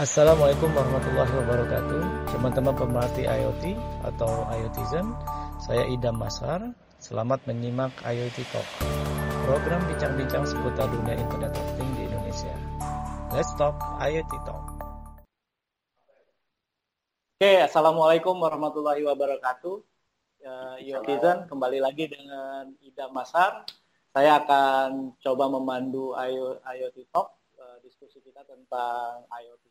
Assalamualaikum 0.00 0.72
warahmatullahi 0.72 1.28
wabarakatuh. 1.28 2.32
Teman-teman 2.32 2.72
pemerhati 2.72 3.28
IoT 3.28 3.76
atau 4.00 4.48
IoTizen 4.48 5.12
Saya 5.60 5.84
Idam 5.92 6.16
Masar. 6.16 6.72
Selamat 7.04 7.44
menyimak 7.44 7.92
IoT 8.00 8.48
Talk 8.48 8.64
Program 9.44 9.84
bincang-bincang 9.92 10.48
seputar 10.48 10.88
dunia 10.88 11.20
Internet 11.20 11.52
of 11.52 11.68
Things 11.76 11.92
di 12.00 12.08
Indonesia. 12.08 12.54
Let's 13.36 13.52
talk 13.60 13.76
IoT 14.00 14.32
Talk. 14.48 14.64
Oke, 17.36 17.60
Assalamualaikum 17.60 18.40
warahmatullahi 18.40 19.04
wabarakatuh. 19.04 19.76
Uh, 20.40 20.76
IoTizen 20.80 21.44
kembali 21.44 21.84
lagi 21.84 22.08
dengan 22.08 22.72
Idam 22.80 23.12
Masar. 23.12 23.68
Saya 24.16 24.40
akan 24.40 25.20
coba 25.20 25.52
memandu 25.52 26.16
IoT 26.64 27.12
Talk 27.12 27.36
uh, 27.60 27.76
diskusi 27.84 28.24
kita 28.24 28.40
tentang 28.48 29.28
IoT 29.28 29.69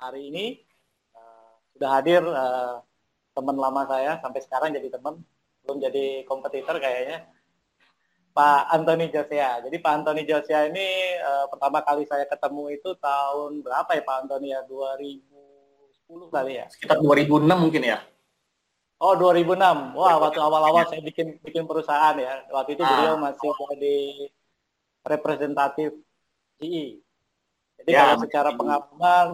hari 0.00 0.32
ini 0.32 0.46
uh, 1.12 1.52
sudah 1.76 1.90
hadir 2.00 2.24
uh, 2.24 2.80
teman 3.36 3.56
lama 3.60 3.84
saya 3.84 4.16
sampai 4.24 4.40
sekarang 4.40 4.72
jadi 4.72 4.88
teman, 4.88 5.20
belum 5.62 5.76
jadi 5.78 6.24
kompetitor 6.24 6.80
kayaknya. 6.80 7.28
Pak 8.30 8.72
Anthony 8.72 9.10
Josia. 9.10 9.60
Jadi 9.60 9.76
Pak 9.82 9.92
Anthony 10.00 10.22
Josia 10.24 10.70
ini 10.70 11.18
uh, 11.20 11.50
pertama 11.50 11.82
kali 11.82 12.06
saya 12.06 12.24
ketemu 12.24 12.78
itu 12.78 12.94
tahun 12.96 13.60
berapa 13.60 13.90
ya 13.90 14.02
Pak 14.06 14.16
Anthony 14.24 14.54
ya? 14.54 14.60
2010 14.70 16.30
kali 16.30 16.52
ya? 16.62 16.66
Sekitar 16.70 17.02
2006 17.02 17.50
mungkin 17.58 17.82
ya? 17.84 17.98
Oh 19.02 19.18
2006. 19.18 19.98
Wah 19.98 20.16
waktu 20.22 20.40
awal-awal 20.40 20.86
saya 20.86 21.02
bikin 21.02 21.42
bikin 21.42 21.66
perusahaan 21.66 22.14
ya. 22.16 22.46
Waktu 22.54 22.78
itu 22.78 22.82
ah. 22.86 22.88
beliau 22.88 23.14
masih 23.18 23.50
jadi 23.74 23.98
representatif 25.02 25.90
GE. 26.62 27.02
Jadi 27.82 27.90
ya, 27.90 28.14
kalau 28.14 28.16
secara 28.22 28.50
pengalaman 28.54 29.26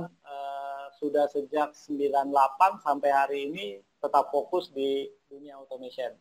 sudah 0.97 1.29
sejak 1.29 1.77
98 1.77 2.81
sampai 2.81 3.11
hari 3.13 3.39
ini 3.49 3.65
tetap 4.01 4.33
fokus 4.33 4.73
di 4.73 5.09
dunia 5.29 5.61
automation. 5.61 6.13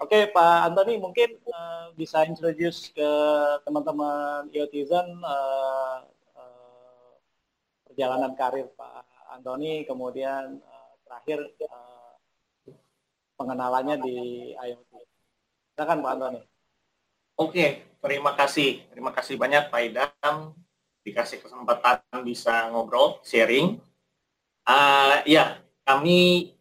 Oke 0.00 0.32
Pak 0.32 0.72
Antoni 0.72 0.96
mungkin 0.96 1.36
uh, 1.52 1.92
bisa 1.92 2.24
introduce 2.24 2.88
ke 2.88 3.10
teman-teman 3.68 4.48
IoTizen 4.48 5.20
uh, 5.20 6.00
uh, 6.40 7.12
perjalanan 7.84 8.32
karir 8.32 8.72
Pak 8.72 9.04
Antoni 9.36 9.84
kemudian 9.84 10.56
uh, 10.56 10.92
terakhir 11.04 11.52
uh, 11.68 12.16
pengenalannya 13.36 14.00
di 14.00 14.16
IoT. 14.56 14.92
Silakan 15.76 16.00
Pak 16.00 16.12
Antoni. 16.16 16.40
Oke, 17.36 17.84
terima 18.00 18.32
kasih. 18.36 18.84
Terima 18.88 19.12
kasih 19.12 19.36
banyak 19.36 19.68
Pak 19.68 19.80
Idam 19.84 20.59
dikasih 21.10 21.42
kesempatan 21.42 22.00
bisa 22.22 22.70
ngobrol, 22.70 23.18
sharing. 23.26 23.82
Uh, 24.62 25.18
ya, 25.26 25.58
kami 25.82 26.54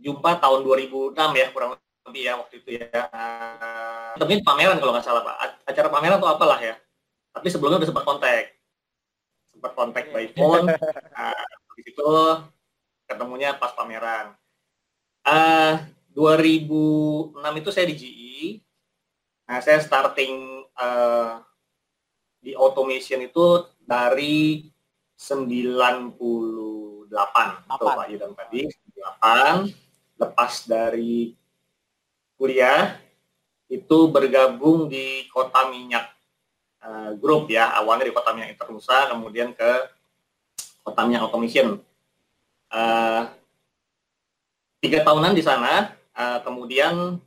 jumpa 0.00 0.40
tahun 0.40 0.64
2006 0.64 1.12
ya 1.16 1.46
kurang 1.52 1.76
lebih 2.08 2.22
ya 2.24 2.32
waktu 2.40 2.54
itu 2.64 2.68
ya. 2.80 2.88
Uh, 3.12 4.16
tapi 4.16 4.40
pameran 4.40 4.80
kalau 4.80 4.96
nggak 4.96 5.04
salah 5.04 5.22
Pak. 5.22 5.68
Acara 5.68 5.88
pameran 5.92 6.16
atau 6.16 6.32
apalah 6.32 6.58
ya. 6.58 6.74
Tapi 7.36 7.52
sebelumnya 7.52 7.84
udah 7.84 7.88
sempat 7.92 8.04
kontak. 8.08 8.44
Sempat 9.52 9.72
kontak 9.76 10.04
by 10.10 10.26
phone. 10.32 10.72
Uh, 11.12 11.46
di 11.76 11.92
ketemunya 13.06 13.54
pas 13.60 13.76
pameran. 13.76 14.32
Uh, 15.26 15.84
2006 16.16 17.60
itu 17.60 17.70
saya 17.70 17.86
di 17.86 17.94
GE. 17.94 18.40
Nah, 19.46 19.62
saya 19.62 19.78
starting 19.78 20.64
uh, 20.74 21.45
di 22.46 22.54
automation 22.54 23.26
itu 23.26 23.66
dari 23.82 24.70
98 25.18 27.10
betul 27.10 27.86
Pak 27.90 28.06
Yudam 28.06 28.38
tadi 28.38 28.70
98 28.70 30.22
lepas 30.22 30.52
dari 30.70 31.34
kuliah 32.38 33.02
itu 33.66 33.98
bergabung 34.06 34.86
di 34.86 35.26
Kota 35.26 35.66
Minyak 35.66 36.06
uh, 36.86 37.18
Group 37.18 37.50
ya. 37.50 37.74
Awalnya 37.82 38.06
di 38.06 38.14
Kota 38.14 38.30
Minyak 38.30 38.54
Internusa 38.54 39.10
kemudian 39.10 39.50
ke 39.50 39.90
Kota 40.86 41.02
Minyak 41.02 41.26
Automation. 41.26 41.82
Uh, 42.70 43.26
tiga 44.78 45.02
tahunan 45.02 45.34
di 45.34 45.42
sana 45.42 45.98
uh, 46.14 46.38
kemudian 46.46 47.18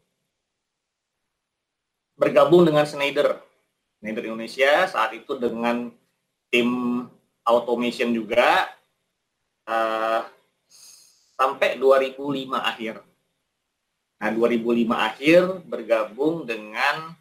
bergabung 2.15 2.63
dengan 2.63 2.87
Schneider 2.87 3.48
Schneider 3.99 4.31
Indonesia 4.31 4.87
saat 4.87 5.11
itu 5.11 5.35
dengan 5.35 5.91
tim 6.47 7.03
automation 7.43 8.15
juga 8.15 8.71
uh, 9.67 10.23
sampai 11.35 11.75
2005 11.75 12.15
akhir. 12.55 13.03
Nah, 14.19 14.31
2005 14.31 14.87
akhir 14.95 15.41
bergabung 15.67 16.47
dengan 16.47 17.11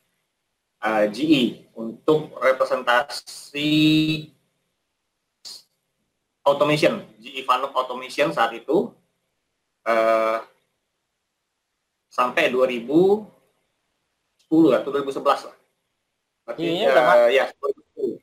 uh, 0.82 1.02
eh, 1.02 1.06
GE 1.10 1.70
untuk 1.74 2.34
representasi 2.38 3.70
automation, 6.46 7.02
GE 7.18 7.42
Fanuc 7.42 7.74
Automation 7.74 8.30
saat 8.30 8.54
itu 8.54 8.90
uh, 9.86 10.38
sampai 12.10 12.50
2010 12.50 13.26
atau 14.78 14.90
2011 14.90 15.22
lah. 15.22 15.57
Artinya 16.48 16.86
udah 16.88 17.04
mati. 17.04 17.36
Ya, 17.36 17.44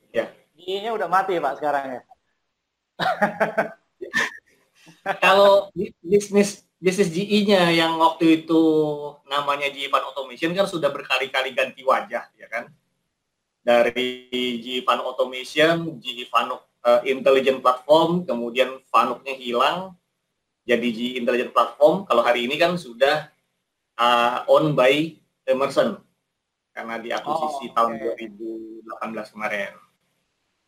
ya. 0.09 0.25
GI-nya 0.58 0.91
udah 0.97 1.06
mati 1.06 1.38
Pak 1.38 1.62
sekarang 1.62 1.86
ya. 1.94 2.02
Kalau 5.22 5.69
bisnis 6.02 6.66
bisnis 6.81 7.14
GE-nya 7.14 7.69
yang 7.69 8.02
waktu 8.02 8.46
itu 8.46 8.62
namanya 9.30 9.69
GE 9.69 9.94
Fan 9.94 10.06
Automation 10.09 10.58
kan 10.58 10.66
sudah 10.66 10.90
berkali-kali 10.90 11.53
ganti 11.53 11.85
wajah 11.85 12.25
ya 12.34 12.47
kan. 12.50 12.74
Dari 13.66 14.30
GE 14.62 14.85
Fan 14.85 15.02
Automation, 15.02 15.97
GE 16.02 16.30
Fanuc 16.30 16.62
uh, 16.85 17.02
Intelligent 17.06 17.62
Platform, 17.62 18.25
kemudian 18.25 18.81
Fanucnya 18.90 19.38
hilang 19.38 19.94
jadi 20.66 20.88
GE 20.90 21.22
Intelligent 21.22 21.53
Platform. 21.53 22.09
Kalau 22.09 22.25
hari 22.25 22.50
ini 22.50 22.58
kan 22.58 22.74
sudah 22.78 23.30
uh, 24.02 24.46
owned 24.50 24.74
by 24.74 25.14
Emerson 25.46 26.04
karena 26.75 27.00
diakuisisi 27.00 27.72
oh, 27.72 27.74
tahun 27.74 27.91
okay. 28.03 28.28
2018 28.28 29.31
kemarin. 29.31 29.72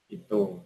Itu. 0.08 0.64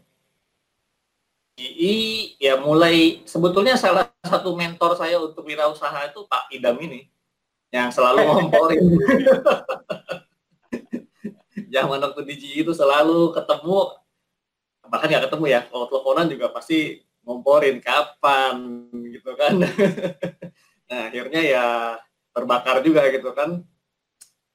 GI 1.58 1.98
ya 2.38 2.62
mulai 2.62 3.26
sebetulnya 3.26 3.76
salah 3.76 4.08
satu 4.22 4.54
mentor 4.54 4.96
saya 4.96 5.18
untuk 5.18 5.44
wirausaha 5.44 6.14
itu 6.14 6.24
Pak 6.30 6.54
Idam 6.54 6.78
ini 6.80 7.10
yang 7.74 7.90
selalu 7.90 8.22
ngomporin. 8.22 8.82
Zaman 11.74 12.00
waktu 12.06 12.22
di 12.30 12.36
GI 12.38 12.62
itu 12.64 12.74
selalu 12.78 13.34
ketemu 13.34 13.98
bahkan 14.92 15.08
nggak 15.08 15.32
ketemu 15.32 15.46
ya 15.48 15.60
kalau 15.72 15.88
teleponan 15.88 16.28
juga 16.28 16.52
pasti 16.54 17.02
ngomporin 17.26 17.82
kapan 17.82 18.56
gitu 19.10 19.34
kan. 19.34 19.58
nah 20.90 21.10
akhirnya 21.10 21.42
ya 21.42 21.66
terbakar 22.32 22.80
juga 22.86 23.10
gitu 23.12 23.36
kan 23.36 23.66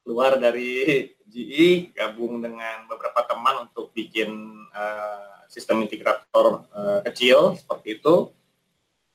keluar 0.06 0.38
dari 0.38 1.10
GE 1.26 1.90
gabung 1.90 2.38
dengan 2.38 2.86
beberapa 2.86 3.26
teman 3.26 3.66
untuk 3.66 3.90
bikin 3.90 4.30
uh, 4.70 5.42
sistem 5.50 5.82
integrator 5.82 6.62
uh, 6.70 7.02
kecil 7.02 7.58
seperti 7.58 7.98
itu. 7.98 8.30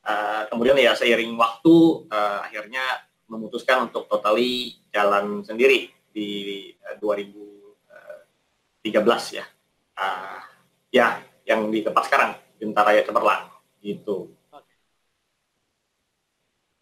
Uh, 0.04 0.44
kemudian 0.52 0.76
ya 0.76 0.92
seiring 0.92 1.32
waktu 1.40 2.04
uh, 2.12 2.44
akhirnya 2.44 2.84
memutuskan 3.32 3.88
untuk 3.88 4.12
totali 4.12 4.76
jalan 4.92 5.40
sendiri 5.48 5.88
di 6.12 6.68
uh, 6.84 7.00
2013 7.00 8.84
ya. 9.40 9.48
Uh, 9.96 10.44
ya 10.92 11.24
yang 11.48 11.72
di 11.72 11.80
tempat 11.80 12.12
sekarang 12.12 12.36
Bintara 12.60 12.92
Raya 12.92 13.08
Cemerlang 13.08 13.48
gitu. 13.80 14.36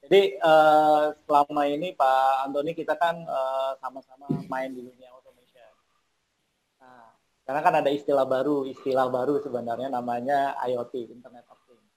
Jadi 0.09 0.41
uh, 0.41 1.13
selama 1.29 1.69
ini 1.69 1.93
Pak 1.93 2.49
Antoni 2.49 2.73
kita 2.73 2.97
kan 2.97 3.13
uh, 3.29 3.77
sama-sama 3.77 4.25
main 4.49 4.73
di 4.73 4.81
dunia 4.81 5.13
automation. 5.13 5.69
Nah, 6.81 7.13
karena 7.45 7.61
kan 7.61 7.73
ada 7.77 7.93
istilah 7.93 8.25
baru, 8.25 8.65
istilah 8.65 9.05
baru 9.05 9.37
sebenarnya 9.37 9.93
namanya 9.93 10.57
IoT, 10.65 11.13
Internet 11.13 11.45
of 11.53 11.61
Things. 11.69 11.93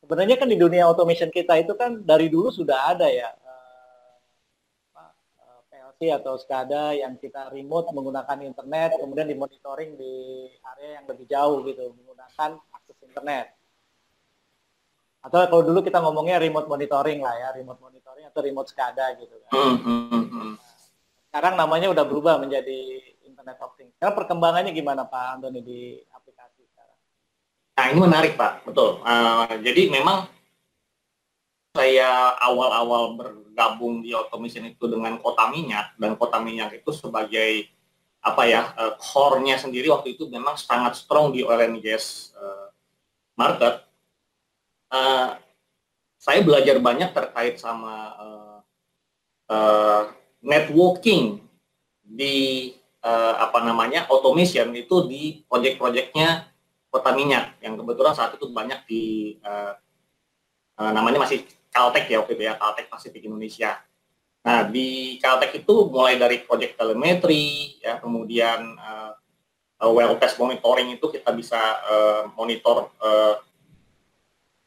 Sebenarnya 0.00 0.40
kan 0.40 0.48
di 0.48 0.56
dunia 0.56 0.88
automation 0.88 1.28
kita 1.28 1.60
itu 1.60 1.76
kan 1.76 2.00
dari 2.00 2.32
dulu 2.32 2.48
sudah 2.48 2.96
ada 2.96 3.12
ya 3.12 3.28
uh, 4.96 5.12
PLC 5.68 6.16
atau 6.16 6.40
SCADA 6.40 6.96
yang 6.96 7.20
kita 7.20 7.52
remote 7.52 7.92
menggunakan 7.92 8.40
internet, 8.40 8.96
kemudian 8.96 9.28
dimonitoring 9.28 10.00
di 10.00 10.48
area 10.64 10.96
yang 10.96 11.04
lebih 11.04 11.28
jauh 11.28 11.60
gitu 11.60 11.92
menggunakan 11.92 12.56
akses 12.72 12.96
internet 13.04 13.55
atau 15.26 15.42
kalau 15.50 15.62
dulu 15.66 15.82
kita 15.82 15.98
ngomongnya 15.98 16.38
remote 16.38 16.70
monitoring 16.70 17.18
lah 17.18 17.34
ya, 17.34 17.48
remote 17.58 17.82
monitoring 17.82 18.30
atau 18.30 18.40
remote 18.46 18.70
SCADA 18.70 19.18
gitu 19.18 19.34
kan. 19.42 19.50
Hmm, 19.50 19.76
hmm, 19.82 20.26
hmm, 20.30 20.52
sekarang 21.34 21.58
namanya 21.58 21.90
udah 21.90 22.04
berubah 22.06 22.38
menjadi 22.38 23.02
Internet 23.26 23.58
of 23.58 23.74
Things. 23.74 23.90
Sekarang 23.98 24.14
perkembangannya 24.14 24.70
gimana 24.70 25.02
Pak 25.02 25.42
Antoni 25.42 25.60
di 25.66 25.98
aplikasi? 26.14 26.62
Nah 27.76 27.84
ini 27.92 28.00
menarik 28.00 28.38
Pak, 28.40 28.64
betul. 28.64 29.04
Uh, 29.04 29.52
jadi 29.60 29.92
memang 29.92 30.30
saya 31.76 32.32
awal-awal 32.40 33.20
bergabung 33.20 34.00
di 34.00 34.16
automation 34.16 34.64
itu 34.64 34.88
dengan 34.88 35.20
kota 35.20 35.52
minyak 35.52 35.92
dan 36.00 36.16
kota 36.16 36.40
minyak 36.40 36.72
itu 36.72 36.88
sebagai 36.88 37.68
apa 38.24 38.42
ya 38.48 38.72
uh, 38.74 38.96
core-nya 38.98 39.60
sendiri 39.60 39.92
waktu 39.92 40.16
itu 40.16 40.26
memang 40.26 40.58
sangat 40.58 40.98
strong 40.98 41.30
di 41.30 41.46
oil 41.46 41.62
and 41.62 41.78
gas 41.78 42.32
uh, 42.34 42.72
market. 43.38 43.85
Uh, 44.86 45.34
saya 46.16 46.42
belajar 46.42 46.78
banyak 46.82 47.10
terkait 47.14 47.58
sama 47.58 48.14
uh, 48.18 48.58
uh, 49.50 50.02
networking 50.42 51.42
di 52.02 52.74
uh, 53.02 53.34
apa 53.42 53.62
namanya 53.62 54.06
automation 54.10 54.70
itu 54.74 55.06
di 55.06 55.42
project-projectnya 55.46 56.50
kota 56.90 57.10
minyak 57.14 57.58
yang 57.62 57.78
kebetulan 57.78 58.14
saat 58.14 58.34
itu 58.34 58.50
banyak 58.50 58.80
di 58.86 59.36
uh, 59.42 59.74
uh, 60.80 60.90
namanya 60.94 61.22
masih 61.22 61.46
Caltech 61.70 62.08
ya 62.08 62.24
waktu 62.24 62.40
itu 62.40 62.44
ya 62.48 62.56
Caltech 62.56 62.88
Pacific 62.88 63.20
Indonesia. 63.26 63.76
Nah 64.46 64.64
di 64.64 65.20
Caltech 65.20 65.52
itu 65.52 65.74
mulai 65.92 66.16
dari 66.16 66.40
project 66.40 66.78
telemetri 66.80 67.76
ya 67.84 68.00
kemudian 68.00 68.78
uh, 68.80 69.12
well 69.92 70.16
test 70.16 70.40
monitoring 70.40 70.96
itu 70.96 71.06
kita 71.12 71.30
bisa 71.36 71.58
uh, 71.84 72.22
monitor 72.32 72.88
uh, 73.02 73.45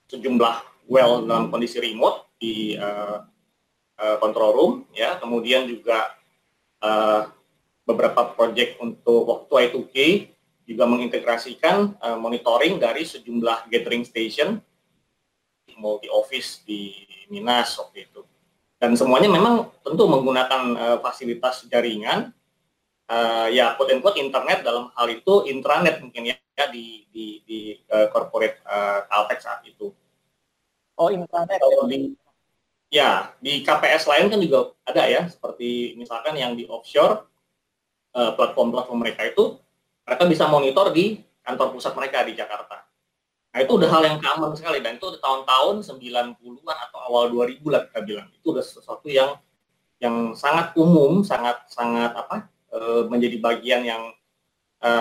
sejumlah 0.10 0.90
well 0.90 1.22
dalam 1.24 1.54
kondisi 1.54 1.78
remote 1.78 2.34
di 2.42 2.74
uh, 2.76 3.22
uh, 4.02 4.18
control 4.18 4.52
room 4.58 4.74
ya. 4.92 5.22
Kemudian 5.22 5.70
juga 5.70 6.18
uh, 6.82 7.30
beberapa 7.86 8.34
project 8.34 8.82
untuk 8.82 9.30
waktu 9.30 9.70
I2K 9.70 9.98
juga 10.66 10.86
mengintegrasikan 10.86 11.98
uh, 12.02 12.18
monitoring 12.18 12.82
dari 12.82 13.06
sejumlah 13.06 13.70
gathering 13.70 14.06
station 14.06 14.62
multi 15.78 16.12
office 16.12 16.66
di 16.66 16.92
Minas 17.30 17.78
waktu 17.78 18.10
itu. 18.10 18.22
Dan 18.80 18.96
semuanya 18.96 19.30
memang 19.32 19.70
tentu 19.86 20.10
menggunakan 20.10 20.64
uh, 20.76 20.98
fasilitas 21.00 21.68
jaringan 21.70 22.34
uh, 23.10 23.48
ya 23.50 23.74
quote 23.76 23.92
unquote 23.98 24.22
internet 24.22 24.62
dalam 24.62 24.94
hal 24.94 25.08
itu 25.10 25.50
intranet 25.50 26.00
mungkin 26.00 26.32
ya, 26.32 26.36
ya 26.56 26.66
di 26.70 27.10
di 27.10 27.26
di 27.44 27.60
uh, 27.90 28.08
corporate 28.14 28.62
uh, 28.64 29.10
Caltech 29.10 29.42
saat 29.42 29.66
itu 29.66 29.92
oh 30.96 31.10
intranet 31.10 31.58
kalau 31.58 31.90
di 31.90 32.14
ya 32.90 33.34
di 33.42 33.66
KPS 33.66 34.10
lain 34.10 34.32
kan 34.32 34.40
juga 34.42 34.74
ada 34.86 35.06
ya 35.06 35.26
seperti 35.30 35.94
misalkan 35.98 36.38
yang 36.38 36.58
di 36.58 36.66
offshore 36.66 37.30
Eh, 38.10 38.32
platform-platform 38.34 39.00
mereka 39.06 39.22
itu 39.22 39.62
mereka 40.02 40.24
bisa 40.26 40.50
monitor 40.50 40.90
di 40.90 41.22
kantor 41.46 41.78
pusat 41.78 41.94
mereka 41.94 42.26
di 42.26 42.34
Jakarta. 42.34 42.82
Nah 43.54 43.60
itu 43.62 43.78
udah 43.78 43.86
hal 43.86 44.02
yang 44.02 44.18
common 44.18 44.58
sekali 44.58 44.82
dan 44.82 44.98
itu 44.98 45.14
tahun-tahun 45.22 45.86
90-an 45.86 46.78
atau 46.90 47.00
awal 47.06 47.30
2000 47.30 47.62
lah 47.70 47.86
kita 47.86 48.02
bilang. 48.02 48.28
Itu 48.34 48.58
udah 48.58 48.66
sesuatu 48.66 49.06
yang 49.06 49.38
yang 50.02 50.34
sangat 50.34 50.74
umum, 50.74 51.22
sangat 51.22 51.70
sangat 51.70 52.18
apa 52.18 52.50
e, 52.80 52.84
menjadi 53.12 53.38
bagian 53.44 53.82
yang 53.84 54.04
e, 54.80 54.92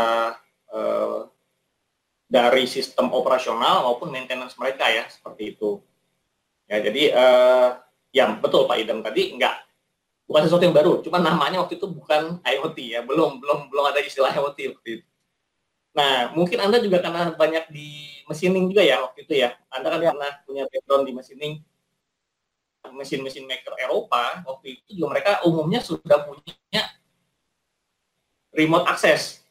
e, 0.74 0.80
dari 2.28 2.66
sistem 2.66 3.14
operasional 3.14 3.86
maupun 3.86 4.10
maintenance 4.10 4.58
mereka 4.58 4.90
ya 4.90 5.06
seperti 5.06 5.54
itu. 5.54 5.78
Ya 6.66 6.82
jadi 6.82 7.02
e, 7.14 7.26
ya 8.10 8.26
betul 8.34 8.66
Pak 8.66 8.82
Idam 8.82 9.00
tadi 9.06 9.38
enggak 9.38 9.68
bukan 10.28 10.44
sesuatu 10.44 10.60
yang 10.68 10.76
baru, 10.76 11.00
cuma 11.00 11.16
namanya 11.24 11.64
waktu 11.64 11.80
itu 11.80 11.88
bukan 11.88 12.36
IoT 12.44 12.78
ya, 12.84 13.00
belum 13.00 13.40
belum 13.40 13.72
belum 13.72 13.84
ada 13.88 14.04
istilah 14.04 14.28
IoT 14.36 14.76
waktu 14.76 14.88
itu. 15.00 15.06
Nah, 15.96 16.30
mungkin 16.36 16.60
Anda 16.60 16.84
juga 16.84 17.00
karena 17.00 17.32
banyak 17.32 17.72
di 17.72 18.12
mesinning 18.28 18.68
juga 18.68 18.84
ya 18.84 19.00
waktu 19.00 19.24
itu 19.24 19.34
ya. 19.40 19.56
Anda 19.72 19.88
kan 19.88 20.00
ya. 20.04 20.12
pernah 20.12 20.32
punya 20.44 20.64
background 20.68 21.04
di 21.08 21.12
mesinning 21.16 21.54
mesin-mesin 22.88 23.44
maker 23.44 23.74
Eropa, 23.76 24.44
waktu 24.48 24.80
itu 24.80 25.00
juga 25.00 25.16
mereka 25.16 25.30
umumnya 25.44 25.80
sudah 25.82 26.24
punya 26.24 26.84
remote 28.52 28.86
access 28.88 29.42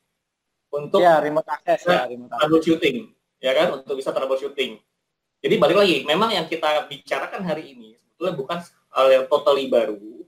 untuk 0.74 1.00
ya, 1.00 1.24
remote 1.24 1.48
access 1.48 1.88
ya, 1.88 2.06
remote 2.06 2.32
troubleshooting, 2.34 2.98
ya 3.40 3.52
kan, 3.56 3.68
untuk 3.82 3.96
bisa 3.96 4.12
troubleshooting. 4.12 4.78
Jadi 5.38 5.56
balik 5.62 5.78
lagi, 5.78 5.98
memang 6.04 6.34
yang 6.34 6.46
kita 6.50 6.90
bicarakan 6.90 7.46
hari 7.46 7.78
ini 7.78 7.94
sebetulnya 7.96 8.34
bukan 8.36 8.58
hal 8.92 9.08
yang 9.14 9.26
totally 9.30 9.70
baru, 9.70 10.26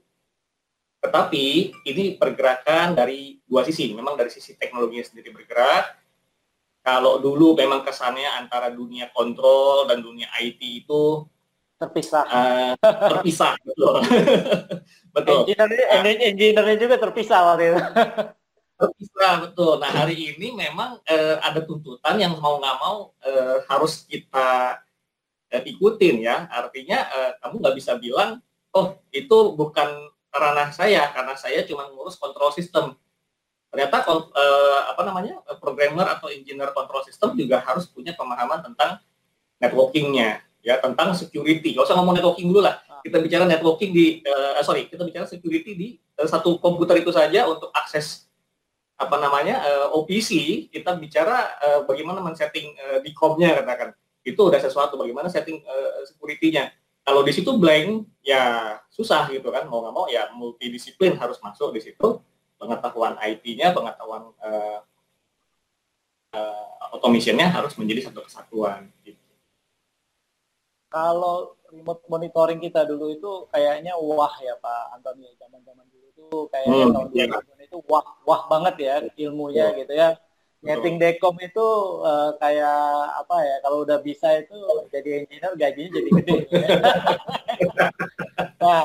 tetapi 1.02 1.74
ini 1.88 2.14
pergerakan 2.16 2.94
dari 2.94 3.40
dua 3.48 3.66
sisi. 3.66 3.90
Memang 3.92 4.14
dari 4.14 4.30
sisi 4.30 4.54
teknologinya 4.54 5.04
sendiri 5.04 5.34
bergerak. 5.34 5.98
Kalau 6.80 7.20
dulu 7.20 7.52
memang 7.52 7.84
kesannya 7.84 8.40
antara 8.40 8.72
dunia 8.72 9.12
kontrol 9.12 9.84
dan 9.84 10.00
dunia 10.00 10.32
IT 10.40 10.60
itu 10.86 11.28
terpisah. 11.76 12.24
Uh, 12.24 12.74
terpisah, 12.80 13.52
betul. 13.64 13.94
betul. 15.16 15.40
Engineer, 15.48 15.88
nah, 15.88 16.08
engineer 16.08 16.76
juga 16.80 16.96
terpisah 16.96 17.40
waktu 17.52 17.64
itu. 17.72 17.80
terpisah, 18.80 19.32
betul. 19.44 19.76
Nah 19.76 19.92
hari 19.92 20.16
ini 20.32 20.56
memang 20.56 20.96
uh, 21.04 21.36
ada 21.44 21.60
tuntutan 21.60 22.16
yang 22.16 22.40
mau 22.40 22.56
nggak 22.56 22.76
mau 22.80 23.12
uh, 23.12 23.56
harus 23.68 24.08
kita 24.08 24.80
uh, 25.52 25.62
ikutin 25.62 26.24
ya. 26.24 26.48
Artinya 26.48 27.04
kamu 27.44 27.60
nggak 27.60 27.76
bisa 27.76 28.00
bilang, 28.00 28.40
oh 28.72 28.96
itu 29.12 29.54
bukan 29.54 30.10
ranah 30.30 30.70
saya 30.70 31.10
karena 31.10 31.34
saya 31.34 31.66
cuma 31.66 31.90
ngurus 31.90 32.16
kontrol 32.16 32.54
sistem. 32.54 32.94
Ternyata 33.70 34.02
eh, 34.02 34.80
apa 34.90 35.02
namanya 35.06 35.42
programmer 35.62 36.06
atau 36.10 36.26
engineer 36.26 36.74
kontrol 36.74 37.06
sistem 37.06 37.38
juga 37.38 37.62
harus 37.62 37.86
punya 37.86 38.14
pemahaman 38.18 38.66
tentang 38.66 38.98
networkingnya, 39.62 40.42
ya 40.62 40.78
tentang 40.82 41.14
security. 41.14 41.78
Gak 41.78 41.86
usah 41.86 41.94
ngomong 41.98 42.18
networking 42.18 42.50
dulu 42.50 42.66
lah. 42.66 42.82
Ah. 42.90 42.98
Kita 43.02 43.22
bicara 43.22 43.46
networking 43.46 43.90
di 43.94 44.22
eh, 44.26 44.62
sorry, 44.66 44.90
kita 44.90 45.06
bicara 45.06 45.26
security 45.26 45.72
di 45.78 45.88
eh, 45.98 46.28
satu 46.30 46.58
komputer 46.58 46.98
itu 46.98 47.14
saja 47.14 47.46
untuk 47.46 47.70
akses 47.74 48.29
apa 49.00 49.16
namanya 49.16 49.64
uh, 49.64 49.88
eh, 49.88 49.96
OPC. 49.96 50.30
Kita 50.68 50.92
bicara 51.00 51.56
uh, 51.56 51.80
bagaimana 51.88 52.20
men-setting 52.20 52.76
uh, 52.76 52.98
di 53.00 53.16
komnya 53.16 53.56
katakan. 53.64 53.96
Itu 54.20 54.52
udah 54.52 54.60
sesuatu. 54.60 55.00
Bagaimana 55.00 55.32
setting 55.32 55.64
uh, 55.64 56.04
security-nya 56.04 56.76
kalau 57.00 57.24
di 57.24 57.32
situ 57.32 57.50
blank 57.56 58.06
ya 58.20 58.76
susah 58.92 59.26
gitu 59.32 59.48
kan 59.48 59.66
mau 59.66 59.82
nggak 59.82 59.94
mau 59.96 60.06
ya 60.06 60.28
multidisiplin 60.36 61.16
harus 61.16 61.40
masuk 61.40 61.72
di 61.72 61.80
situ 61.80 62.20
pengetahuan 62.60 63.16
IT-nya 63.18 63.72
pengetahuan 63.72 64.30
uh, 64.38 64.78
uh, 66.36 66.70
automation-nya 66.92 67.48
harus 67.50 67.72
menjadi 67.80 68.12
satu 68.12 68.22
kesatuan 68.22 68.92
gitu. 69.02 69.18
Kalau 70.92 71.56
remote 71.70 72.02
monitoring 72.10 72.60
kita 72.60 72.84
dulu 72.84 73.06
itu 73.14 73.30
kayaknya 73.54 73.94
wah 73.96 74.34
ya 74.42 74.54
Pak 74.58 74.98
Antoni 74.98 75.30
zaman-zaman 75.38 75.86
dulu 75.88 76.06
itu 76.10 76.26
kayaknya 76.50 76.86
hmm, 76.86 76.94
tahun 76.94 77.08
iya. 77.14 77.26
2000 77.64 77.66
itu 77.70 77.76
wah 77.86 78.06
wah 78.26 78.42
banget 78.50 78.74
ya 78.78 78.94
ilmunya 79.16 79.66
gitu 79.78 79.92
ya 79.94 80.18
Nyeting 80.60 81.00
dekom 81.00 81.40
itu 81.40 81.68
uh, 82.04 82.36
kayak 82.36 82.84
apa 83.16 83.36
ya 83.40 83.56
kalau 83.64 83.80
udah 83.80 83.96
bisa 84.04 84.28
itu 84.44 84.52
jadi 84.92 85.24
engineer 85.24 85.56
gajinya 85.56 85.90
jadi 85.96 86.10
gede. 86.20 86.36
Ya. 86.52 86.68
nah, 88.60 88.84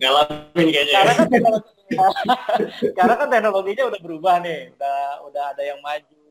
ngalamin 0.00 0.66
kayaknya. 0.72 0.94
Karena 0.96 1.12
kan 1.12 1.28
teknologinya, 1.28 2.06
karena 2.96 3.14
kan 3.20 3.28
teknologinya 3.28 3.84
udah 3.92 4.00
berubah 4.00 4.34
nih, 4.40 4.60
udah 4.72 4.98
udah 5.28 5.44
ada 5.52 5.62
yang 5.68 5.84
maju. 5.84 6.21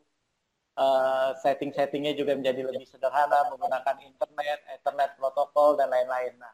Uh, 0.81 1.37
setting-settingnya 1.45 2.17
juga 2.17 2.33
menjadi 2.33 2.65
lebih 2.65 2.89
sederhana 2.89 3.53
menggunakan 3.53 4.01
internet, 4.01 4.65
ethernet 4.65 5.13
protokol 5.13 5.77
dan 5.77 5.93
lain-lain. 5.93 6.33
Nah, 6.41 6.49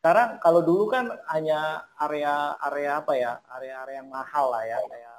sekarang 0.00 0.40
kalau 0.40 0.64
dulu 0.64 0.88
kan 0.88 1.12
hanya 1.28 1.84
area-area 2.00 2.90
apa 3.04 3.12
ya, 3.20 3.32
area-area 3.60 4.00
yang 4.00 4.08
mahal 4.08 4.48
lah 4.48 4.64
ya, 4.64 4.80
kayak 4.80 5.18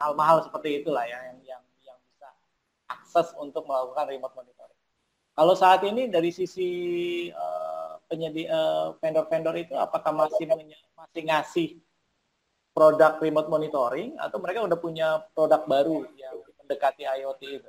mahal-mahal 0.00 0.40
seperti 0.48 0.80
itulah 0.80 1.04
ya 1.04 1.20
yang 1.28 1.38
yang 1.44 1.62
yang 1.84 1.98
bisa 2.08 2.32
akses 2.88 3.36
untuk 3.36 3.68
melakukan 3.68 4.08
remote 4.08 4.32
monitoring. 4.32 4.80
Kalau 5.36 5.52
saat 5.52 5.84
ini 5.84 6.08
dari 6.08 6.32
sisi 6.32 6.70
uh, 7.28 8.00
penyedia 8.08 8.48
uh, 8.48 8.86
vendor-vendor 8.96 9.52
itu 9.60 9.76
apakah 9.76 10.16
masih 10.16 10.48
masih 10.96 11.22
ngasih 11.28 11.68
produk 12.80 13.20
remote 13.20 13.52
monitoring 13.52 14.16
atau 14.16 14.40
mereka 14.40 14.64
udah 14.64 14.78
punya 14.80 15.20
produk 15.36 15.68
baru 15.68 16.08
yang 16.16 16.40
mendekati 16.64 17.04
IoT 17.04 17.42
itu? 17.60 17.68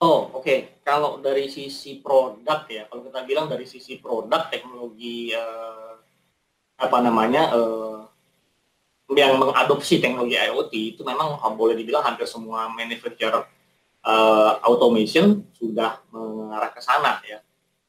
Oh, 0.00 0.32
oke. 0.32 0.40
Okay. 0.40 0.80
Kalau 0.80 1.20
dari 1.20 1.52
sisi 1.52 2.00
produk 2.00 2.64
ya, 2.72 2.88
kalau 2.88 3.04
kita 3.04 3.20
bilang 3.28 3.52
dari 3.52 3.68
sisi 3.68 4.00
produk 4.00 4.48
teknologi 4.48 5.36
uh, 5.36 6.00
apa 6.80 6.98
namanya 7.04 7.52
uh, 7.52 8.00
yang 9.12 9.36
mengadopsi 9.36 10.00
teknologi 10.00 10.40
IoT 10.40 10.96
itu 10.96 11.04
memang 11.04 11.36
boleh 11.52 11.76
dibilang 11.76 12.00
hampir 12.00 12.24
semua 12.24 12.72
manufacturer 12.72 13.44
uh, 14.04 14.52
automation 14.64 15.44
sudah 15.52 16.00
mengarah 16.12 16.72
ke 16.72 16.80
sana 16.80 17.20
ya 17.24 17.40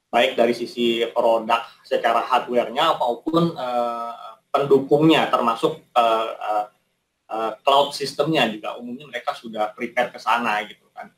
baik 0.08 0.40
dari 0.40 0.56
sisi 0.56 1.04
produk 1.12 1.68
secara 1.84 2.24
hardware-nya 2.24 2.96
maupun 2.96 3.52
uh, 3.60 4.27
pendukungnya 4.58 5.30
termasuk 5.30 5.78
uh, 5.94 6.30
uh, 6.34 6.66
uh, 7.30 7.54
cloud 7.62 7.94
sistemnya 7.94 8.50
juga 8.50 8.74
umumnya 8.82 9.06
mereka 9.06 9.38
sudah 9.38 9.70
prepare 9.78 10.10
ke 10.10 10.18
sana 10.18 10.66
gitu 10.66 10.90
kan. 10.98 11.14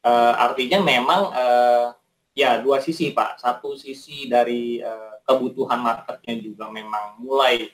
Uh, 0.00 0.32
artinya 0.40 0.80
memang 0.80 1.28
uh, 1.28 1.92
ya 2.32 2.56
dua 2.64 2.80
sisi 2.80 3.12
Pak. 3.12 3.36
Satu 3.44 3.76
sisi 3.76 4.24
dari 4.24 4.80
uh, 4.80 5.20
kebutuhan 5.28 5.84
marketnya 5.84 6.40
juga 6.40 6.72
memang 6.72 7.20
mulai 7.20 7.68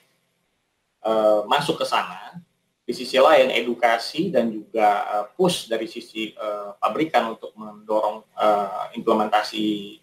uh, 1.07 1.47
masuk 1.47 1.79
ke 1.79 1.87
sana. 1.87 2.43
Di 2.87 2.95
sisi 2.95 3.19
lain 3.19 3.51
edukasi 3.51 4.31
dan 4.31 4.51
juga 4.51 5.07
uh, 5.07 5.25
push 5.35 5.71
dari 5.71 5.87
sisi 5.87 6.35
uh, 6.35 6.75
pabrikan 6.79 7.35
untuk 7.35 7.55
mendorong 7.55 8.23
uh, 8.35 8.91
implementasi 8.95 9.99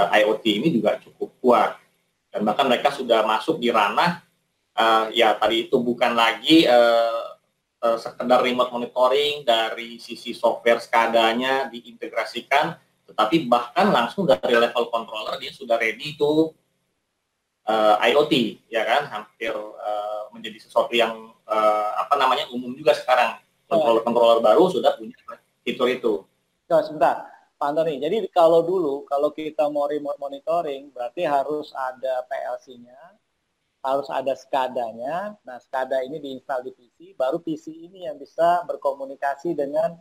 uh, 0.00 0.08
IoT 0.12 0.44
ini 0.48 0.68
juga 0.72 0.96
cukup 1.00 1.32
kuat. 1.40 1.83
Dan 2.34 2.42
bahkan 2.42 2.66
mereka 2.66 2.90
sudah 2.90 3.22
masuk 3.22 3.62
di 3.62 3.70
ranah 3.70 4.18
uh, 4.74 5.06
ya 5.14 5.38
tadi 5.38 5.70
itu 5.70 5.78
bukan 5.78 6.18
lagi 6.18 6.66
uh, 6.66 7.38
uh, 7.78 7.94
sekedar 7.94 8.42
remote 8.42 8.74
monitoring 8.74 9.46
dari 9.46 10.02
sisi 10.02 10.34
software 10.34 10.82
skadanya 10.82 11.70
diintegrasikan 11.70 12.74
tetapi 13.04 13.46
bahkan 13.46 13.92
langsung 13.94 14.26
dari 14.26 14.56
level 14.56 14.90
controller 14.90 15.38
dia 15.38 15.54
sudah 15.54 15.78
ready 15.78 16.18
to 16.18 16.50
uh, 17.68 17.96
IoT 18.00 18.64
ya 18.72 18.82
kan? 18.84 19.08
Hampir 19.12 19.52
uh, 19.54 20.32
menjadi 20.32 20.58
sesuatu 20.60 20.92
yang 20.96 21.32
uh, 21.44 21.90
apa 22.00 22.14
namanya 22.16 22.48
umum 22.52 22.72
juga 22.72 22.96
sekarang. 22.96 23.40
Controller-controller 23.64 24.44
baru 24.44 24.68
sudah 24.68 24.92
punya 25.00 25.16
fitur 25.64 25.88
itu. 25.88 26.12
Ya, 26.68 26.84
sebentar, 26.84 27.33
Pak 27.64 27.72
Antoni. 27.72 27.96
Jadi 27.96 28.28
kalau 28.28 28.60
dulu 28.60 29.08
kalau 29.08 29.32
kita 29.32 29.72
mau 29.72 29.88
remote 29.88 30.20
monitoring 30.20 30.92
berarti 30.92 31.24
harus 31.24 31.72
ada 31.72 32.20
PLC-nya, 32.28 33.16
harus 33.80 34.04
ada 34.12 34.36
SCADA-nya. 34.36 35.40
Nah, 35.40 35.56
SCADA 35.56 36.04
ini 36.04 36.20
diinstal 36.20 36.60
di 36.60 36.76
PC, 36.76 37.16
baru 37.16 37.40
PC 37.40 37.72
ini 37.72 38.04
yang 38.04 38.20
bisa 38.20 38.68
berkomunikasi 38.68 39.56
dengan 39.56 39.96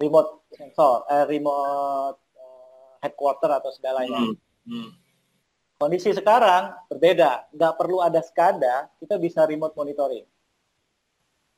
remote 0.00 0.48
sensor, 0.56 1.04
eh, 1.12 1.28
remote 1.28 2.16
uh, 2.40 2.96
headquarter 3.04 3.52
atau 3.52 3.68
segalanya. 3.68 4.24
Hmm. 4.24 4.32
Hmm. 4.64 4.90
Kondisi 5.76 6.08
sekarang 6.16 6.72
berbeda, 6.88 7.52
nggak 7.52 7.74
perlu 7.76 8.00
ada 8.00 8.24
SCADA, 8.24 8.96
kita 8.96 9.20
bisa 9.20 9.44
remote 9.44 9.76
monitoring. 9.76 10.24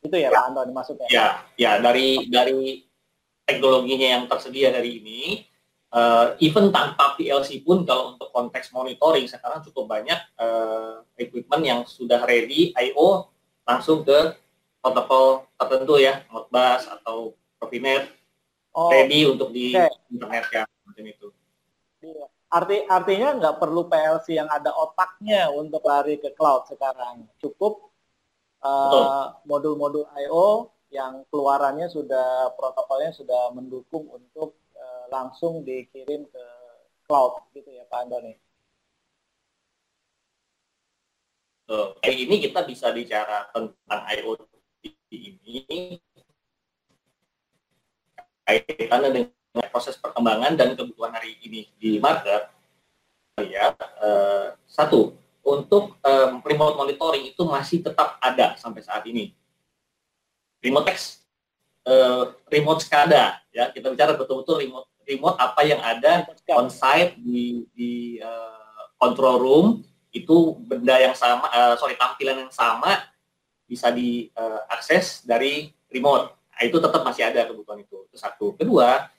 Itu 0.02 0.18
ya, 0.18 0.26
ya. 0.26 0.34
Pak 0.34 0.42
Anton 0.50 0.74
maksudnya? 0.74 1.06
Ya, 1.06 1.46
ya 1.54 1.78
dari 1.78 2.26
dari 2.26 2.82
teknologinya 3.44 4.08
yang 4.18 4.24
tersedia 4.28 4.72
dari 4.72 5.00
ini, 5.00 5.44
uh, 5.94 6.34
even 6.42 6.74
tanpa 6.74 7.14
PLC 7.14 7.62
pun 7.62 7.86
kalau 7.86 8.16
untuk 8.16 8.28
konteks 8.34 8.74
monitoring 8.74 9.30
sekarang 9.30 9.62
cukup 9.62 9.86
banyak 9.86 10.18
uh, 10.40 11.04
equipment 11.16 11.62
yang 11.62 11.80
sudah 11.86 12.24
ready 12.26 12.74
I/O 12.74 13.30
langsung 13.64 14.02
ke 14.02 14.34
protokol 14.82 15.48
tertentu 15.56 15.96
ya, 15.96 16.20
Modbus 16.28 16.84
atau 16.90 17.32
Profinet 17.56 18.10
oh, 18.76 18.92
ready 18.92 19.24
untuk 19.24 19.54
di 19.54 19.72
okay. 19.72 19.88
internet 20.12 20.44
ya 20.52 20.62
macam 20.84 21.04
itu. 21.08 21.28
Iya. 22.04 22.26
Arti 22.54 22.76
artinya 22.86 23.28
nggak 23.34 23.56
perlu 23.58 23.88
PLC 23.90 24.38
yang 24.38 24.46
ada 24.46 24.70
otaknya 24.76 25.50
untuk 25.50 25.82
lari 25.82 26.20
ke 26.20 26.30
cloud 26.36 26.68
sekarang. 26.70 27.26
Cukup 27.40 27.90
uh, 28.62 29.34
modul-modul 29.48 30.06
I/O 30.14 30.73
yang 30.94 31.26
keluarannya 31.26 31.90
sudah 31.90 32.54
protokolnya 32.54 33.10
sudah 33.10 33.50
mendukung 33.50 34.06
untuk 34.14 34.54
uh, 34.78 35.10
langsung 35.10 35.66
dikirim 35.66 36.30
ke 36.30 36.44
cloud 37.10 37.50
gitu 37.50 37.66
ya 37.74 37.82
Pak 37.90 38.06
Andoni. 38.06 38.38
Hari 42.04 42.28
ini 42.28 42.44
kita 42.44 42.62
bisa 42.62 42.92
bicara 42.94 43.50
tentang 43.50 44.00
IoT 44.14 44.46
ini. 45.10 45.98
Kaitannya 48.44 49.10
dengan 49.10 49.68
proses 49.72 49.96
perkembangan 49.96 50.54
dan 50.54 50.76
kebutuhan 50.76 51.16
hari 51.16 51.40
ini 51.42 51.72
di 51.80 51.96
market. 51.98 52.52
Ya 53.40 53.74
uh, 53.98 54.54
satu 54.68 55.16
untuk 55.42 55.98
um, 56.04 56.32
remote 56.44 56.76
monitoring 56.78 57.34
itu 57.34 57.42
masih 57.42 57.82
tetap 57.82 58.20
ada 58.22 58.54
sampai 58.60 58.84
saat 58.84 59.02
ini 59.08 59.34
remote 60.64 60.88
text 60.88 61.28
uh, 61.84 62.32
remote 62.48 62.80
SCADA 62.80 63.36
ya 63.52 63.68
kita 63.68 63.92
bicara 63.92 64.16
betul-betul 64.16 64.64
remote 64.64 64.88
remote 65.04 65.36
apa 65.36 65.60
yang 65.68 65.84
ada 65.84 66.24
on 66.56 66.72
site 66.72 67.20
di 67.20 67.68
di 67.76 67.92
uh, 68.24 68.88
control 68.96 69.36
room 69.36 69.66
itu 70.16 70.56
benda 70.64 70.96
yang 70.96 71.12
sama 71.12 71.52
uh, 71.52 71.74
sorry 71.76 72.00
tampilan 72.00 72.48
yang 72.48 72.52
sama 72.54 73.04
bisa 73.68 73.92
diakses 73.92 75.20
uh, 75.20 75.36
dari 75.36 75.68
remote 75.92 76.32
Nah, 76.54 76.62
itu 76.62 76.78
tetap 76.78 77.02
masih 77.02 77.26
ada 77.26 77.50
kebutuhan 77.50 77.82
itu. 77.82 78.06
Itu 78.06 78.16
satu. 78.16 78.54
Kedua, 78.54 79.10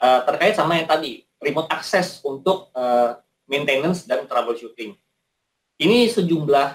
uh, 0.00 0.20
terkait 0.24 0.56
sama 0.56 0.80
yang 0.80 0.88
tadi, 0.88 1.28
remote 1.36 1.68
access 1.68 2.24
untuk 2.24 2.72
uh, 2.72 3.20
maintenance 3.44 4.08
dan 4.08 4.24
troubleshooting. 4.24 4.96
Ini 5.76 6.08
sejumlah, 6.08 6.68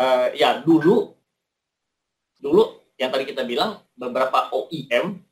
uh, 0.00 0.28
ya 0.32 0.64
dulu, 0.64 1.12
dulu 2.40 2.77
yang 2.98 3.14
tadi 3.14 3.24
kita 3.30 3.46
bilang 3.46 3.80
beberapa 3.94 4.50
OEM, 4.50 5.22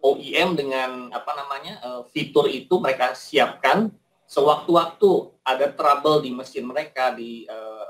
OEM 0.00 0.48
dengan 0.56 1.12
apa 1.12 1.32
namanya 1.36 1.74
uh, 1.84 2.02
fitur 2.08 2.48
itu 2.48 2.80
mereka 2.80 3.12
siapkan 3.12 3.92
sewaktu-waktu 4.24 5.10
ada 5.44 5.68
trouble 5.72 6.24
di 6.24 6.32
mesin 6.32 6.64
mereka 6.64 7.12
di 7.12 7.44
uh, 7.48 7.88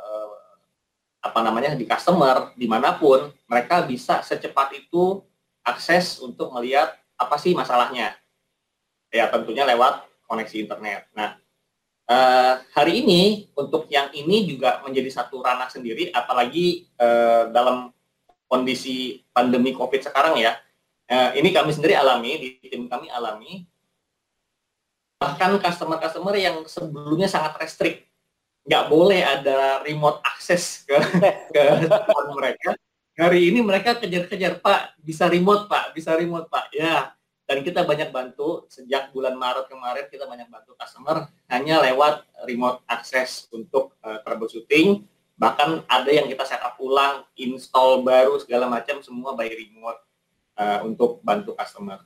apa 1.18 1.40
namanya 1.42 1.74
di 1.74 1.84
customer 1.84 2.54
di 2.54 2.70
mana 2.70 2.94
pun 2.94 3.30
mereka 3.50 3.82
bisa 3.82 4.22
secepat 4.22 4.74
itu 4.78 5.22
akses 5.66 6.22
untuk 6.22 6.54
melihat 6.54 6.94
apa 7.18 7.36
sih 7.36 7.52
masalahnya. 7.52 8.14
Ya 9.10 9.26
tentunya 9.28 9.66
lewat 9.66 10.06
koneksi 10.30 10.56
internet. 10.68 11.10
Nah 11.12 11.36
eh, 12.08 12.54
hari 12.72 13.04
ini 13.04 13.50
untuk 13.58 13.90
yang 13.90 14.08
ini 14.14 14.46
juga 14.48 14.80
menjadi 14.86 15.10
satu 15.10 15.42
ranah 15.42 15.68
sendiri 15.68 16.14
apalagi 16.14 16.88
eh, 16.96 17.42
dalam 17.50 17.90
kondisi 18.48 19.22
pandemi 19.30 19.76
covid 19.76 20.02
sekarang 20.02 20.40
ya 20.40 20.56
eh, 21.06 21.38
ini 21.38 21.52
kami 21.52 21.70
sendiri 21.70 21.94
alami 21.94 22.32
di 22.40 22.48
tim 22.64 22.88
kami 22.88 23.12
alami 23.12 23.68
bahkan 25.18 25.58
customer-customer 25.58 26.34
yang 26.38 26.56
sebelumnya 26.66 27.26
sangat 27.30 27.58
restrict 27.60 28.08
nggak 28.68 28.84
boleh 28.92 29.24
ada 29.24 29.80
remote 29.80 30.20
access 30.20 30.84
ke 30.84 30.92
ke 31.56 31.62
mereka. 32.36 32.76
Hari 33.18 33.50
ini 33.50 33.64
mereka 33.64 33.98
kejar-kejar 33.98 34.62
Pak, 34.62 35.00
bisa 35.02 35.26
remote 35.26 35.66
Pak, 35.66 35.90
bisa 35.96 36.14
remote 36.14 36.46
Pak. 36.46 36.70
Ya, 36.70 37.10
dan 37.48 37.66
kita 37.66 37.82
banyak 37.82 38.14
bantu 38.14 38.68
sejak 38.70 39.10
bulan 39.10 39.34
Maret 39.34 39.66
kemarin 39.66 40.06
kita 40.06 40.28
banyak 40.28 40.46
bantu 40.52 40.76
customer 40.78 41.26
hanya 41.50 41.82
lewat 41.82 42.28
remote 42.46 42.84
access 42.86 43.48
untuk 43.50 43.96
uh, 44.04 44.22
troubleshooting. 44.22 45.02
Bahkan 45.38 45.86
ada 45.86 46.10
yang 46.10 46.26
kita 46.26 46.42
setup 46.42 46.74
ulang, 46.82 47.22
install 47.38 48.02
baru 48.02 48.36
segala 48.42 48.66
macam 48.66 48.98
semua 49.00 49.38
by 49.38 49.46
remote 49.46 50.02
uh, 50.58 50.82
untuk 50.82 51.22
bantu 51.22 51.54
customer. 51.54 52.02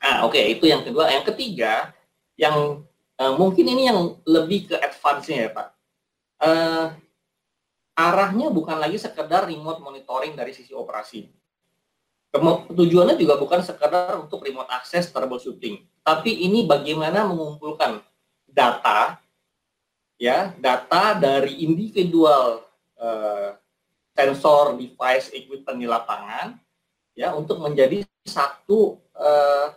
Nah, 0.00 0.24
oke 0.24 0.32
okay, 0.32 0.56
itu 0.56 0.64
yang 0.64 0.80
kedua. 0.80 1.12
Yang 1.12 1.36
ketiga, 1.36 1.92
yang 2.40 2.82
uh, 3.20 3.32
mungkin 3.36 3.68
ini 3.68 3.92
yang 3.92 4.16
lebih 4.24 4.72
ke 4.72 4.76
advance-nya 4.80 5.48
ya 5.48 5.50
Pak 5.52 5.74
uh, 6.44 6.86
arahnya 7.94 8.50
bukan 8.50 8.76
lagi 8.78 8.98
sekedar 8.98 9.46
remote 9.46 9.80
monitoring 9.80 10.34
dari 10.34 10.50
sisi 10.50 10.74
operasi. 10.74 11.30
Tujuannya 12.74 13.14
juga 13.14 13.38
bukan 13.38 13.62
sekedar 13.62 14.18
untuk 14.18 14.42
remote 14.42 14.66
access 14.66 15.14
troubleshooting, 15.14 15.86
tapi 16.02 16.42
ini 16.42 16.66
bagaimana 16.66 17.22
mengumpulkan 17.30 18.02
data, 18.50 19.22
ya 20.18 20.54
data 20.58 21.18
dari 21.18 21.62
individual 21.64 22.62
uh, 22.98 23.54
sensor, 24.14 24.78
device, 24.78 25.34
equipment 25.34 25.78
di 25.78 25.88
lapangan, 25.90 26.54
ya 27.18 27.34
untuk 27.34 27.58
menjadi 27.58 28.06
satu 28.24 28.98
uh, 29.18 29.74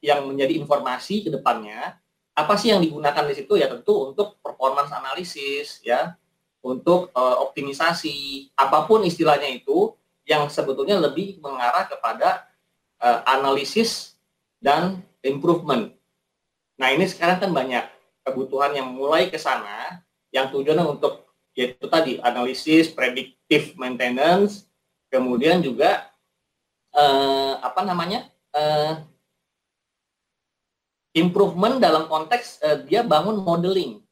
yang 0.00 0.24
menjadi 0.24 0.56
informasi 0.56 1.28
ke 1.28 1.30
depannya 1.30 2.00
apa 2.34 2.58
sih 2.58 2.74
yang 2.74 2.82
digunakan 2.82 3.22
di 3.30 3.34
situ 3.38 3.54
ya 3.54 3.70
tentu 3.70 4.10
untuk 4.10 4.40
performance 4.42 4.90
analisis 4.90 5.78
ya 5.86 6.18
untuk 6.64 7.14
uh, 7.14 7.38
optimisasi 7.44 8.48
apa 8.58 8.88
pun 8.88 9.06
istilahnya 9.06 9.52
itu 9.52 9.94
yang 10.24 10.48
sebetulnya 10.48 10.96
lebih 10.98 11.38
mengarah 11.38 11.84
kepada 11.86 12.48
uh, 12.98 13.20
analisis 13.28 14.16
dan 14.58 15.04
improvement. 15.20 15.92
Nah 16.80 16.88
ini 16.90 17.04
sekarang 17.04 17.38
kan 17.38 17.52
banyak 17.52 17.84
kebutuhan 18.24 18.72
yang 18.72 18.88
mulai 18.90 19.28
ke 19.28 19.36
sana 19.36 20.00
yang 20.34 20.50
tujuannya 20.50 20.82
untuk 20.88 21.28
yaitu 21.54 21.86
tadi 21.86 22.18
analisis, 22.18 22.90
predictive 22.90 23.78
maintenance, 23.78 24.66
kemudian 25.06 25.62
juga 25.62 26.10
uh, 26.90 27.62
apa 27.62 27.86
namanya 27.86 28.26
uh, 28.50 28.98
improvement 31.14 31.78
dalam 31.78 32.10
konteks 32.10 32.58
uh, 32.66 32.82
dia 32.82 33.06
bangun 33.06 33.38
modeling. 33.38 34.02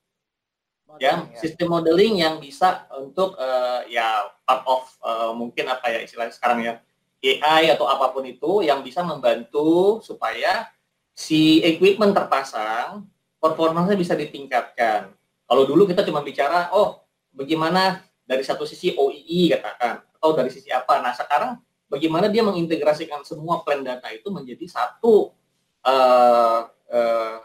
ya, 1.01 1.25
ya 1.25 1.41
sistem 1.41 1.73
modeling 1.73 2.21
yang 2.21 2.37
bisa 2.39 2.87
untuk 2.95 3.35
uh, 3.41 3.81
ya 3.89 4.29
part 4.45 4.63
of 4.69 4.85
uh, 5.01 5.33
mungkin 5.35 5.67
apa 5.73 5.89
ya 5.89 5.99
istilahnya 6.05 6.37
sekarang 6.37 6.63
ya 6.63 6.75
AI 7.23 7.73
atau 7.73 7.89
apa 7.89 8.13
pun 8.13 8.23
itu 8.29 8.61
yang 8.61 8.85
bisa 8.85 9.01
membantu 9.01 10.05
supaya 10.05 10.69
si 11.17 11.65
equipment 11.65 12.13
terpasang 12.13 13.09
performanya 13.43 13.99
bisa 13.99 14.15
ditingkatkan. 14.15 15.11
Kalau 15.43 15.63
dulu 15.67 15.91
kita 15.91 16.07
cuma 16.07 16.23
bicara 16.23 16.71
oh 16.71 17.03
bagaimana 17.35 17.99
dari 18.23 18.47
satu 18.47 18.63
sisi 18.63 18.95
OII 18.95 19.51
katakan 19.51 20.07
atau 20.23 20.31
dari 20.39 20.55
sisi 20.55 20.71
apa. 20.71 21.03
Nah, 21.03 21.11
sekarang 21.11 21.59
bagaimana 21.91 22.31
dia 22.31 22.47
mengintegrasikan 22.47 23.27
semua 23.27 23.67
plan 23.67 23.83
data 23.83 24.07
itu 24.15 24.31
menjadi 24.31 24.65
satu 24.71 25.35
uh, 25.83 26.61
uh, 26.71 27.39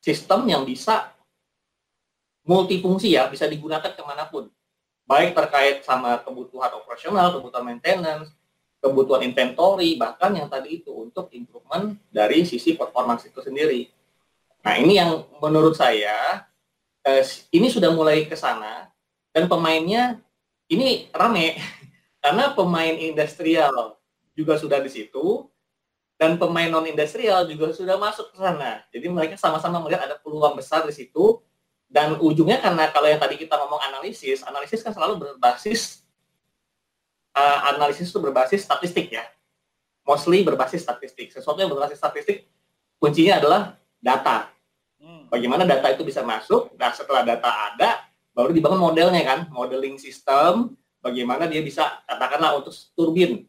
sistem 0.00 0.48
yang 0.48 0.64
bisa 0.64 1.12
multifungsi 2.48 3.12
ya, 3.12 3.28
bisa 3.28 3.44
digunakan 3.44 3.92
ke 3.92 4.00
mana 4.00 4.24
pun 4.24 4.48
baik 5.04 5.36
terkait 5.36 5.84
sama 5.84 6.16
kebutuhan 6.24 6.72
operasional, 6.80 7.36
kebutuhan 7.36 7.64
maintenance, 7.64 8.32
kebutuhan 8.80 9.24
inventory, 9.24 9.96
bahkan 10.00 10.32
yang 10.32 10.48
tadi 10.48 10.80
itu 10.80 10.92
untuk 10.92 11.28
improvement 11.32 11.96
dari 12.08 12.44
sisi 12.48 12.76
performance 12.76 13.28
itu 13.28 13.40
sendiri. 13.40 13.93
Nah 14.64 14.74
ini 14.80 14.96
yang 14.96 15.28
menurut 15.44 15.76
saya 15.76 16.48
eh, 17.04 17.22
ini 17.52 17.68
sudah 17.68 17.92
mulai 17.92 18.24
ke 18.24 18.34
sana 18.34 18.88
dan 19.36 19.44
pemainnya 19.44 20.24
ini 20.72 21.12
rame 21.12 21.60
karena 22.24 22.56
pemain 22.56 22.96
industrial 22.96 24.00
juga 24.32 24.56
sudah 24.56 24.80
di 24.80 24.90
situ 24.90 25.46
dan 26.16 26.40
pemain 26.40 26.70
non 26.70 26.86
industrial 26.88 27.44
juga 27.44 27.74
sudah 27.74 28.00
masuk 28.00 28.32
ke 28.32 28.36
sana. 28.40 28.80
Jadi 28.88 29.06
mereka 29.10 29.34
sama-sama 29.36 29.82
melihat 29.82 30.08
ada 30.08 30.16
peluang 30.16 30.56
besar 30.56 30.86
di 30.88 30.94
situ 30.94 31.42
dan 31.90 32.16
ujungnya 32.16 32.62
karena 32.62 32.88
kalau 32.90 33.06
yang 33.10 33.20
tadi 33.20 33.36
kita 33.36 33.54
ngomong 33.60 33.82
analisis, 33.92 34.40
analisis 34.46 34.80
kan 34.80 34.94
selalu 34.94 35.20
berbasis 35.20 36.06
uh, 37.34 37.74
analisis 37.74 38.08
itu 38.08 38.18
berbasis 38.22 38.64
statistik 38.64 39.10
ya. 39.10 39.26
Mostly 40.06 40.46
berbasis 40.46 40.86
statistik. 40.86 41.34
Sesuatu 41.34 41.58
yang 41.60 41.72
berbasis 41.72 41.98
statistik 41.98 42.46
kuncinya 43.02 43.42
adalah 43.42 43.60
data. 43.98 44.53
Bagaimana 45.28 45.66
data 45.68 45.90
itu 45.92 46.02
bisa 46.06 46.24
masuk? 46.24 46.72
Nah, 46.76 46.90
setelah 46.94 47.22
data 47.26 47.50
ada, 47.50 48.04
baru 48.34 48.50
dibangun 48.50 48.80
modelnya 48.80 49.22
kan, 49.24 49.40
modeling 49.50 49.96
sistem, 49.96 50.74
bagaimana 51.04 51.44
dia 51.44 51.60
bisa 51.60 52.00
katakanlah 52.08 52.56
untuk 52.56 52.72
turbin 52.96 53.44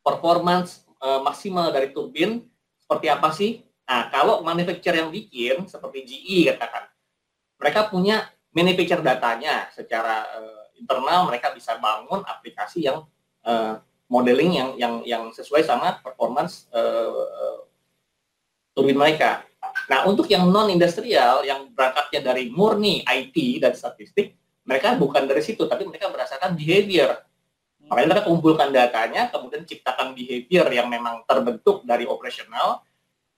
performance 0.00 0.88
uh, 1.04 1.20
maksimal 1.20 1.68
dari 1.68 1.92
turbin 1.92 2.48
seperti 2.80 3.06
apa 3.12 3.28
sih? 3.30 3.60
Nah, 3.84 4.08
kalau 4.08 4.40
manufacturer 4.40 5.04
yang 5.04 5.12
bikin 5.12 5.68
seperti 5.68 6.08
GE 6.08 6.48
katakan 6.54 6.88
mereka 7.60 7.92
punya 7.92 8.24
manufacture 8.56 9.04
datanya 9.04 9.68
secara 9.68 10.24
uh, 10.32 10.64
internal 10.80 11.28
mereka 11.28 11.52
bisa 11.52 11.76
bangun 11.76 12.24
aplikasi 12.24 12.88
yang 12.88 13.04
uh, 13.44 13.78
modeling 14.08 14.56
yang 14.56 14.70
yang 14.80 14.94
yang 15.04 15.24
sesuai 15.30 15.62
sama 15.62 16.00
performance 16.00 16.66
uh, 16.72 17.62
turbin 18.72 18.96
mereka. 18.96 19.44
Nah, 19.90 20.06
untuk 20.06 20.30
yang 20.30 20.46
non 20.46 20.70
industrial 20.70 21.42
yang 21.42 21.70
berangkatnya 21.74 22.20
dari 22.22 22.52
murni 22.52 23.02
IT 23.02 23.34
dan 23.62 23.74
statistik, 23.74 24.36
mereka 24.62 24.94
bukan 24.94 25.26
dari 25.26 25.42
situ, 25.42 25.66
tapi 25.66 25.82
mereka 25.88 26.06
berdasarkan 26.12 26.54
behavior. 26.54 27.18
Makanya 27.90 28.06
mereka 28.14 28.24
kumpulkan 28.30 28.68
datanya, 28.70 29.26
kemudian 29.28 29.66
ciptakan 29.66 30.14
behavior 30.14 30.66
yang 30.70 30.86
memang 30.86 31.26
terbentuk 31.26 31.82
dari 31.82 32.06
operasional, 32.06 32.86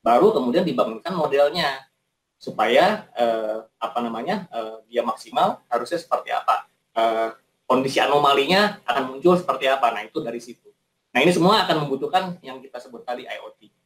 baru 0.04 0.36
kemudian 0.36 0.66
dibangunkan 0.66 1.16
modelnya. 1.16 1.88
Supaya 2.34 3.08
uh, 3.16 3.64
apa 3.80 4.04
namanya 4.04 4.44
uh, 4.52 4.84
dia 4.84 5.00
maksimal 5.00 5.64
harusnya 5.72 5.96
seperti 5.96 6.28
apa. 6.28 6.68
Uh, 6.92 7.32
kondisi 7.64 7.96
anomalinya 7.96 8.84
akan 8.84 9.16
muncul 9.16 9.32
seperti 9.40 9.64
apa. 9.64 9.88
Nah 9.96 10.04
itu 10.04 10.20
dari 10.20 10.44
situ. 10.44 10.68
Nah 11.16 11.24
ini 11.24 11.32
semua 11.32 11.64
akan 11.64 11.88
membutuhkan 11.88 12.36
yang 12.44 12.60
kita 12.60 12.76
sebut 12.84 13.00
tadi 13.00 13.24
IoT 13.24 13.83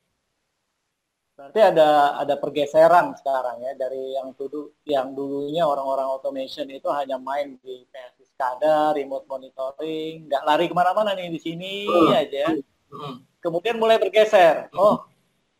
berarti 1.38 1.60
ada 1.62 2.18
ada 2.18 2.34
pergeseran 2.34 3.14
sekarang 3.14 3.62
ya 3.62 3.78
dari 3.78 4.18
yang 4.18 4.34
dulu 4.34 4.74
yang 4.82 5.14
dulunya 5.14 5.62
orang-orang 5.62 6.10
automation 6.10 6.66
itu 6.66 6.90
hanya 6.90 7.14
main 7.14 7.54
di 7.62 7.86
PLC 7.86 8.26
SCADA, 8.34 8.98
remote 8.98 9.30
monitoring, 9.30 10.26
nggak 10.26 10.42
lari 10.42 10.66
ke 10.66 10.74
mana-mana 10.74 11.14
nih 11.14 11.30
di 11.30 11.38
sini 11.38 11.86
hmm. 11.86 12.10
aja. 12.10 12.46
Hmm. 12.90 13.22
Kemudian 13.38 13.78
mulai 13.78 14.02
bergeser, 14.02 14.66
oh 14.74 15.06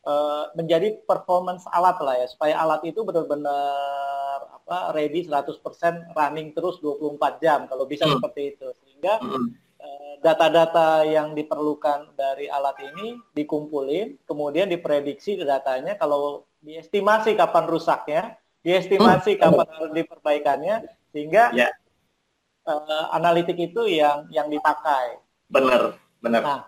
Eh, 0.09 0.45
menjadi 0.57 0.95
performance 1.05 1.67
alat 1.69 1.99
lah 1.99 2.15
ya 2.17 2.27
supaya 2.31 2.57
alat 2.63 2.81
itu 2.87 3.03
benar-benar 3.03 4.41
apa 4.47 4.95
ready 4.95 5.27
100% 5.27 5.59
running 6.15 6.55
terus 6.55 6.79
24 6.81 7.43
jam 7.43 7.67
kalau 7.69 7.83
bisa 7.83 8.07
hmm. 8.07 8.17
seperti 8.17 8.55
itu 8.55 8.67
sehingga 8.79 9.19
hmm. 9.19 9.53
Eh, 9.79 10.19
data-data 10.19 11.07
yang 11.07 11.31
diperlukan 11.31 12.11
dari 12.11 12.51
alat 12.51 12.75
ini 12.83 13.15
dikumpulin 13.31 14.19
kemudian 14.27 14.67
diprediksi 14.67 15.39
datanya 15.39 15.95
kalau 15.95 16.43
diestimasi 16.59 17.39
kapan 17.39 17.63
rusaknya 17.63 18.35
diestimasi 18.59 19.39
hmm. 19.39 19.39
kapan 19.39 19.67
harus 19.71 19.91
diperbaikannya 19.95 20.75
sehingga. 21.15 21.55
Ya. 21.55 21.71
uh, 22.67 23.07
analitik 23.15 23.55
itu 23.55 23.87
yang 23.87 24.27
yang 24.35 24.51
dipakai 24.51 25.15
benar 25.47 25.95
benar 26.19 26.41
nah, 26.43 26.61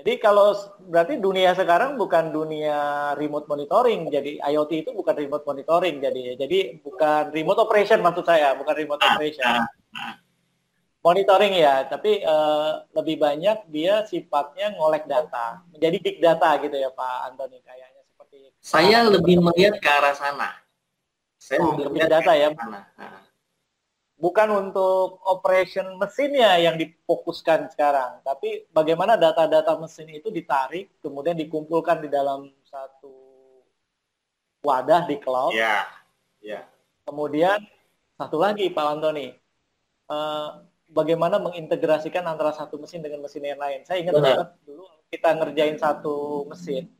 jadi 0.00 0.16
kalau 0.16 0.56
berarti 0.88 1.20
dunia 1.20 1.52
sekarang 1.52 2.00
bukan 2.00 2.28
dunia 2.28 3.12
remote 3.20 3.48
monitoring, 3.48 4.12
jadi 4.12 4.40
IoT 4.44 4.84
itu 4.84 4.90
bukan 4.92 5.16
remote 5.16 5.44
monitoring, 5.48 6.04
jadi 6.04 6.36
jadi 6.36 6.84
bukan 6.84 7.32
remote 7.32 7.64
operation 7.64 8.04
maksud 8.04 8.28
saya, 8.28 8.52
bukan 8.60 8.76
remote 8.76 9.00
ah, 9.00 9.08
operation. 9.16 9.48
Ah, 9.48 9.64
ah. 9.96 10.25
Monitoring 11.06 11.54
ya, 11.54 11.86
tapi 11.86 12.18
uh, 12.26 12.82
lebih 12.90 13.22
banyak 13.22 13.70
dia 13.70 14.02
sifatnya 14.10 14.74
ngolek 14.74 15.06
data, 15.06 15.62
menjadi 15.70 15.96
big 16.02 16.18
data 16.18 16.58
gitu 16.58 16.74
ya 16.74 16.90
Pak 16.90 17.30
Antoni 17.30 17.62
kayaknya 17.62 18.02
seperti. 18.10 18.50
Saya 18.58 19.06
lebih 19.06 19.38
melihat 19.38 19.78
ke 19.78 19.86
arah 19.86 20.18
sana. 20.18 20.50
Saya 21.38 21.62
oh, 21.62 21.78
lebih 21.78 21.94
melihat 21.94 22.10
data 22.18 22.34
ya. 22.34 22.50
Sana. 22.50 22.90
Nah 22.98 23.26
bukan 24.16 24.48
untuk 24.48 25.20
operation 25.28 25.84
mesinnya 26.00 26.56
yang 26.56 26.80
difokuskan 26.80 27.68
sekarang, 27.72 28.24
tapi 28.24 28.64
bagaimana 28.72 29.14
data-data 29.14 29.76
mesin 29.76 30.08
itu 30.08 30.32
ditarik, 30.32 30.88
kemudian 31.04 31.36
dikumpulkan 31.36 32.00
di 32.00 32.08
dalam 32.08 32.48
satu 32.64 33.12
wadah 34.64 35.04
di 35.04 35.16
cloud. 35.20 35.52
Ya, 35.52 35.60
yeah. 35.60 35.82
ya. 36.40 36.52
Yeah. 36.58 36.64
Kemudian 37.06 37.60
satu 38.16 38.40
lagi 38.40 38.72
Pak 38.72 38.86
Antoni, 38.88 39.36
uh, 40.10 40.64
bagaimana 40.90 41.42
mengintegrasikan 41.42 42.22
antara 42.26 42.54
satu 42.54 42.78
mesin 42.78 43.02
dengan 43.02 43.22
mesin 43.22 43.42
yang 43.42 43.58
lain. 43.58 43.82
Saya 43.82 44.02
ingat 44.02 44.14
banget 44.18 44.48
dulu 44.66 44.84
kita 45.10 45.38
ngerjain 45.38 45.78
satu 45.78 46.46
mesin, 46.50 46.90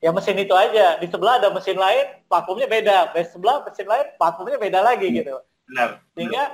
ya 0.00 0.10
mesin 0.10 0.36
itu 0.40 0.54
aja. 0.56 0.96
Di 0.98 1.06
sebelah 1.08 1.40
ada 1.40 1.48
mesin 1.52 1.76
lain, 1.76 2.06
platformnya 2.26 2.68
beda. 2.68 2.96
Di 3.12 3.24
sebelah 3.28 3.62
mesin 3.64 3.86
lain, 3.86 4.06
platformnya 4.16 4.58
beda 4.58 4.80
lagi 4.80 5.08
hmm. 5.08 5.16
gitu. 5.20 5.36
Benar. 5.68 5.88
Sehingga 6.16 6.44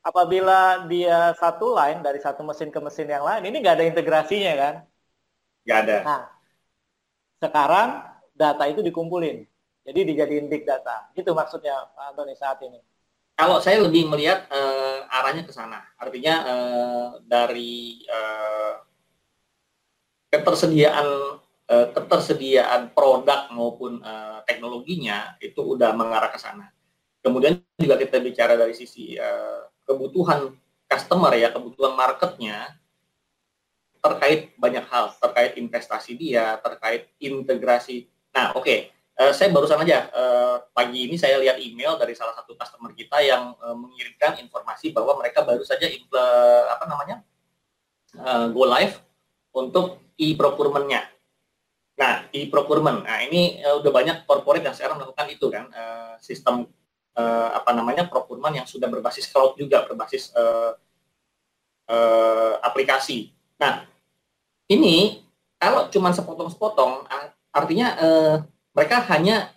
apabila 0.00 0.88
dia 0.88 1.36
satu 1.36 1.76
line 1.76 2.00
dari 2.00 2.18
satu 2.22 2.40
mesin 2.46 2.72
ke 2.72 2.80
mesin 2.80 3.06
yang 3.10 3.22
lain, 3.26 3.42
ini 3.46 3.56
nggak 3.60 3.76
ada 3.78 3.86
integrasinya 3.86 4.52
kan? 4.56 4.74
Nggak 5.66 5.78
ada. 5.86 5.96
Nah, 6.02 6.22
sekarang 7.42 7.88
data 8.32 8.64
itu 8.66 8.80
dikumpulin. 8.80 9.44
Jadi 9.84 10.00
dijadiin 10.12 10.46
big 10.48 10.64
data. 10.64 11.08
Itu 11.16 11.32
maksudnya 11.32 11.88
Pak 11.96 12.14
Antoni 12.14 12.36
saat 12.36 12.60
ini. 12.64 12.80
Kalau 13.40 13.56
saya 13.64 13.80
lebih 13.80 14.04
melihat 14.04 14.44
uh, 14.52 15.08
arahnya 15.08 15.48
ke 15.48 15.52
sana. 15.56 15.80
Artinya 15.96 16.34
uh, 16.44 17.08
dari 17.24 18.04
uh, 18.04 18.84
ketersediaan 20.28 21.40
uh, 21.64 21.88
ketersediaan 21.96 22.92
produk 22.92 23.48
maupun 23.48 24.04
uh, 24.04 24.44
teknologinya 24.44 25.40
itu 25.40 25.56
udah 25.56 25.96
mengarah 25.96 26.28
ke 26.28 26.36
sana. 26.36 26.68
Kemudian 27.24 27.64
juga 27.80 27.96
kita 27.96 28.20
bicara 28.20 28.60
dari 28.60 28.76
sisi 28.76 29.16
uh, 29.16 29.72
kebutuhan 29.88 30.52
customer 30.84 31.32
ya, 31.32 31.48
kebutuhan 31.48 31.96
marketnya 31.96 32.76
terkait 34.04 34.52
banyak 34.60 34.84
hal, 34.84 35.16
terkait 35.16 35.56
investasi 35.56 36.12
dia, 36.12 36.60
terkait 36.60 37.08
integrasi. 37.16 38.04
Nah, 38.36 38.52
oke, 38.52 38.68
okay. 38.68 38.92
Uh, 39.20 39.32
saya 39.36 39.52
barusan 39.52 39.84
aja 39.84 40.08
uh, 40.16 40.64
pagi 40.72 41.04
ini 41.04 41.20
saya 41.20 41.36
lihat 41.36 41.60
email 41.60 42.00
dari 42.00 42.16
salah 42.16 42.32
satu 42.32 42.56
customer 42.56 42.96
kita 42.96 43.20
yang 43.20 43.52
uh, 43.60 43.76
mengirimkan 43.76 44.40
informasi 44.40 44.96
bahwa 44.96 45.20
mereka 45.20 45.44
baru 45.44 45.60
saja 45.60 45.84
impl 45.84 46.16
apa 46.72 46.84
namanya 46.88 47.16
uh, 48.16 48.48
go 48.48 48.64
live 48.64 48.96
untuk 49.52 50.00
e-procurementnya. 50.16 51.10
Nah, 52.00 52.24
e-procurement. 52.32 53.04
Nah, 53.04 53.20
ini 53.20 53.60
uh, 53.60 53.76
udah 53.82 53.92
banyak 53.92 54.16
corporate 54.24 54.64
yang 54.64 54.72
sekarang 54.72 54.96
melakukan 55.02 55.26
itu 55.28 55.46
kan, 55.52 55.68
uh, 55.68 56.14
sistem 56.22 56.64
uh, 57.16 57.48
apa 57.56 57.70
namanya 57.74 58.06
procurement 58.06 58.54
yang 58.54 58.68
sudah 58.68 58.86
berbasis 58.86 59.26
cloud 59.28 59.58
juga 59.58 59.84
berbasis 59.88 60.30
uh, 60.36 60.72
uh, 61.90 62.54
aplikasi. 62.62 63.34
Nah 63.58 63.84
ini 64.70 65.24
kalau 65.60 65.90
cuma 65.90 66.14
sepotong-sepotong 66.14 67.04
artinya 67.50 67.88
uh, 67.98 68.36
mereka 68.80 69.04
hanya 69.12 69.52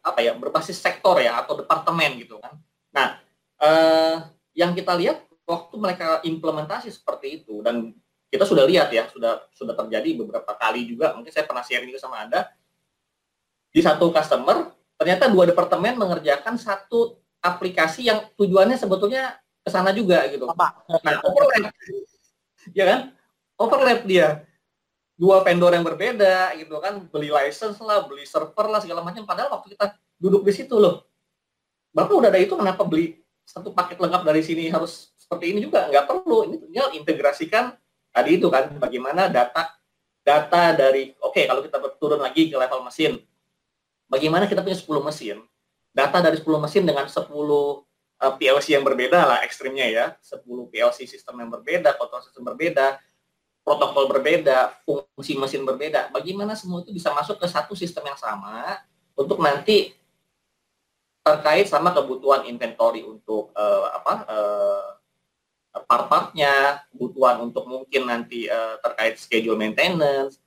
apa 0.00 0.24
ya 0.24 0.32
berbasis 0.32 0.80
sektor 0.80 1.20
ya 1.20 1.36
atau 1.44 1.60
departemen 1.60 2.16
gitu 2.16 2.40
kan. 2.40 2.56
Nah, 2.96 3.20
eh, 3.60 4.16
yang 4.56 4.72
kita 4.72 4.96
lihat 4.96 5.28
waktu 5.44 5.76
mereka 5.76 6.24
implementasi 6.24 6.88
seperti 6.88 7.44
itu 7.44 7.60
dan 7.60 7.92
kita 8.32 8.48
sudah 8.48 8.64
lihat 8.64 8.88
ya 8.88 9.04
sudah 9.12 9.44
sudah 9.52 9.76
terjadi 9.76 10.24
beberapa 10.24 10.56
kali 10.56 10.88
juga 10.88 11.12
mungkin 11.12 11.28
saya 11.28 11.44
pernah 11.44 11.60
sharing 11.60 11.92
juga 11.92 12.00
sama 12.00 12.24
anda 12.24 12.48
di 13.68 13.84
satu 13.84 14.08
customer 14.08 14.72
ternyata 14.96 15.28
dua 15.28 15.44
departemen 15.52 16.00
mengerjakan 16.00 16.56
satu 16.56 17.20
aplikasi 17.44 18.08
yang 18.08 18.32
tujuannya 18.40 18.80
sebetulnya 18.80 19.36
ke 19.60 19.68
sana 19.68 19.92
juga 19.92 20.24
gitu. 20.32 20.48
Nah, 20.48 21.20
overlap. 21.20 21.74
ya 22.72 22.84
kan? 22.88 23.00
Overlap 23.60 24.00
dia. 24.08 24.46
Dua 25.22 25.38
vendor 25.46 25.70
yang 25.70 25.86
berbeda 25.86 26.50
gitu 26.58 26.82
kan, 26.82 27.06
beli 27.06 27.30
license 27.30 27.78
lah, 27.78 28.02
beli 28.10 28.26
server 28.26 28.66
lah 28.66 28.82
segala 28.82 29.06
macam. 29.06 29.22
Padahal 29.22 29.54
waktu 29.54 29.78
kita 29.78 29.94
duduk 30.18 30.42
di 30.42 30.50
situ 30.50 30.74
loh. 30.74 31.06
Bapak 31.94 32.10
udah 32.10 32.26
ada 32.34 32.42
itu 32.42 32.58
kenapa 32.58 32.82
beli 32.82 33.22
satu 33.46 33.70
paket 33.70 34.02
lengkap 34.02 34.26
dari 34.26 34.42
sini 34.42 34.66
harus 34.66 35.14
seperti 35.14 35.54
ini 35.54 35.62
juga? 35.62 35.86
Nggak 35.86 36.10
perlu. 36.10 36.50
Ini 36.50 36.56
tinggal 36.58 36.86
integrasikan 36.98 37.78
tadi 38.10 38.42
itu 38.42 38.50
kan 38.50 38.74
bagaimana 38.82 39.30
data 39.30 39.78
data 40.26 40.74
dari 40.74 41.14
oke 41.22 41.38
okay, 41.38 41.44
kalau 41.46 41.62
kita 41.62 41.78
turun 42.02 42.18
lagi 42.18 42.50
ke 42.50 42.58
level 42.58 42.82
mesin. 42.82 43.22
Bagaimana 44.10 44.44
kita 44.44 44.60
punya 44.60 44.76
10 44.76 45.08
mesin? 45.08 45.40
Data 45.94 46.20
dari 46.20 46.36
10 46.36 46.44
mesin 46.60 46.82
dengan 46.84 47.08
10 47.08 47.16
uh, 47.24 48.32
PLC 48.36 48.76
yang 48.76 48.84
berbeda 48.84 49.24
lah 49.24 49.38
ekstrimnya 49.46 49.86
ya. 49.88 50.06
10 50.20 50.44
PLC 50.68 51.08
sistem 51.08 51.40
yang 51.40 51.48
berbeda 51.48 51.96
kontrol 51.96 52.20
sistem 52.20 52.44
berbeda 52.44 53.00
protokol 53.62 54.10
berbeda 54.10 54.82
fungsi 54.84 55.38
mesin 55.38 55.62
berbeda 55.62 56.10
bagaimana 56.10 56.58
semua 56.58 56.82
itu 56.82 56.90
bisa 56.90 57.14
masuk 57.14 57.38
ke 57.38 57.46
satu 57.46 57.78
sistem 57.78 58.10
yang 58.10 58.18
sama 58.18 58.82
untuk 59.14 59.38
nanti 59.38 59.94
terkait 61.22 61.70
sama 61.70 61.94
kebutuhan 61.94 62.46
inventory 62.50 63.06
untuk 63.06 63.54
uh, 63.54 63.86
apa 63.94 64.14
uh, 64.26 64.88
part-partnya 65.86 66.82
kebutuhan 66.90 67.46
untuk 67.46 67.64
mungkin 67.70 68.10
nanti 68.10 68.50
uh, 68.50 68.82
terkait 68.82 69.16
schedule 69.16 69.54
maintenance 69.54 70.42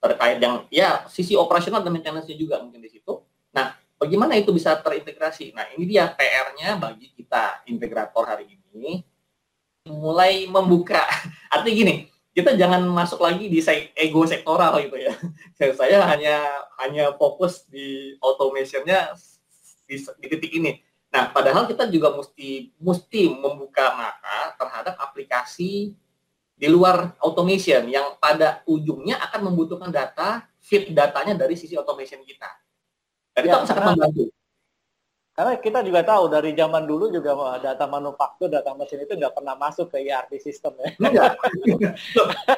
terkait 0.00 0.36
yang 0.40 0.68
ya 0.68 1.08
sisi 1.08 1.32
operasional 1.36 1.80
dan 1.80 1.92
maintenance-nya 1.96 2.36
juga 2.36 2.60
mungkin 2.60 2.84
di 2.84 2.92
situ 2.92 3.24
nah 3.52 3.80
Bagaimana 4.00 4.32
itu 4.40 4.48
bisa 4.48 4.72
terintegrasi? 4.80 5.52
Nah, 5.52 5.68
ini 5.76 5.84
dia 5.84 6.08
PR-nya 6.08 6.80
bagi 6.80 7.12
kita 7.12 7.68
integrator 7.68 8.24
hari 8.24 8.48
ini 8.48 9.04
mulai 9.92 10.48
membuka. 10.48 11.04
Artinya 11.52 11.76
gini, 11.76 11.94
kita 12.30 12.54
jangan 12.54 12.86
masuk 12.86 13.20
lagi 13.22 13.50
di 13.50 13.58
ego 13.98 14.22
sektoral 14.22 14.78
gitu 14.86 14.96
ya. 14.96 15.14
Saya 15.78 16.06
hanya 16.06 16.36
hanya 16.78 17.14
fokus 17.18 17.66
di 17.66 18.14
automationnya 18.22 19.14
di, 19.86 19.98
di 19.98 20.26
titik 20.30 20.52
ini. 20.54 20.78
Nah, 21.10 21.34
padahal 21.34 21.66
kita 21.66 21.90
juga 21.90 22.14
mesti 22.14 22.70
mesti 22.78 23.34
membuka 23.34 23.98
mata 23.98 24.54
terhadap 24.54 24.94
aplikasi 25.02 25.90
di 26.54 26.68
luar 26.68 27.18
automation 27.18 27.88
yang 27.90 28.14
pada 28.22 28.62
ujungnya 28.68 29.18
akan 29.26 29.50
membutuhkan 29.50 29.90
data, 29.90 30.46
fit 30.62 30.92
datanya 30.94 31.34
dari 31.34 31.58
sisi 31.58 31.74
automation 31.74 32.22
kita. 32.22 32.46
Dan 33.34 33.42
ya, 33.48 33.58
itu 33.58 33.66
sangat 33.66 33.96
membantu. 33.96 34.30
Karena 35.30 35.56
kita 35.56 35.80
juga 35.86 36.02
tahu 36.04 36.28
dari 36.28 36.52
zaman 36.52 36.84
dulu 36.84 37.08
juga 37.08 37.32
data 37.62 37.86
manufaktur, 37.86 38.50
data 38.50 38.74
mesin 38.76 39.06
itu 39.06 39.14
nggak 39.14 39.32
pernah 39.32 39.54
masuk 39.56 39.88
ke 39.88 40.02
ERP 40.04 40.36
sistem 40.42 40.74
ya. 40.76 40.88
Enggak. 41.00 41.32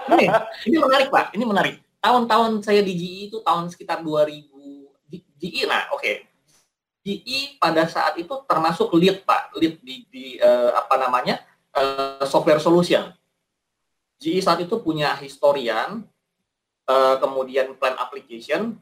ini, 0.09 0.27
ini 0.67 0.77
menarik 0.81 1.09
Pak, 1.13 1.27
ini 1.37 1.45
menarik. 1.45 1.77
Tahun-tahun 2.03 2.67
saya 2.67 2.83
di 2.83 2.93
GE 2.99 3.21
itu 3.31 3.39
tahun 3.45 3.71
sekitar 3.71 4.03
2000, 4.03 4.51
GE 5.39 5.63
nah 5.69 5.87
oke. 5.95 6.01
Okay. 6.03 6.17
GE 7.03 7.59
pada 7.59 7.87
saat 7.91 8.15
itu 8.19 8.31
termasuk 8.47 8.95
lead 8.95 9.27
Pak, 9.27 9.55
lead 9.59 9.79
di, 9.83 10.07
di 10.07 10.25
uh, 10.39 10.71
apa 10.75 10.95
namanya 10.99 11.43
uh, 11.75 12.23
software 12.27 12.63
solution. 12.63 13.11
GE 14.23 14.39
saat 14.39 14.63
itu 14.63 14.79
punya 14.79 15.15
historian, 15.19 16.07
uh, 16.87 17.17
kemudian 17.19 17.75
plan 17.75 17.99
application, 17.99 18.79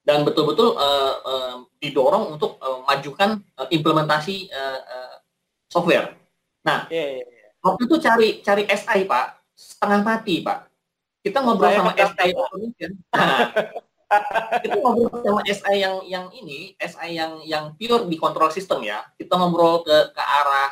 dan 0.00 0.24
betul-betul 0.24 0.76
uh, 0.80 1.14
uh, 1.22 1.54
didorong 1.76 2.36
untuk 2.36 2.56
uh, 2.60 2.80
majukan 2.88 3.40
uh, 3.60 3.68
implementasi 3.68 4.48
uh, 4.48 4.80
uh, 4.80 5.14
software. 5.68 6.16
Nah, 6.64 6.88
yeah, 6.88 7.20
yeah, 7.20 7.26
yeah. 7.28 7.50
waktu 7.60 7.84
itu 7.84 7.96
cari 8.00 8.28
cari 8.40 8.64
SI 8.68 9.04
Pak, 9.04 9.26
setengah 9.52 10.00
mati 10.00 10.40
Pak. 10.40 10.68
Kita 11.20 11.44
ngobrol 11.44 11.68
Saya 11.68 11.78
sama 11.84 11.92
SI 11.92 12.28
nah, 13.12 13.38
kita 14.64 14.76
ngobrol 14.80 15.20
sama 15.20 15.42
SI 15.44 15.76
yang 15.76 15.96
yang 16.08 16.26
ini, 16.32 16.72
SI 16.80 17.08
yang 17.12 17.32
yang 17.44 17.64
pure 17.76 18.08
di 18.08 18.16
control 18.16 18.48
system 18.48 18.80
ya. 18.80 19.04
Kita 19.20 19.36
ngobrol 19.36 19.84
ke 19.84 20.16
ke 20.16 20.22
arah 20.22 20.70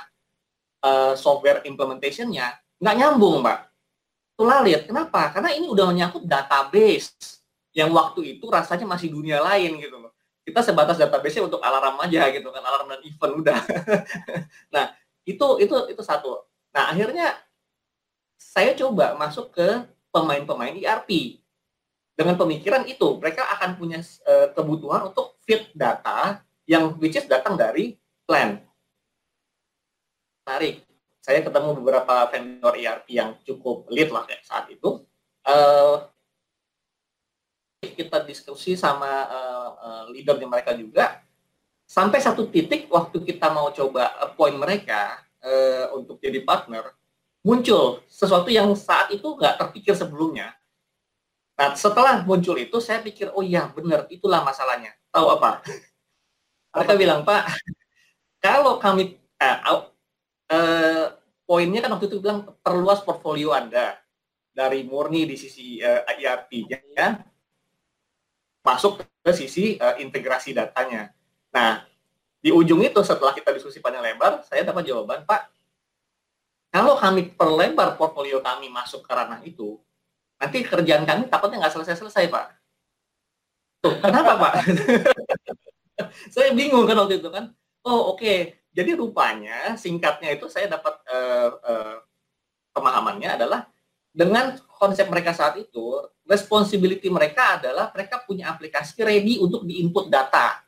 uh, 0.88 1.12
software 1.14 1.61
implementationnya, 1.69 2.57
nggak 2.81 2.97
nyambung 2.97 3.45
Pak. 3.45 3.59
Itu 4.35 4.43
lalit. 4.49 4.88
Kenapa? 4.88 5.37
Karena 5.37 5.53
ini 5.53 5.69
udah 5.69 5.85
menyangkut 5.93 6.25
database 6.25 7.38
yang 7.76 7.92
waktu 7.92 8.38
itu 8.38 8.46
rasanya 8.48 8.88
masih 8.88 9.12
dunia 9.12 9.40
lain 9.42 9.78
gitu 9.81 9.96
loh. 9.98 10.12
Kita 10.44 10.64
sebatas 10.64 10.96
database 10.96 11.44
untuk 11.44 11.61
alarm 11.61 12.00
aja 12.00 12.33
gitu 12.33 12.48
kan, 12.48 12.64
alarm 12.64 12.88
dan 12.88 13.00
event 13.04 13.33
udah. 13.44 13.59
nah, 14.74 14.96
itu 15.28 15.46
itu 15.61 15.76
itu 15.92 16.02
satu. 16.02 16.40
Nah, 16.72 16.92
akhirnya 16.92 17.37
saya 18.40 18.72
coba 18.72 19.12
masuk 19.18 19.52
ke 19.52 19.68
pemain-pemain 20.09 20.72
ERP. 20.72 21.42
Dengan 22.18 22.35
pemikiran 22.35 22.83
itu, 22.88 23.14
mereka 23.20 23.46
akan 23.54 23.78
punya 23.78 24.02
uh, 24.26 24.50
kebutuhan 24.50 25.12
untuk 25.12 25.38
fit 25.46 25.70
data 25.76 26.42
yang 26.66 26.98
which 26.98 27.14
is 27.14 27.28
datang 27.31 27.54
dari 27.54 27.94
plan. 28.26 28.59
Tarik. 30.42 30.83
Saya 31.22 31.44
ketemu 31.44 31.76
beberapa 31.76 32.24
vendor 32.33 32.74
ERP 32.74 33.12
yang 33.12 33.37
cukup 33.44 33.85
lead 33.92 34.09
lah 34.09 34.24
ya, 34.24 34.40
saat 34.42 34.72
itu. 34.72 35.04
Uh, 35.44 36.09
kita 37.79 38.27
diskusi 38.27 38.75
sama 38.75 39.07
uh, 39.31 39.71
uh, 39.79 40.05
leader 40.11 40.35
di 40.35 40.47
mereka 40.51 40.75
juga 40.75 41.23
sampai 41.87 42.19
satu 42.19 42.51
titik 42.51 42.91
waktu 42.91 43.23
kita 43.23 43.55
mau 43.55 43.71
coba 43.71 44.19
appoint 44.19 44.59
mereka 44.59 45.23
uh, 45.38 45.95
untuk 45.95 46.19
jadi 46.19 46.43
partner 46.43 46.91
muncul 47.47 48.03
sesuatu 48.11 48.51
yang 48.51 48.75
saat 48.75 49.14
itu 49.14 49.23
nggak 49.23 49.62
terpikir 49.62 49.95
sebelumnya. 49.95 50.59
Nah 51.55 51.79
setelah 51.79 52.27
muncul 52.27 52.59
itu 52.59 52.83
saya 52.83 52.99
pikir 52.99 53.31
oh 53.31 53.47
iya 53.47 53.71
benar 53.71 54.11
itulah 54.11 54.43
masalahnya. 54.43 54.91
Tahu 55.14 55.27
apa? 55.38 55.62
Mereka 56.75 56.93
bilang 56.99 57.23
Pak 57.23 57.62
kalau 58.43 58.83
kami 58.83 59.14
uh, 59.38 59.87
uh, 60.51 61.05
poinnya 61.47 61.79
kan 61.79 61.95
waktu 61.95 62.11
itu 62.11 62.19
bilang 62.19 62.59
perluas 62.59 63.07
portfolio 63.07 63.55
Anda 63.55 64.03
dari 64.51 64.83
murni 64.83 65.31
di 65.31 65.38
sisi 65.38 65.79
uh, 65.79 66.03
ERP 66.11 66.67
ya 66.67 66.83
masuk 68.62 69.03
ke 69.03 69.31
sisi 69.33 69.77
uh, 69.79 69.97
integrasi 69.99 70.53
datanya. 70.53 71.12
Nah, 71.55 71.85
di 72.38 72.55
ujung 72.55 72.83
itu 72.85 73.01
setelah 73.03 73.35
kita 73.35 73.51
diskusi 73.51 73.83
panjang 73.83 74.05
lebar, 74.05 74.47
saya 74.47 74.62
dapat 74.62 74.87
jawaban, 74.87 75.27
Pak, 75.27 75.51
kalau 76.68 76.94
kami 77.01 77.33
perlebar 77.33 77.97
portfolio 77.97 78.38
kami 78.44 78.68
masuk 78.68 79.03
ke 79.03 79.11
ranah 79.11 79.40
itu, 79.42 79.81
nanti 80.38 80.62
kerjaan 80.62 81.09
kami 81.09 81.27
takutnya 81.27 81.64
nggak 81.66 81.75
selesai-selesai, 81.75 82.29
Pak. 82.31 82.47
Tuh, 83.83 83.94
kenapa, 84.03 84.37
Pak? 84.37 84.53
saya 86.35 86.55
bingung 86.55 86.87
kan 86.87 86.99
waktu 86.99 87.18
itu 87.18 87.31
kan. 87.31 87.55
Oh, 87.87 88.14
oke. 88.14 88.21
Okay. 88.21 88.38
Jadi 88.79 88.94
rupanya 88.94 89.75
singkatnya 89.75 90.38
itu 90.38 90.47
saya 90.47 90.71
dapat 90.71 91.03
uh, 91.11 91.51
uh, 91.66 91.97
pemahamannya 92.71 93.35
adalah 93.35 93.66
dengan 94.14 94.55
konsep 94.79 95.11
mereka 95.11 95.35
saat 95.35 95.59
itu, 95.59 95.99
responsibility 96.29 97.09
mereka 97.09 97.57
adalah 97.57 97.88
mereka 97.97 98.21
punya 98.23 98.53
aplikasi 98.53 99.01
ready 99.01 99.41
untuk 99.41 99.64
di-input 99.64 100.12
data 100.12 100.61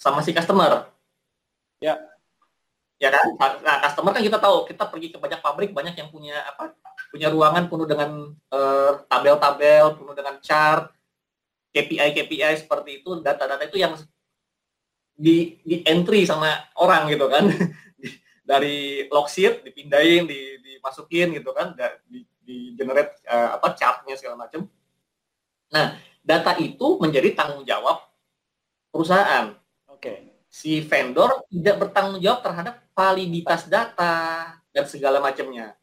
sama 0.00 0.24
si 0.24 0.32
customer. 0.32 0.88
Ya. 1.78 2.00
Ya 2.96 3.12
kan? 3.12 3.36
Nah, 3.60 3.76
customer 3.84 4.16
kan 4.16 4.24
kita 4.24 4.40
tahu, 4.40 4.64
kita 4.64 4.88
pergi 4.88 5.12
ke 5.12 5.20
banyak 5.20 5.40
pabrik, 5.44 5.70
banyak 5.76 6.00
yang 6.00 6.08
punya 6.08 6.40
apa? 6.48 6.72
Punya 7.12 7.28
ruangan 7.28 7.68
penuh 7.68 7.84
dengan 7.84 8.32
eh, 8.32 8.92
tabel-tabel, 9.04 10.00
penuh 10.00 10.14
dengan 10.16 10.40
chart, 10.40 10.88
KPI-KPI 11.76 12.64
seperti 12.64 13.04
itu, 13.04 13.20
data-data 13.20 13.68
itu 13.68 13.76
yang 13.76 13.92
di 15.12 15.60
di 15.60 15.84
entry 15.84 16.24
sama 16.24 16.72
orang 16.80 17.12
gitu 17.12 17.28
kan. 17.28 17.44
Dari 18.46 19.04
log 19.10 19.28
sheet 19.28 19.66
dipindahin, 19.66 20.24
di, 20.24 20.56
dimasukin 20.62 21.34
gitu 21.36 21.50
kan, 21.50 21.74
di, 22.06 22.22
di 22.40 22.56
generate 22.78 23.20
uh, 23.26 23.58
apa 23.58 23.74
chartnya 23.76 24.14
segala 24.16 24.40
macam. 24.46 24.70
Nah, 25.72 25.98
data 26.22 26.54
itu 26.58 26.98
menjadi 26.98 27.34
tanggung 27.34 27.62
jawab 27.66 28.02
perusahaan. 28.90 29.54
Oke. 29.90 30.00
Okay. 30.00 30.18
Si 30.46 30.80
vendor 30.80 31.44
tidak 31.52 31.76
bertanggung 31.86 32.22
jawab 32.22 32.40
terhadap 32.40 32.74
validitas 32.96 33.68
data 33.68 34.56
dan 34.72 34.84
segala 34.88 35.20
macamnya. 35.20 35.76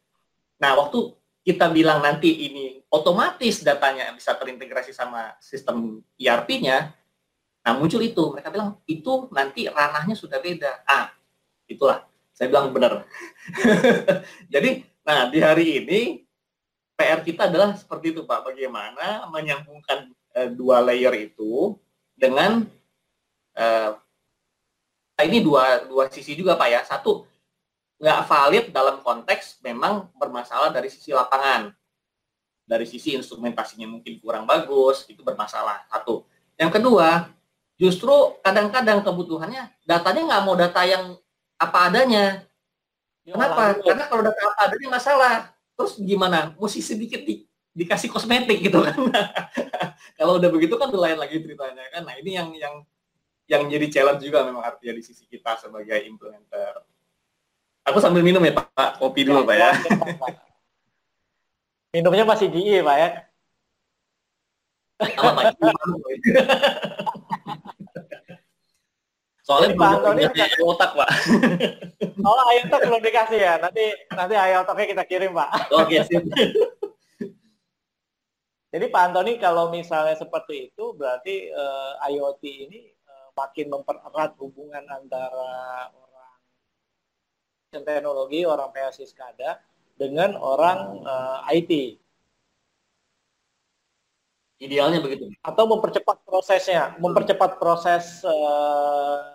Nah, 0.58 0.74
waktu 0.74 1.14
kita 1.44 1.68
bilang 1.70 2.00
nanti 2.00 2.50
ini 2.50 2.82
otomatis 2.88 3.60
datanya 3.60 4.10
bisa 4.16 4.32
terintegrasi 4.34 4.96
sama 4.96 5.36
sistem 5.38 6.00
ERP-nya, 6.16 6.96
Nah 7.64 7.72
muncul 7.72 8.04
itu, 8.04 8.22
mereka 8.28 8.52
bilang 8.52 8.76
itu 8.84 9.12
nanti 9.32 9.64
ranahnya 9.64 10.12
sudah 10.12 10.36
beda. 10.36 10.84
Ah, 10.84 11.08
itulah 11.64 12.04
saya 12.36 12.52
bilang 12.52 12.76
benar. 12.76 13.08
Jadi, 14.52 14.84
nah 15.00 15.32
di 15.32 15.40
hari 15.40 15.80
ini 15.80 16.23
PR 16.94 17.20
kita 17.26 17.50
adalah 17.50 17.74
seperti 17.74 18.14
itu 18.14 18.22
Pak, 18.22 18.54
bagaimana 18.54 19.26
menyambungkan 19.30 20.14
uh, 20.38 20.48
dua 20.54 20.78
layer 20.82 21.30
itu 21.30 21.74
dengan 22.14 22.62
uh, 23.58 23.90
ini 25.22 25.42
dua 25.42 25.86
dua 25.90 26.06
sisi 26.10 26.38
juga 26.38 26.54
Pak 26.54 26.68
ya. 26.70 26.80
Satu 26.86 27.26
nggak 27.98 28.20
valid 28.26 28.64
dalam 28.74 29.02
konteks 29.02 29.62
memang 29.62 30.10
bermasalah 30.18 30.70
dari 30.70 30.90
sisi 30.90 31.14
lapangan 31.14 31.74
dari 32.64 32.88
sisi 32.88 33.12
instrumentasinya 33.12 33.84
mungkin 33.84 34.18
kurang 34.18 34.48
bagus, 34.48 35.04
itu 35.08 35.20
bermasalah. 35.20 35.84
Satu. 35.92 36.24
Yang 36.56 36.80
kedua, 36.80 37.28
justru 37.76 38.12
kadang-kadang 38.40 39.04
kebutuhannya 39.04 39.68
datanya 39.84 40.22
nggak 40.32 40.42
mau 40.44 40.56
data 40.56 40.80
yang 40.88 41.04
apa 41.60 41.78
adanya. 41.92 42.24
Ya, 43.24 43.36
Kenapa? 43.36 43.80
Karena 43.80 44.04
kalau 44.08 44.22
data 44.24 44.40
apa 44.40 44.60
adanya 44.68 44.88
masalah. 44.88 45.34
Terus 45.74 45.92
gimana? 45.98 46.54
Mesti 46.58 46.80
sedikit 46.80 47.22
di, 47.26 47.44
dikasih 47.74 48.10
kosmetik 48.10 48.62
gitu 48.62 48.82
kan. 48.82 48.94
kalau 50.18 50.38
udah 50.38 50.50
begitu 50.50 50.74
kan 50.78 50.90
lain 50.90 51.18
lagi 51.18 51.42
ceritanya 51.42 51.84
kan. 51.90 52.02
Nah 52.06 52.14
ini 52.18 52.30
yang 52.38 52.48
yang 52.54 52.74
yang 53.44 53.62
jadi 53.68 53.86
challenge 53.92 54.24
juga 54.24 54.46
memang 54.46 54.64
artinya 54.64 54.96
di 54.96 55.02
sisi 55.04 55.28
kita 55.28 55.58
sebagai 55.60 56.00
implementer. 56.06 56.80
Aku 57.84 58.00
sambil 58.00 58.24
minum 58.24 58.40
ya 58.40 58.56
Pak, 58.56 58.96
kopi 58.96 59.28
dulu 59.28 59.44
Pak 59.44 59.56
ya. 59.60 59.70
Minumnya 61.92 62.24
masih 62.24 62.48
GE, 62.48 62.80
Pak 62.80 62.96
ya? 62.96 63.10
Soalnya 69.44 69.76
Pak 69.76 69.88
Antoni 70.00 70.24
ayo 70.24 70.72
otak, 70.72 70.96
Pak. 70.96 71.10
Oh, 72.24 72.40
ayo 72.48 72.64
otak 72.64 72.88
belum 72.88 73.04
dikasih 73.04 73.40
ya. 73.44 73.60
Nanti 73.60 73.92
nanti 74.08 74.32
ayo 74.32 74.64
otaknya 74.64 74.96
kita 74.96 75.04
kirim, 75.04 75.36
Pak. 75.36 75.68
Oke, 75.68 76.00
sip. 76.08 76.24
Jadi 78.74 78.88
Pak 78.88 79.02
Antoni 79.12 79.36
kalau 79.36 79.68
misalnya 79.68 80.16
seperti 80.16 80.72
itu 80.72 80.96
berarti 80.96 81.52
uh, 81.52 82.00
IoT 82.08 82.42
ini 82.42 82.88
uh, 83.04 83.28
makin 83.36 83.68
mempererat 83.68 84.32
hubungan 84.40 84.82
antara 84.88 85.92
orang 85.92 86.40
teknologi, 87.84 88.48
orang 88.48 88.72
PLC 88.72 89.04
SCADA 89.04 89.60
dengan 89.94 90.34
orang 90.40 91.04
uh, 91.06 91.44
eh, 91.52 91.60
IT. 91.60 91.72
Idealnya 94.64 95.04
begitu. 95.04 95.28
Atau 95.44 95.68
mempercepat 95.68 96.24
prosesnya, 96.26 96.96
mempercepat 96.98 97.62
proses 97.62 98.24
uh, 98.26 99.33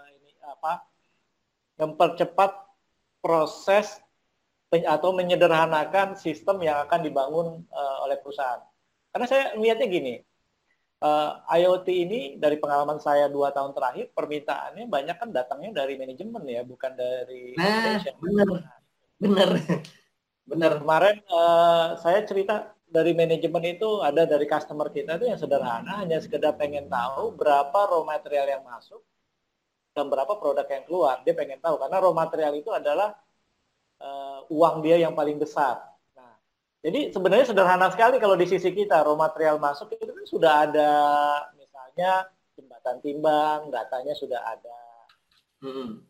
apa? 0.59 0.83
Mempercepat 1.79 2.51
proses 3.23 4.03
atau 4.69 5.15
menyederhanakan 5.15 6.19
sistem 6.19 6.61
yang 6.61 6.83
akan 6.85 6.99
dibangun 7.01 7.47
uh, 7.71 8.05
oleh 8.05 8.19
perusahaan. 8.19 8.61
Karena 9.09 9.25
saya 9.25 9.43
melihatnya 9.57 9.87
gini, 9.89 10.13
uh, 11.01 11.41
IoT 11.49 11.87
ini 11.89 12.19
dari 12.37 12.61
pengalaman 12.61 13.01
saya 13.01 13.31
dua 13.31 13.49
tahun 13.49 13.73
terakhir 13.73 14.13
permintaannya 14.13 14.85
banyak 14.85 15.15
kan 15.17 15.29
datangnya 15.33 15.81
dari 15.81 15.97
manajemen 15.97 16.43
ya, 16.45 16.61
bukan 16.61 16.91
dari 16.93 17.57
nah, 17.57 17.97
benar, 18.21 18.47
benar. 19.17 19.49
Benar. 20.49 20.81
Kemarin 20.81 21.17
uh, 21.29 21.93
saya 22.01 22.25
cerita 22.25 22.73
dari 22.89 23.13
manajemen 23.13 23.61
itu 23.69 24.01
ada 24.01 24.25
dari 24.25 24.49
customer 24.49 24.89
kita 24.89 25.21
itu 25.21 25.29
yang 25.29 25.37
sederhana 25.37 26.01
hanya 26.01 26.17
sekedar 26.17 26.57
pengen 26.57 26.89
tahu 26.89 27.37
berapa 27.37 27.69
raw 27.85 28.01
material 28.01 28.49
yang 28.49 28.65
masuk 28.65 29.05
dan 29.99 30.07
berapa 30.07 30.39
produk 30.39 30.63
yang 30.63 30.87
keluar. 30.87 31.19
Dia 31.27 31.35
pengen 31.35 31.59
tahu 31.59 31.75
karena 31.75 31.99
raw 31.99 32.13
material 32.15 32.55
itu 32.55 32.71
adalah 32.71 33.19
uh, 33.99 34.47
uang 34.47 34.79
dia 34.79 35.03
yang 35.03 35.11
paling 35.11 35.35
besar. 35.35 35.83
Nah, 36.15 36.39
jadi 36.79 37.11
sebenarnya 37.11 37.51
sederhana 37.51 37.91
sekali 37.91 38.15
kalau 38.23 38.39
di 38.39 38.47
sisi 38.47 38.71
kita 38.71 39.03
raw 39.03 39.15
material 39.19 39.59
masuk 39.59 39.91
itu 39.91 40.07
kan 40.07 40.23
sudah 40.23 40.53
ada 40.63 40.91
misalnya 41.59 42.31
jembatan 42.55 42.97
timbang, 43.03 43.59
datanya 43.67 44.15
sudah 44.15 44.39
ada. 44.39 44.79
Hmm 45.59 46.07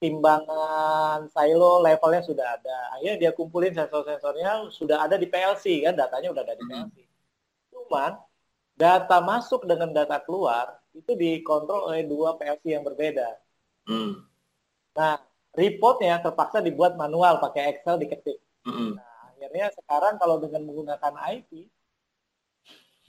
timbangan 0.00 1.28
silo 1.28 1.84
levelnya 1.84 2.24
sudah 2.24 2.56
ada. 2.56 2.78
Akhirnya 2.96 3.16
dia 3.20 3.30
kumpulin 3.36 3.76
sensor-sensornya 3.76 4.72
sudah 4.72 5.04
ada 5.04 5.20
di 5.20 5.28
PLC 5.28 5.84
kan, 5.84 5.92
datanya 5.94 6.32
udah 6.32 6.42
ada 6.42 6.56
di 6.56 6.64
PLC. 6.64 6.96
Cuman 7.68 8.16
data 8.80 9.20
masuk 9.20 9.68
dengan 9.68 9.92
data 9.92 10.16
keluar 10.24 10.79
itu 11.00 11.12
dikontrol 11.16 11.88
oleh 11.90 12.04
dua 12.04 12.36
PLC 12.36 12.76
yang 12.76 12.84
berbeda. 12.84 13.40
Hmm. 13.88 14.22
Nah, 14.94 15.16
reportnya 15.56 16.20
terpaksa 16.20 16.60
dibuat 16.60 16.94
manual 17.00 17.40
pakai 17.40 17.74
Excel 17.74 17.96
diketik. 17.96 18.38
Hmm. 18.68 19.00
Nah, 19.00 19.32
akhirnya 19.32 19.72
sekarang 19.72 20.20
kalau 20.20 20.36
dengan 20.36 20.68
menggunakan 20.68 21.14
IT 21.32 21.50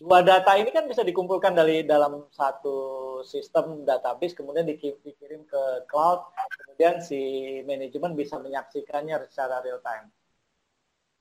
dua 0.02 0.26
data 0.26 0.58
ini 0.58 0.74
kan 0.74 0.90
bisa 0.90 1.06
dikumpulkan 1.06 1.54
dari 1.54 1.86
dalam 1.86 2.26
satu 2.34 2.78
sistem 3.22 3.86
database 3.86 4.34
kemudian 4.34 4.66
dikirim 4.66 5.46
ke 5.46 5.86
cloud 5.86 6.26
kemudian 6.66 7.06
si 7.06 7.22
manajemen 7.70 8.18
bisa 8.18 8.42
menyaksikannya 8.42 9.30
secara 9.30 9.62
real 9.62 9.78
time. 9.86 10.10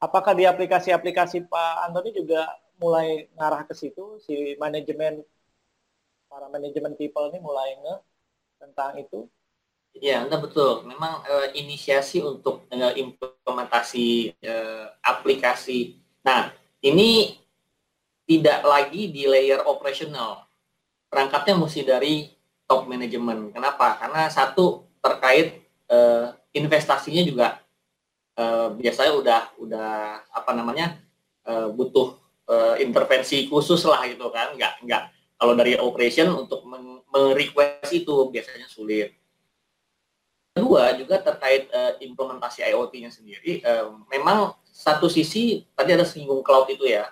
Apakah 0.00 0.33
di 0.33 0.48
aplikasi-aplikasi 0.48 1.44
Pak 1.44 1.85
Antoni 1.85 2.16
juga 2.16 2.48
mulai 2.80 3.28
ngarah 3.37 3.68
ke 3.68 3.76
situ 3.76 4.16
si 4.24 4.56
manajemen 4.56 5.20
para 6.30 6.46
manajemen 6.46 6.94
people 6.94 7.26
ini 7.34 7.42
mulai 7.42 7.74
nge 7.82 7.94
tentang 8.62 8.94
itu? 9.02 9.26
Ya, 9.98 10.22
anda 10.22 10.38
betul. 10.38 10.86
Memang 10.86 11.26
uh, 11.26 11.50
inisiasi 11.50 12.22
untuk 12.22 12.70
uh, 12.70 12.94
implementasi 12.94 14.38
uh, 14.46 14.86
aplikasi. 15.02 15.98
Nah, 16.22 16.54
ini 16.78 17.34
tidak 18.22 18.62
lagi 18.62 19.10
di 19.10 19.26
layer 19.26 19.66
operasional. 19.66 20.46
Perangkatnya 21.10 21.58
mesti 21.58 21.82
dari 21.82 22.30
top 22.70 22.86
manajemen. 22.86 23.50
Kenapa? 23.50 23.98
Karena 23.98 24.30
satu 24.30 24.86
terkait 25.02 25.66
uh, 25.90 26.30
investasinya 26.54 27.26
juga 27.26 27.58
uh, 28.38 28.70
biasanya 28.78 29.12
udah 29.18 29.40
udah 29.58 29.90
apa 30.30 30.50
namanya 30.54 31.02
uh, 31.50 31.66
butuh 31.74 32.14
uh, 32.46 32.78
intervensi 32.78 33.50
khusus 33.50 33.82
lah 33.90 34.06
gitu 34.06 34.30
kan. 34.30 34.54
Nggak 34.54 34.86
nggak 34.86 35.02
kalau 35.40 35.57
dari 35.57 35.72
operation 35.81 36.29
untuk 36.37 36.68
merequest 37.09 37.88
itu 37.96 38.29
biasanya 38.29 38.68
sulit. 38.68 39.16
Kedua 40.53 40.92
juga 41.00 41.16
terkait 41.16 41.72
uh, 41.72 41.96
implementasi 42.05 42.61
IoT-nya 42.68 43.09
sendiri, 43.09 43.64
uh, 43.64 43.96
memang 44.12 44.53
satu 44.68 45.09
sisi 45.09 45.64
tadi 45.72 45.96
ada 45.96 46.05
singgung 46.05 46.44
cloud 46.44 46.68
itu 46.68 46.85
ya 46.85 47.09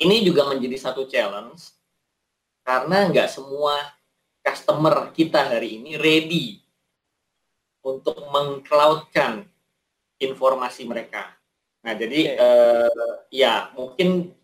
ini 0.00 0.24
juga 0.24 0.48
menjadi 0.48 0.76
satu 0.80 1.04
challenge 1.08 1.76
karena 2.64 3.08
nggak 3.08 3.28
semua 3.28 3.76
customer 4.40 5.12
kita 5.12 5.44
hari 5.44 5.80
ini 5.80 6.00
ready 6.00 6.60
untuk 7.84 8.16
mengcloudkan 8.28 9.44
informasi 10.20 10.84
mereka. 10.84 11.32
Nah, 11.80 11.96
jadi 11.96 12.36
okay. 12.36 12.40
uh, 12.40 12.88
eh, 12.92 13.14
ya 13.32 13.72
mungkin 13.72 14.36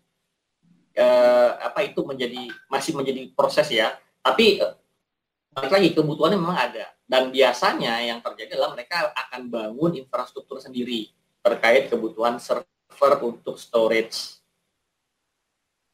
uh, 0.97 1.49
apa 1.61 1.85
itu 1.85 2.01
menjadi 2.03 2.49
masih 2.67 2.97
menjadi 2.97 3.29
proses 3.37 3.69
ya. 3.69 3.95
Tapi 4.19 4.59
uh, 4.59 4.75
balik 5.53 5.71
lagi 5.71 5.89
kebutuhannya 5.93 6.37
memang 6.37 6.57
ada 6.57 6.93
dan 7.07 7.31
biasanya 7.31 8.03
yang 8.03 8.19
terjadi 8.19 8.59
adalah 8.59 8.75
mereka 8.75 9.09
akan 9.15 9.47
bangun 9.47 9.95
infrastruktur 9.95 10.59
sendiri 10.59 11.09
terkait 11.39 11.87
kebutuhan 11.87 12.35
server 12.37 13.13
untuk 13.23 13.55
storage 13.55 14.43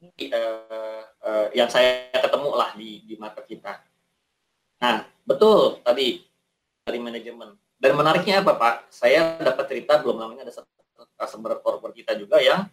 uh, 0.01 1.03
uh, 1.21 1.47
yang 1.53 1.69
saya 1.69 2.09
ketemu 2.11 2.49
lah 2.57 2.73
di 2.73 3.05
di 3.05 3.15
market 3.15 3.45
kita. 3.45 3.79
Nah, 4.81 5.07
betul 5.23 5.79
tadi 5.85 6.25
dari 6.83 6.99
manajemen. 6.99 7.55
Dan 7.79 7.99
menariknya 7.99 8.39
apa 8.43 8.55
Pak? 8.55 8.75
Saya 8.91 9.39
dapat 9.39 9.67
cerita 9.67 9.99
belum 9.99 10.15
namanya 10.15 10.47
ada 10.47 10.63
customer 11.19 11.59
corporate 11.59 12.03
kita 12.03 12.15
juga 12.15 12.39
yang 12.39 12.67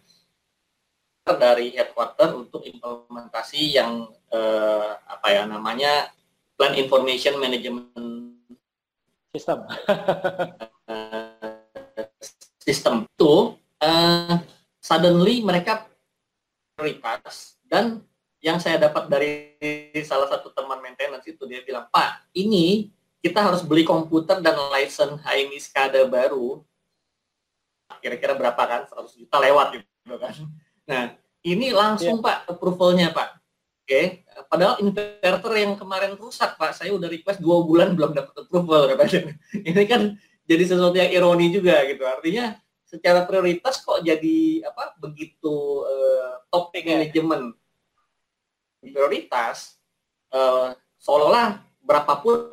dari 1.25 1.77
headquarter 1.77 2.33
untuk 2.33 2.65
implementasi 2.65 3.77
yang 3.77 4.09
uh, 4.33 4.97
apa 5.05 5.27
ya 5.29 5.43
namanya 5.45 6.09
plan 6.57 6.73
information 6.73 7.37
management 7.37 7.85
system 9.29 9.61
sistem 12.65 12.95
itu 13.05 13.33
uh, 13.85 14.35
suddenly 14.81 15.45
mereka 15.45 15.85
prioritas 16.73 17.61
dan 17.69 18.01
yang 18.41 18.57
saya 18.57 18.81
dapat 18.81 19.05
dari 19.05 19.53
salah 20.01 20.25
satu 20.25 20.49
teman 20.49 20.81
maintenance 20.81 21.29
itu 21.29 21.45
dia 21.45 21.61
bilang 21.61 21.85
Pak 21.93 22.33
ini 22.33 22.89
kita 23.21 23.37
harus 23.37 23.61
beli 23.61 23.85
komputer 23.85 24.41
dan 24.41 24.57
license 24.73 25.21
HMI 25.21 25.61
SCADA 25.61 26.09
baru. 26.09 26.65
Kira-kira 28.01 28.33
berapa 28.33 28.57
kan? 28.57 28.89
100 28.89 29.13
juta 29.13 29.37
lewat 29.37 29.77
gitu 29.77 30.17
kan 30.17 30.33
nah 30.91 31.15
ini 31.47 31.71
langsung 31.71 32.19
yeah. 32.19 32.25
Pak 32.27 32.37
approvalnya 32.51 33.15
Pak 33.15 33.41
okay. 33.91 34.23
padahal 34.47 34.79
inverter 34.79 35.53
yang 35.59 35.75
kemarin 35.75 36.15
rusak 36.15 36.55
Pak, 36.55 36.71
saya 36.71 36.95
udah 36.95 37.11
request 37.11 37.43
dua 37.43 37.59
bulan 37.67 37.91
belum 37.91 38.15
dapat 38.15 38.47
approval 38.47 38.95
katanya. 38.95 39.35
Ini 39.67 39.83
kan 39.83 40.15
jadi 40.47 40.63
sesuatu 40.63 40.95
yang 40.95 41.11
ironi 41.11 41.51
juga 41.51 41.83
gitu. 41.83 42.07
Artinya 42.07 42.55
secara 42.87 43.27
prioritas 43.27 43.83
kok 43.83 43.99
jadi 44.03 44.63
apa 44.63 44.95
begitu 44.99 45.83
uh, 45.83 46.43
top 46.47 46.71
manajemen 46.75 47.55
prioritas 48.81 49.79
uh, 50.31 50.75
seolah-olah 50.99 51.59
berapapun 51.83 52.47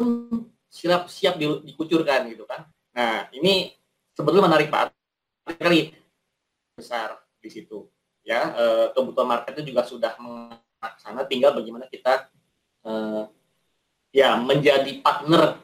siap 0.68 1.08
siap 1.08 1.38
di, 1.38 1.46
dikucurkan 1.70 2.34
gitu 2.34 2.44
kan. 2.46 2.66
Nah 2.94 3.30
ini 3.30 3.72
sebetulnya 4.14 4.50
menarik 4.50 4.70
Pak 4.70 4.90
sekali 5.48 5.94
besar 6.76 7.18
di 7.38 7.48
situ 7.50 7.88
ya 8.28 8.52
uh, 8.52 8.86
kebutuhan 8.92 9.24
marketnya 9.24 9.64
juga 9.64 9.88
sudah 9.88 10.12
sana 11.00 11.24
tinggal 11.24 11.56
bagaimana 11.56 11.88
kita 11.88 12.28
uh, 12.84 13.24
ya 14.12 14.36
menjadi 14.36 15.00
partner 15.00 15.56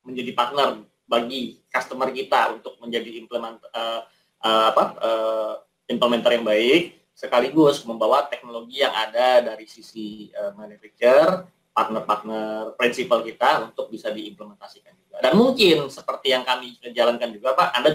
menjadi 0.00 0.32
partner 0.32 0.68
bagi 1.04 1.60
customer 1.68 2.08
kita 2.16 2.56
untuk 2.56 2.80
menjadi 2.80 3.20
implement 3.20 3.60
uh, 3.76 4.08
uh, 4.40 4.64
apa 4.72 4.84
uh, 5.04 5.54
implementer 5.84 6.40
yang 6.40 6.48
baik 6.48 6.96
sekaligus 7.12 7.84
membawa 7.84 8.24
teknologi 8.24 8.80
yang 8.80 8.96
ada 8.96 9.44
dari 9.44 9.68
sisi 9.68 10.32
uh, 10.32 10.56
manufacturer 10.56 11.44
partner-partner 11.76 12.74
prinsipal 12.74 13.20
kita 13.22 13.68
untuk 13.70 13.92
bisa 13.92 14.10
diimplementasikan 14.10 14.90
juga. 14.96 15.22
Dan 15.22 15.38
mungkin 15.38 15.86
seperti 15.86 16.34
yang 16.34 16.42
kami 16.42 16.80
jalankan 16.90 17.30
juga 17.30 17.54
Pak 17.54 17.68
Anda 17.76 17.88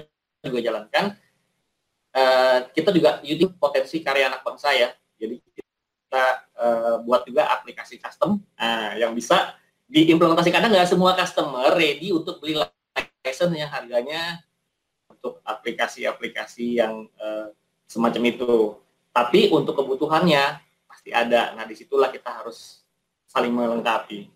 juga 0.46 0.62
jalankan 0.62 1.18
uh, 2.16 2.58
kita 2.72 2.90
juga 2.96 3.20
using 3.22 3.52
potensi 3.60 4.00
karya 4.00 4.32
anak 4.32 4.42
bangsa 4.42 4.72
ya 4.72 4.90
jadi 5.20 5.36
kita 5.36 6.26
uh, 6.56 6.96
buat 7.04 7.28
juga 7.28 7.52
aplikasi 7.52 8.00
custom 8.00 8.40
uh, 8.56 8.92
yang 8.96 9.12
bisa 9.12 9.54
diimplementasikan 9.86 10.64
karena 10.64 10.82
nggak 10.82 10.90
semua 10.90 11.14
customer 11.14 11.76
ready 11.78 12.10
untuk 12.10 12.42
beli 12.42 12.58
license 13.22 13.54
yang 13.54 13.70
harganya 13.70 14.42
untuk 15.10 15.42
aplikasi-aplikasi 15.42 16.78
yang 16.82 17.10
uh, 17.18 17.50
semacam 17.90 18.22
itu. 18.30 18.78
Tapi 19.10 19.50
untuk 19.50 19.80
kebutuhannya 19.80 20.62
pasti 20.86 21.10
ada. 21.10 21.56
Nah 21.56 21.64
di 21.64 21.74
situlah 21.74 22.14
kita 22.14 22.44
harus 22.44 22.84
saling 23.26 23.50
melengkapi. 23.50 24.30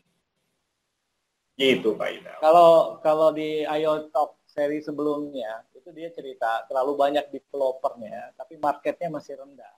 Gitu 1.59 1.93
Pak 1.93 2.09
Ida. 2.09 2.33
Kalau 2.39 2.97
kalau 3.03 3.29
di 3.35 3.67
IO 3.67 4.07
Talk 4.09 4.39
seri 4.47 4.79
sebelumnya 4.79 5.67
itu 5.89 5.97
dia 5.97 6.13
cerita 6.13 6.69
terlalu 6.69 6.93
banyak 6.93 7.25
developernya, 7.33 8.37
tapi 8.37 8.61
marketnya 8.61 9.09
masih 9.09 9.41
rendah 9.41 9.73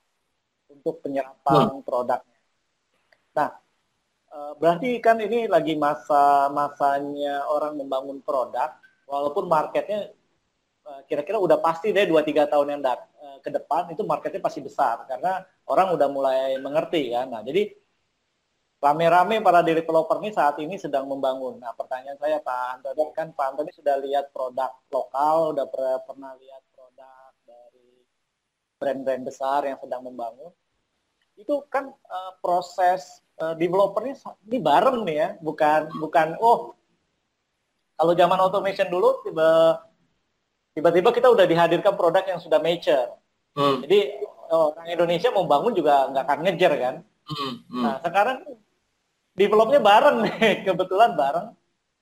untuk 0.68 1.00
penyerapan 1.00 1.72
hmm. 1.72 1.88
produknya. 1.88 2.40
Nah, 3.32 3.50
eh, 4.28 4.54
berarti 4.60 5.00
kan 5.00 5.16
ini 5.24 5.48
lagi 5.48 5.80
masa-masanya 5.80 7.48
orang 7.48 7.80
membangun 7.80 8.20
produk, 8.20 8.76
walaupun 9.08 9.48
marketnya 9.48 10.12
eh, 10.84 11.02
kira-kira 11.08 11.40
udah 11.40 11.64
pasti 11.64 11.96
deh 11.96 12.04
2-3 12.04 12.52
tahun 12.52 12.76
yang 12.76 12.84
eh, 12.84 13.40
ke 13.40 13.48
depan 13.48 13.88
itu 13.96 14.04
marketnya 14.04 14.44
pasti 14.44 14.60
besar 14.60 15.08
karena 15.08 15.48
orang 15.72 15.96
udah 15.96 16.08
mulai 16.12 16.60
mengerti 16.60 17.16
kan. 17.16 17.32
Nah, 17.32 17.40
jadi 17.40 17.72
rame-rame 18.82 19.46
para 19.46 19.62
developer 19.62 20.18
ini 20.26 20.34
saat 20.34 20.58
ini 20.58 20.76
sedang 20.82 21.06
membangun. 21.06 21.62
Nah, 21.62 21.72
pertanyaan 21.78 22.18
saya 22.18 22.42
Pak 22.42 22.82
Antoni 22.82 23.06
kan 23.14 23.30
Pak 23.32 23.46
Antoni 23.54 23.72
sudah 23.72 24.02
lihat 24.02 24.34
produk 24.34 24.74
lokal, 24.90 25.54
udah 25.54 25.70
pernah 26.02 26.34
lihat 26.42 26.66
produk 26.74 27.30
dari 27.46 28.02
brand-brand 28.82 29.24
besar 29.24 29.70
yang 29.70 29.78
sedang 29.78 30.02
membangun 30.02 30.50
itu 31.42 31.56
kan 31.74 31.90
uh, 31.90 32.32
proses 32.44 33.24
uh, 33.42 33.58
developernya 33.58 34.14
ini 34.46 34.62
bareng 34.62 35.02
nih 35.08 35.16
ya, 35.18 35.30
bukan 35.42 35.90
bukan 35.98 36.38
oh 36.38 36.78
kalau 37.98 38.14
zaman 38.18 38.40
automation 38.42 38.90
dulu 38.90 39.26
tiba 39.26 39.82
tiba-tiba 40.78 41.10
kita 41.14 41.28
udah 41.30 41.46
dihadirkan 41.46 41.94
produk 41.98 42.24
yang 42.26 42.40
sudah 42.42 42.62
mature. 42.62 43.18
Hmm. 43.58 43.84
Jadi 43.84 44.26
orang 44.50 44.88
Indonesia 44.88 45.30
mau 45.34 45.46
bangun 45.46 45.74
juga 45.76 46.08
nggak 46.10 46.24
akan 46.26 46.40
ngejar 46.48 46.74
kan. 46.80 46.96
Hmm. 47.28 47.54
Hmm. 47.68 47.84
Nah 47.84 47.96
sekarang 48.02 48.38
developnya 49.36 49.80
bareng 49.80 50.18
nih, 50.28 50.36
kebetulan 50.68 51.16
bareng 51.16 51.56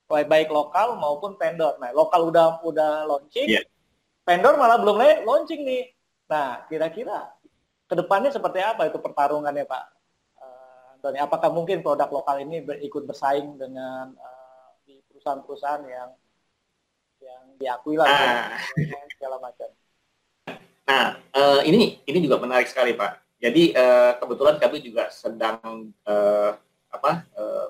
baik 0.09 0.27
baik 0.27 0.49
lokal 0.49 0.97
maupun 0.97 1.37
vendor. 1.37 1.77
Nah 1.77 1.93
lokal 1.93 2.33
udah 2.33 2.65
udah 2.65 3.05
launching, 3.05 3.45
yeah. 3.45 3.63
vendor 4.25 4.57
malah 4.57 4.81
belum 4.81 4.97
launching 5.23 5.61
nih. 5.61 5.93
Nah 6.25 6.65
kira-kira 6.65 7.29
ke 7.85 7.93
depannya 7.93 8.33
seperti 8.33 8.61
apa 8.61 8.89
itu 8.89 8.97
pertarungannya 8.97 9.69
Pak 9.69 9.83
uh, 10.41 10.93
Antoni? 10.97 11.21
Apakah 11.21 11.53
mungkin 11.53 11.85
produk 11.85 12.09
lokal 12.09 12.41
ini 12.41 12.65
ikut 12.89 13.05
bersaing 13.05 13.61
dengan 13.61 14.17
uh, 14.17 14.69
di 14.81 14.97
perusahaan-perusahaan 15.09 15.85
yang 15.85 16.09
yang 17.21 17.43
diakui 17.61 17.93
lah 17.93 18.09
ah. 18.09 18.57
segala 19.13 19.37
macam? 19.37 19.69
Nah, 20.89 21.21
uh, 21.37 21.61
ini 21.61 22.01
ini 22.09 22.17
juga 22.17 22.41
menarik 22.41 22.65
sekali 22.65 22.97
Pak. 22.97 23.37
Jadi 23.39 23.77
uh, 23.77 24.17
kebetulan 24.17 24.57
kami 24.57 24.77
juga 24.81 25.13
sedang 25.13 25.93
uh, 26.09 26.51
apa 26.89 27.25
uh, 27.37 27.67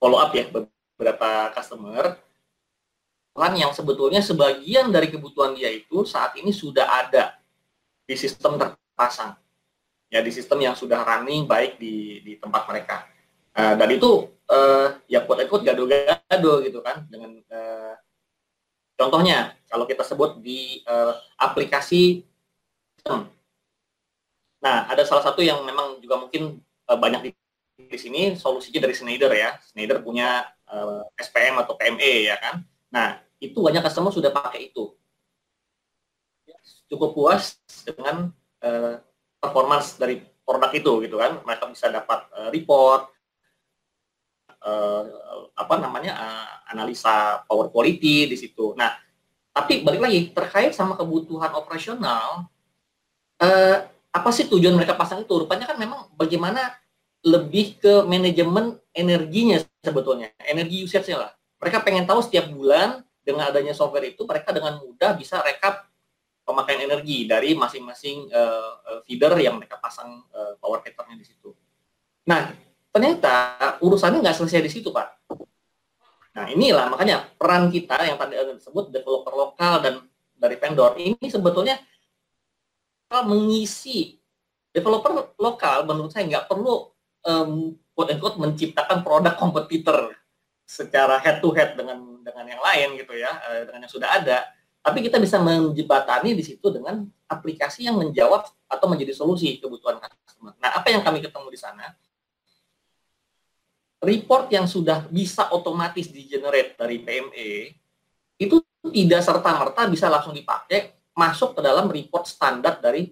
follow 0.00 0.18
up 0.20 0.32
ya 0.32 0.48
beberapa 0.48 1.52
customer 1.52 2.16
kan 3.36 3.52
yang 3.52 3.70
sebetulnya 3.76 4.24
sebagian 4.24 4.88
dari 4.88 5.12
kebutuhan 5.12 5.52
dia 5.52 5.68
itu 5.68 6.08
saat 6.08 6.32
ini 6.40 6.56
sudah 6.56 6.88
ada 6.88 7.36
di 8.08 8.16
sistem 8.16 8.56
ter 8.56 8.72
pasang 8.96 9.36
ya 10.08 10.24
di 10.24 10.32
sistem 10.32 10.64
yang 10.64 10.72
sudah 10.72 11.04
running 11.04 11.44
baik 11.44 11.76
di 11.76 12.24
di 12.24 12.32
tempat 12.40 12.64
mereka. 12.64 13.04
Uh, 13.56 13.76
dan 13.76 13.88
itu 13.92 14.28
uh, 14.48 14.96
ya 15.08 15.24
quote 15.24 15.44
ikut 15.44 15.60
gado-gado 15.64 16.52
gitu 16.64 16.80
kan 16.84 17.04
dengan 17.08 17.40
uh, 17.52 17.94
contohnya 18.96 19.56
kalau 19.68 19.88
kita 19.88 20.04
sebut 20.04 20.40
di 20.44 20.84
uh, 20.84 21.16
aplikasi 21.40 22.24
nah 24.60 24.90
ada 24.90 25.06
salah 25.06 25.22
satu 25.22 25.40
yang 25.40 25.62
memang 25.62 26.02
juga 26.02 26.20
mungkin 26.20 26.58
uh, 26.90 26.98
banyak 26.98 27.32
di, 27.76 27.98
sini 28.00 28.32
solusinya 28.34 28.88
dari 28.88 28.94
Schneider 28.96 29.30
ya. 29.36 29.60
Schneider 29.60 30.00
punya 30.00 30.48
uh, 30.66 31.04
SPM 31.20 31.60
atau 31.60 31.76
PME 31.76 32.32
ya 32.32 32.36
kan? 32.40 32.64
Nah 32.88 33.20
itu 33.36 33.60
banyak 33.60 33.84
customer 33.84 34.08
sudah 34.08 34.32
pakai 34.32 34.72
itu. 34.72 34.96
Cukup 36.88 37.12
puas 37.12 37.60
dengan 37.84 38.32
uh, 38.64 38.96
performance 39.36 40.00
dari 40.00 40.24
produk 40.42 40.72
itu 40.72 40.92
gitu 41.04 41.16
kan? 41.20 41.44
Mereka 41.44 41.68
bisa 41.68 41.92
dapat 41.92 42.24
uh, 42.32 42.48
report 42.48 43.12
uh, 44.64 45.04
apa 45.52 45.74
namanya 45.76 46.12
uh, 46.16 46.48
analisa 46.72 47.44
power 47.44 47.68
quality 47.68 48.32
di 48.32 48.36
situ. 48.40 48.72
Nah 48.72 48.96
tapi 49.52 49.84
balik 49.84 50.04
lagi 50.04 50.20
terkait 50.32 50.76
sama 50.76 50.96
kebutuhan 50.96 51.48
operasional 51.56 52.44
uh, 53.40 53.78
apa 54.12 54.30
sih 54.32 54.48
tujuan 54.48 54.72
mereka 54.72 54.96
pasang 54.96 55.20
itu? 55.20 55.32
Rupanya 55.36 55.68
kan 55.68 55.76
memang 55.76 56.08
bagaimana 56.16 56.72
lebih 57.24 57.80
ke 57.80 58.04
manajemen 58.04 58.76
energinya 58.92 59.62
sebetulnya 59.80 60.32
energi 60.44 60.84
usage-nya 60.84 61.16
lah 61.16 61.32
mereka 61.56 61.80
pengen 61.82 62.04
tahu 62.04 62.20
setiap 62.20 62.52
bulan 62.52 63.00
dengan 63.26 63.50
adanya 63.50 63.74
software 63.74 64.06
itu 64.06 64.22
mereka 64.22 64.54
dengan 64.54 64.78
mudah 64.78 65.18
bisa 65.18 65.42
rekap 65.42 65.88
pemakaian 66.46 66.86
energi 66.86 67.26
dari 67.26 67.58
masing-masing 67.58 68.30
uh, 68.30 69.02
feeder 69.02 69.34
yang 69.42 69.58
mereka 69.58 69.82
pasang 69.82 70.22
uh, 70.30 70.54
power 70.62 70.78
meternya 70.78 71.18
di 71.18 71.26
situ. 71.26 71.50
Nah, 72.30 72.54
ternyata 72.94 73.34
urusannya 73.82 74.22
nggak 74.22 74.38
selesai 74.38 74.62
di 74.62 74.70
situ, 74.70 74.94
Pak. 74.94 75.26
Nah, 76.38 76.46
inilah 76.54 76.86
makanya 76.86 77.26
peran 77.34 77.66
kita 77.72 77.98
yang 78.06 78.14
tadi 78.14 78.38
disebut 78.38 78.94
developer 78.94 79.34
lokal 79.34 79.82
dan 79.82 79.94
dari 80.38 80.54
vendor 80.54 80.94
ini 81.00 81.26
sebetulnya 81.26 81.80
mengisi 83.26 84.14
developer 84.70 85.34
lokal 85.40 85.82
menurut 85.88 86.12
saya 86.12 86.28
nggak 86.28 86.46
perlu 86.46 86.92
um, 87.26 87.74
quote 87.92 88.14
unquote 88.14 88.38
menciptakan 88.38 89.02
produk 89.02 89.34
kompetitor 89.34 90.14
secara 90.66 91.18
head 91.18 91.42
to 91.42 91.50
head 91.52 91.74
dengan 91.74 92.22
dengan 92.22 92.44
yang 92.46 92.62
lain 92.62 92.88
gitu 92.98 93.14
ya 93.14 93.30
dengan 93.66 93.86
yang 93.86 93.92
sudah 93.92 94.10
ada 94.18 94.46
tapi 94.86 95.02
kita 95.02 95.18
bisa 95.18 95.42
menjebatani 95.42 96.38
di 96.38 96.46
situ 96.46 96.62
dengan 96.70 97.02
aplikasi 97.26 97.90
yang 97.90 97.98
menjawab 97.98 98.46
atau 98.70 98.86
menjadi 98.86 99.18
solusi 99.18 99.58
kebutuhan 99.58 99.98
customer. 99.98 100.54
Nah, 100.62 100.78
apa 100.78 100.94
yang 100.94 101.02
kami 101.02 101.18
ketemu 101.18 101.48
di 101.50 101.58
sana? 101.58 101.90
Report 103.98 104.46
yang 104.54 104.70
sudah 104.70 105.10
bisa 105.10 105.50
otomatis 105.50 106.06
di-generate 106.06 106.78
dari 106.78 107.02
PME 107.02 107.50
itu 108.38 108.62
tidak 108.94 109.26
serta-merta 109.26 109.90
bisa 109.90 110.06
langsung 110.06 110.30
dipakai 110.30 110.94
masuk 111.18 111.58
ke 111.58 111.60
dalam 111.66 111.90
report 111.90 112.30
standar 112.30 112.78
dari 112.78 113.10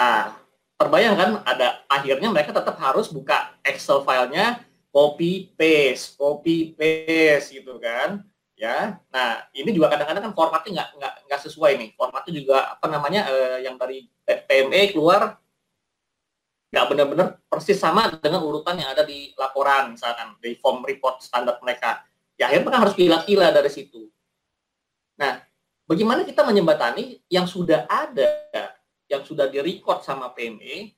Nah, 0.00 0.32
terbayangkan 0.80 1.44
ada 1.44 1.84
akhirnya 1.84 2.32
mereka 2.32 2.56
tetap 2.56 2.80
harus 2.80 3.12
buka 3.12 3.52
Excel 3.60 4.00
filenya 4.00 4.64
copy 4.88 5.52
paste, 5.52 6.16
copy 6.16 6.72
paste 6.72 7.52
gitu 7.52 7.76
kan. 7.76 8.24
ya. 8.56 8.96
Nah, 9.12 9.44
ini 9.52 9.76
juga 9.76 9.92
kadang-kadang 9.92 10.32
kan 10.32 10.34
formatnya 10.36 10.70
nggak 10.72 10.88
nggak 10.96 11.14
nggak 11.28 11.40
sesuai 11.44 11.72
nih. 11.76 11.88
Formatnya 12.00 12.32
juga 12.32 12.56
apa 12.76 12.86
namanya 12.88 13.28
eh, 13.28 13.68
yang 13.68 13.76
dari 13.76 14.08
PME 14.24 14.96
keluar 14.96 15.36
nggak 16.70 16.86
benar-benar 16.86 17.28
persis 17.50 17.76
sama 17.76 18.08
dengan 18.22 18.40
urutan 18.46 18.78
yang 18.78 18.94
ada 18.94 19.02
di 19.02 19.34
laporan 19.34 19.98
misalkan 19.98 20.38
di 20.40 20.56
form 20.56 20.80
report 20.88 21.20
standar 21.20 21.60
mereka. 21.60 22.08
Ya 22.40 22.48
akhirnya 22.48 22.72
kan 22.72 22.80
harus 22.88 22.96
pilih-pilih 22.96 23.52
dari 23.52 23.68
situ. 23.68 24.08
Nah, 25.20 25.44
bagaimana 25.84 26.24
kita 26.24 26.40
menjembatani 26.40 27.20
yang 27.28 27.44
sudah 27.44 27.84
ada, 27.84 28.48
yang 29.10 29.26
sudah 29.26 29.50
direcord 29.50 30.06
sama 30.06 30.30
PME, 30.30 30.94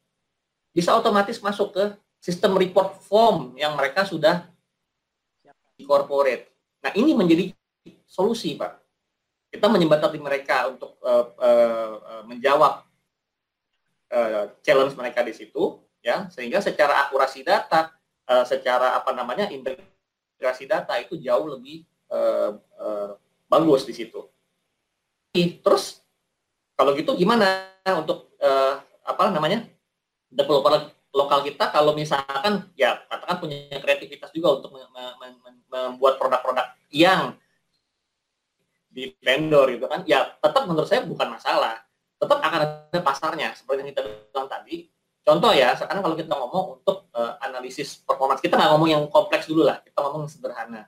bisa 0.76 0.92
otomatis 0.92 1.40
masuk 1.40 1.72
ke 1.72 1.84
sistem 2.20 2.54
report 2.60 3.00
form 3.02 3.56
yang 3.56 3.72
mereka 3.72 4.04
sudah 4.04 4.52
corporate. 5.82 6.52
Nah, 6.84 6.92
ini 6.94 7.16
menjadi 7.16 7.50
solusi, 8.06 8.54
Pak. 8.54 8.78
Kita 9.52 9.66
menyembatani 9.66 10.20
mereka 10.20 10.70
untuk 10.70 10.96
uh, 11.02 11.26
uh, 11.36 12.22
menjawab 12.28 12.84
uh, 14.12 14.44
challenge 14.62 14.94
mereka 14.94 15.20
di 15.26 15.34
situ, 15.34 15.82
ya, 16.00 16.30
sehingga 16.30 16.62
secara 16.62 17.08
akurasi 17.08 17.44
data, 17.44 17.92
uh, 18.30 18.44
secara 18.46 18.96
apa 18.96 19.12
namanya 19.12 19.50
integrasi 19.52 20.64
data 20.64 20.96
itu 21.00 21.20
jauh 21.20 21.52
lebih 21.52 21.84
uh, 22.08 22.56
uh, 22.80 23.10
bagus 23.50 23.84
di 23.84 23.92
situ. 23.92 24.24
Terus 25.36 26.00
kalau 26.76 26.96
gitu 26.96 27.12
gimana 27.16 27.71
untuk 27.90 28.30
uh, 28.38 28.78
apa 29.02 29.34
namanya 29.34 29.66
developer 30.30 30.94
lokal 31.12 31.44
kita 31.44 31.68
kalau 31.68 31.92
misalkan 31.92 32.72
ya 32.78 33.02
katakan 33.10 33.36
punya 33.42 33.76
kreativitas 33.82 34.32
juga 34.32 34.62
untuk 34.62 34.72
membuat 35.68 36.16
produk-produk 36.16 36.72
yang 36.88 37.36
di 38.92 39.12
vendor 39.20 39.72
gitu 39.72 39.88
kan 39.88 40.04
ya 40.08 40.36
tetap 40.40 40.64
menurut 40.64 40.86
saya 40.86 41.02
bukan 41.04 41.36
masalah. 41.36 41.84
Tetap 42.22 42.38
akan 42.38 42.60
ada 42.62 43.00
pasarnya 43.02 43.50
seperti 43.50 43.82
yang 43.82 43.90
kita 43.90 44.02
bilang 44.06 44.46
tadi. 44.46 44.86
Contoh 45.26 45.50
ya 45.50 45.74
sekarang 45.74 46.06
kalau 46.06 46.14
kita 46.14 46.32
ngomong 46.38 46.64
untuk 46.78 47.10
uh, 47.18 47.34
analisis 47.42 47.98
performance 47.98 48.38
kita 48.38 48.54
nggak 48.54 48.70
ngomong 48.70 48.90
yang 48.90 49.02
kompleks 49.10 49.50
dulu 49.50 49.66
lah 49.66 49.82
kita 49.82 49.98
ngomong 49.98 50.30
sederhana. 50.30 50.86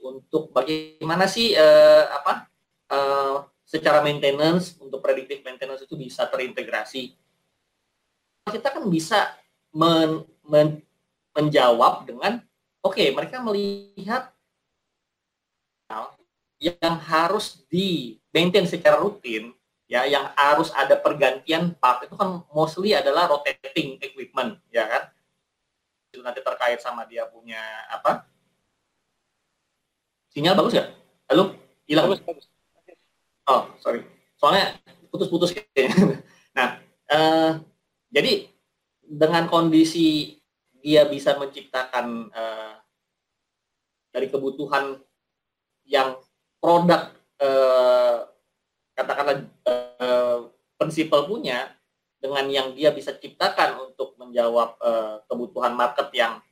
Untuk 0.00 0.52
bagaimana 0.52 1.28
sih 1.28 1.52
uh, 1.54 2.04
apa 2.08 2.32
uh, 2.88 3.51
secara 3.72 4.04
maintenance 4.04 4.76
untuk 4.76 5.00
predictive 5.00 5.40
maintenance 5.40 5.88
itu 5.88 5.96
bisa 5.96 6.28
terintegrasi. 6.28 7.16
Kita 8.52 8.68
kan 8.68 8.84
bisa 8.92 9.32
men, 9.72 10.28
men, 10.44 10.84
menjawab 11.32 12.04
dengan 12.04 12.44
oke 12.84 13.00
okay, 13.00 13.08
mereka 13.16 13.40
melihat 13.40 14.28
yang 16.60 16.96
harus 17.00 17.64
di 17.72 18.20
maintain 18.28 18.68
secara 18.68 19.00
rutin 19.00 19.56
ya 19.88 20.04
yang 20.04 20.30
harus 20.36 20.68
ada 20.76 20.94
pergantian 21.00 21.72
part 21.80 22.04
itu 22.04 22.12
kan 22.12 22.44
mostly 22.52 22.92
adalah 22.92 23.24
rotating 23.32 23.96
equipment 24.04 24.60
ya 24.68 24.84
kan? 24.84 25.02
Itu 26.12 26.20
nanti 26.20 26.44
terkait 26.44 26.84
sama 26.84 27.08
dia 27.08 27.24
punya 27.24 27.60
apa? 27.88 28.28
Sinyal 30.36 30.60
bagus 30.60 30.76
ya 30.76 30.92
halo? 31.32 31.56
Hilang? 31.88 32.12
Bagus, 32.12 32.20
bagus. 32.20 32.51
Oh 33.52 33.62
sorry. 33.84 34.00
Soalnya 34.40 34.80
putus-putus 35.12 35.52
kayaknya. 35.52 36.24
Nah 36.52 36.76
eh, 37.08 37.52
jadi 38.12 38.44
dengan 39.00 39.48
kondisi 39.48 40.36
dia 40.82 41.06
bisa 41.06 41.38
menciptakan 41.38 42.28
uh, 42.34 42.74
dari 44.10 44.26
kebutuhan 44.28 44.98
yang 45.86 46.18
produk 46.58 47.14
uh, 47.38 48.26
katakanlah 48.98 49.46
uh, 49.64 50.50
prinsipal 50.76 51.30
punya 51.30 51.70
dengan 52.18 52.50
yang 52.50 52.74
dia 52.74 52.90
bisa 52.90 53.14
ciptakan 53.14 53.90
untuk 53.90 54.18
menjawab 54.18 54.74
uh, 54.82 55.22
kebutuhan 55.30 55.74
market 55.74 56.10
yang 56.14 56.42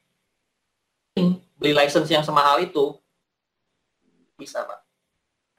beli 1.59 1.75
license 1.75 2.09
yang 2.09 2.25
semahal 2.25 2.63
itu 2.63 2.97
bisa 4.39 4.65
pak 4.65 4.90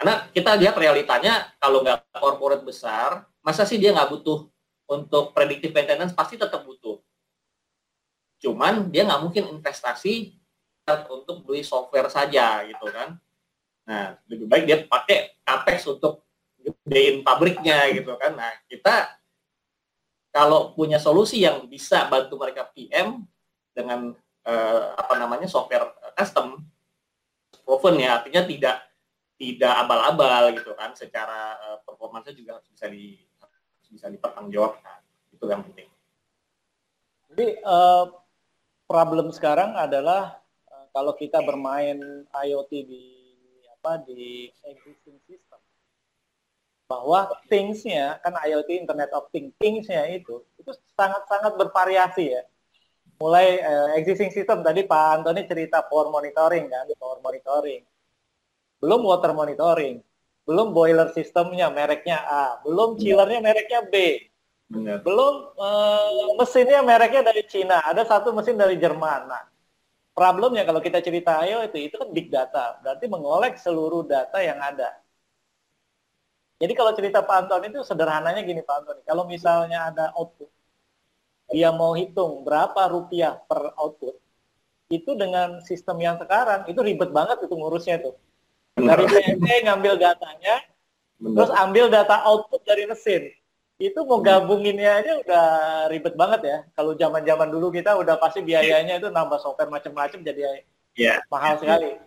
karena 0.02 0.26
kita 0.34 0.58
lihat 0.58 0.74
realitanya 0.82 1.54
kalau 1.62 1.86
nggak 1.86 2.10
corporate 2.18 2.66
besar 2.66 3.30
masa 3.45 3.70
sih 3.70 3.78
dia 3.78 3.93
nggak 3.93 4.10
butuh 4.10 4.49
untuk 4.89 5.30
predictive 5.30 5.78
maintenance 5.78 6.10
pasti 6.18 6.41
tetap 6.41 6.66
butuh. 6.66 6.97
Cuman 8.41 8.89
dia 8.89 9.06
nggak 9.06 9.22
mungkin 9.22 9.54
investasi 9.54 10.34
untuk 11.06 11.45
beli 11.45 11.62
software 11.62 12.10
saja 12.10 12.66
gitu 12.66 12.89
kan. 12.89 13.14
Nah, 13.86 14.18
lebih 14.26 14.49
baik 14.49 14.64
dia 14.66 14.78
pakai 14.89 15.38
capex 15.45 15.86
untuk 15.86 16.26
gedein 16.58 17.22
pabriknya 17.22 17.86
gitu 17.93 18.18
kan. 18.18 18.34
Nah, 18.34 18.49
kita 18.66 19.22
kalau 20.34 20.74
punya 20.74 20.97
solusi 20.97 21.45
yang 21.45 21.62
bisa 21.70 22.10
bantu 22.10 22.41
mereka 22.41 22.66
PM 22.74 23.22
dengan 23.70 24.18
eh, 24.49 24.84
apa 24.97 25.14
namanya 25.22 25.45
software 25.45 25.93
custom 26.18 26.58
proven 27.62 28.02
ya 28.02 28.18
artinya 28.18 28.41
tidak 28.49 28.91
tidak 29.42 29.74
abal-abal 29.74 30.54
gitu 30.54 30.78
kan. 30.78 30.94
Secara 30.94 31.58
uh, 31.58 31.78
performanya 31.82 32.30
juga 32.30 32.62
bisa 32.62 32.86
di 32.86 33.18
bisa 33.89 34.06
dipertanggungjawabkan. 34.14 35.02
Itu 35.34 35.50
yang 35.50 35.66
penting. 35.66 35.89
Jadi 37.34 37.48
uh, 37.66 38.06
problem 38.86 39.34
sekarang 39.34 39.74
adalah 39.74 40.38
uh, 40.70 40.86
kalau 40.94 41.18
kita 41.18 41.42
bermain 41.42 41.98
IoT 42.30 42.72
di 42.86 43.06
apa 43.82 43.98
di 44.06 44.46
existing 44.70 45.18
system 45.26 45.58
bahwa 46.86 47.34
things-nya 47.50 48.22
kan 48.22 48.36
IoT 48.36 48.86
Internet 48.86 49.10
of 49.16 49.32
Things 49.34 49.58
things-nya 49.58 50.06
itu 50.12 50.46
itu 50.62 50.70
sangat-sangat 50.94 51.58
bervariasi 51.58 52.38
ya. 52.38 52.44
Mulai 53.18 53.58
uh, 53.62 53.89
existing 53.98 54.30
system 54.30 54.62
tadi 54.62 54.86
Pak 54.86 55.26
Antoni 55.26 55.50
cerita 55.50 55.82
power 55.82 56.14
monitoring 56.14 56.70
kan 56.70 56.86
power 56.98 57.18
monitoring 57.26 57.82
belum 58.82 59.05
water 59.05 59.32
monitoring. 59.32 60.01
Belum 60.41 60.73
boiler 60.73 61.13
sistemnya 61.13 61.69
mereknya 61.69 62.17
A, 62.25 62.45
belum 62.65 62.97
chillernya 62.97 63.39
mereknya 63.45 63.86
B, 63.86 64.25
Benar. 64.65 65.05
belum 65.05 65.53
uh, 65.53 66.34
mesinnya 66.41 66.82
mereknya 66.82 67.21
dari 67.29 67.45
Cina, 67.45 67.77
ada 67.86 68.01
satu 68.01 68.34
mesin 68.34 68.57
dari 68.57 68.73
Jerman. 68.82 69.29
Nah, 69.29 69.45
problemnya 70.17 70.65
kalau 70.65 70.82
kita 70.82 70.97
cerita 70.97 71.45
ayo 71.45 71.61
itu 71.61 71.77
itu 71.77 71.95
kan 71.95 72.09
big 72.09 72.34
data, 72.34 72.82
berarti 72.82 73.05
mengolek 73.05 73.61
seluruh 73.61 74.01
data 74.01 74.41
yang 74.41 74.57
ada. 74.57 74.97
Jadi 76.57 76.73
kalau 76.73 76.91
cerita 76.97 77.21
Pak 77.21 77.38
Anton 77.45 77.61
itu 77.69 77.79
sederhananya 77.86 78.41
gini 78.41 78.65
Pak 78.65 78.75
Anton, 78.82 78.97
kalau 79.05 79.29
misalnya 79.29 79.93
ada 79.93 80.09
output, 80.17 80.49
dia 81.53 81.69
mau 81.69 81.93
hitung 81.93 82.41
berapa 82.41 82.82
rupiah 82.89 83.38
per 83.45 83.77
output, 83.77 84.17
itu 84.89 85.13
dengan 85.13 85.61
sistem 85.61 86.01
yang 86.01 86.17
sekarang 86.17 86.65
itu 86.65 86.82
ribet 86.82 87.13
banget 87.13 87.45
itu 87.45 87.53
ngurusnya 87.53 88.01
tuh 88.01 88.17
dari 88.80 89.03
PNT 89.03 89.67
ngambil 89.67 89.93
datanya, 89.99 90.55
Benar. 91.19 91.36
terus 91.36 91.51
ambil 91.59 91.86
data 91.91 92.24
output 92.24 92.61
dari 92.63 92.88
mesin. 92.88 93.32
Itu 93.82 94.05
mau 94.05 94.22
gabunginnya 94.22 95.01
aja 95.01 95.11
udah 95.17 95.47
ribet 95.89 96.13
banget 96.13 96.41
ya. 96.45 96.57
Kalau 96.78 96.93
zaman-zaman 96.93 97.49
dulu 97.49 97.74
kita 97.74 97.97
udah 97.97 98.15
pasti 98.22 98.45
biayanya 98.45 99.01
itu 99.01 99.09
nambah 99.09 99.41
software 99.41 99.74
macam-macam 99.74 100.22
jadi 100.22 100.61
yeah. 100.93 101.17
mahal 101.34 101.57
sekali. 101.57 101.97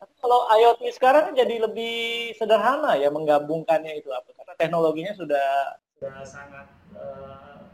Tapi 0.00 0.14
kalau 0.16 0.48
IoT 0.48 0.96
sekarang 0.96 1.36
jadi 1.36 1.60
lebih 1.60 2.32
sederhana 2.32 2.96
ya 2.96 3.12
menggabungkannya 3.12 4.00
itu 4.00 4.08
apa? 4.08 4.32
Karena 4.32 4.54
teknologinya 4.56 5.12
sudah 5.12 5.76
sudah 6.00 6.24
sangat 6.24 6.66
uh, 6.96 7.68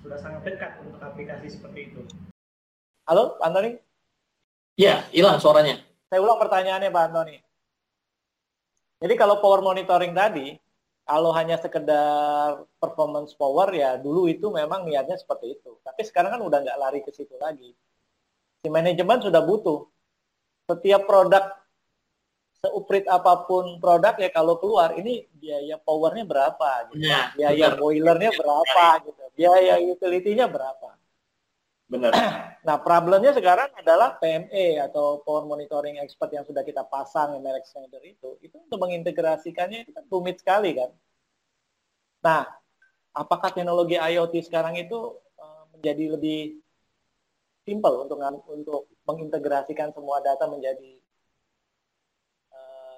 sudah 0.00 0.16
sangat 0.16 0.40
dekat 0.48 0.80
untuk 0.80 0.96
aplikasi 1.04 1.52
seperti 1.52 1.92
itu. 1.92 2.00
Halo, 3.04 3.36
Pak 3.36 3.52
Antoni? 3.52 3.76
Iya, 4.80 5.04
hilang 5.12 5.36
suaranya. 5.36 5.76
Saya 6.08 6.24
ulang 6.24 6.40
pertanyaannya, 6.40 6.88
Pak 6.88 7.04
Antoni. 7.12 7.36
Jadi 9.02 9.14
kalau 9.18 9.42
power 9.42 9.58
monitoring 9.66 10.14
tadi, 10.14 10.54
kalau 11.02 11.34
hanya 11.34 11.58
sekedar 11.58 12.62
performance 12.78 13.34
power 13.34 13.66
ya 13.74 13.98
dulu 13.98 14.30
itu 14.30 14.46
memang 14.54 14.86
niatnya 14.86 15.18
seperti 15.18 15.58
itu. 15.58 15.74
Tapi 15.82 16.06
sekarang 16.06 16.38
kan 16.38 16.42
udah 16.46 16.58
nggak 16.62 16.78
lari 16.78 17.00
ke 17.02 17.10
situ 17.10 17.34
lagi. 17.42 17.74
Si 18.62 18.70
manajemen 18.70 19.18
sudah 19.18 19.42
butuh. 19.42 19.90
Setiap 20.70 21.10
produk 21.10 21.50
seuprit 22.62 23.02
apa 23.10 23.42
pun 23.42 23.82
produk 23.82 24.14
ya 24.14 24.30
kalau 24.30 24.54
keluar 24.62 24.94
ini 24.94 25.26
biaya 25.34 25.74
powernya 25.82 26.22
berapa 26.22 26.94
gitu. 26.94 27.02
Ya, 27.02 27.34
biaya 27.34 27.74
benar. 27.74 27.80
boilernya 27.82 28.30
berapa 28.38 28.86
gitu. 29.02 29.22
Biaya 29.34 29.74
utility-nya 29.82 30.46
berapa. 30.46 30.94
Benar. 31.92 32.12
Nah, 32.62 32.78
problemnya 32.78 33.34
sekarang 33.34 33.74
adalah 33.74 34.22
PME 34.22 34.78
atau 34.78 35.18
Power 35.26 35.50
Monitoring 35.50 35.98
Expert 35.98 36.30
yang 36.30 36.46
sudah 36.46 36.62
kita 36.62 36.86
pasang 36.86 37.34
yang 37.34 37.42
merek 37.42 37.66
Schneider 37.66 37.98
itu, 38.06 38.38
itu 38.38 38.54
untuk 38.54 38.78
mengintegrasikannya 38.78 39.82
itu 39.82 39.90
kan 39.90 40.06
rumit 40.06 40.38
sekali 40.38 40.70
kan. 40.78 40.94
Nah, 42.22 42.46
apakah 43.10 43.50
teknologi 43.50 43.98
IoT 43.98 44.46
sekarang 44.46 44.78
itu 44.78 44.94
uh, 45.42 45.66
menjadi 45.74 46.14
lebih 46.14 46.62
simple 47.66 48.06
untuk 48.06 48.22
untuk 48.46 48.86
mengintegrasikan 49.10 49.90
semua 49.90 50.22
data 50.22 50.46
menjadi 50.46 51.02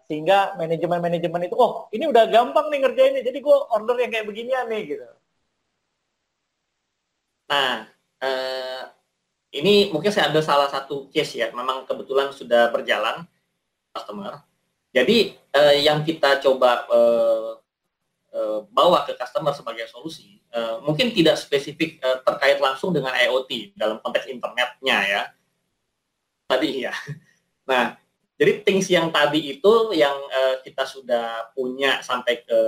sehingga 0.05 0.53
manajemen-manajemen 0.61 1.49
itu 1.49 1.57
oh 1.57 1.89
ini 1.97 2.05
udah 2.05 2.29
gampang 2.29 2.69
nih 2.69 2.81
ngerjainnya 2.85 3.23
jadi 3.25 3.39
gue 3.41 3.57
order 3.73 3.97
yang 3.97 4.13
kayak 4.13 4.29
beginian 4.29 4.69
nih 4.69 4.83
gitu 4.97 5.09
nah 7.49 7.89
eh, 8.25 8.83
ini 9.61 9.93
mungkin 9.93 10.09
saya 10.11 10.33
ambil 10.33 10.41
salah 10.41 10.69
satu 10.73 11.13
case 11.13 11.45
ya. 11.45 11.53
Memang 11.53 11.85
kebetulan 11.85 12.33
sudah 12.33 12.73
berjalan 12.73 13.29
customer. 13.93 14.43
Jadi 14.91 15.37
eh, 15.37 15.77
yang 15.85 16.01
kita 16.03 16.41
coba 16.41 16.89
eh, 16.89 17.51
eh, 18.35 18.59
bawa 18.73 19.05
ke 19.05 19.13
customer 19.15 19.53
sebagai 19.53 19.87
solusi 19.93 20.41
eh, 20.51 20.77
mungkin 20.83 21.13
tidak 21.13 21.37
spesifik 21.37 22.01
eh, 22.03 22.19
terkait 22.25 22.59
langsung 22.59 22.91
dengan 22.91 23.13
IoT 23.15 23.77
dalam 23.77 24.01
konteks 24.01 24.27
internetnya 24.27 24.99
ya. 25.05 25.23
Tadi 26.49 26.71
ya. 26.89 26.95
Nah 27.65 27.97
jadi 28.35 28.61
things 28.61 28.91
yang 28.91 29.09
tadi 29.15 29.57
itu 29.57 29.73
yang 29.95 30.13
uh, 30.13 30.59
kita 30.67 30.83
sudah 30.83 31.55
punya 31.55 32.03
sampai 32.03 32.43
ke 32.43 32.61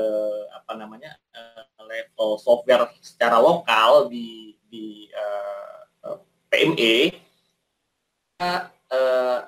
apa 0.55 0.73
namanya 0.79 1.19
uh, 1.35 1.85
level 1.85 2.39
software 2.39 2.87
secara 3.03 3.43
lokal 3.43 4.07
di 4.07 4.56
di 4.69 5.09
uh, 5.13 5.81
eh, 6.13 6.19
PME 6.53 6.97
kita 8.37 8.53
uh, 8.93 9.41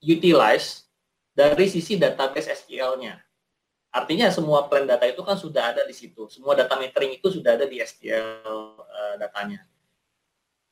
utilize 0.00 0.88
dari 1.36 1.66
sisi 1.68 2.00
database 2.00 2.48
SQL-nya. 2.64 3.20
Artinya 3.92 4.28
semua 4.32 4.68
plan 4.68 4.84
data 4.84 5.04
itu 5.08 5.20
kan 5.24 5.36
sudah 5.36 5.72
ada 5.72 5.84
di 5.84 5.92
situ. 5.92 6.28
Semua 6.32 6.56
data 6.56 6.76
metering 6.76 7.16
itu 7.16 7.28
sudah 7.32 7.56
ada 7.56 7.64
di 7.68 7.80
SQL 7.80 8.28
uh, 8.80 9.14
datanya. 9.20 9.64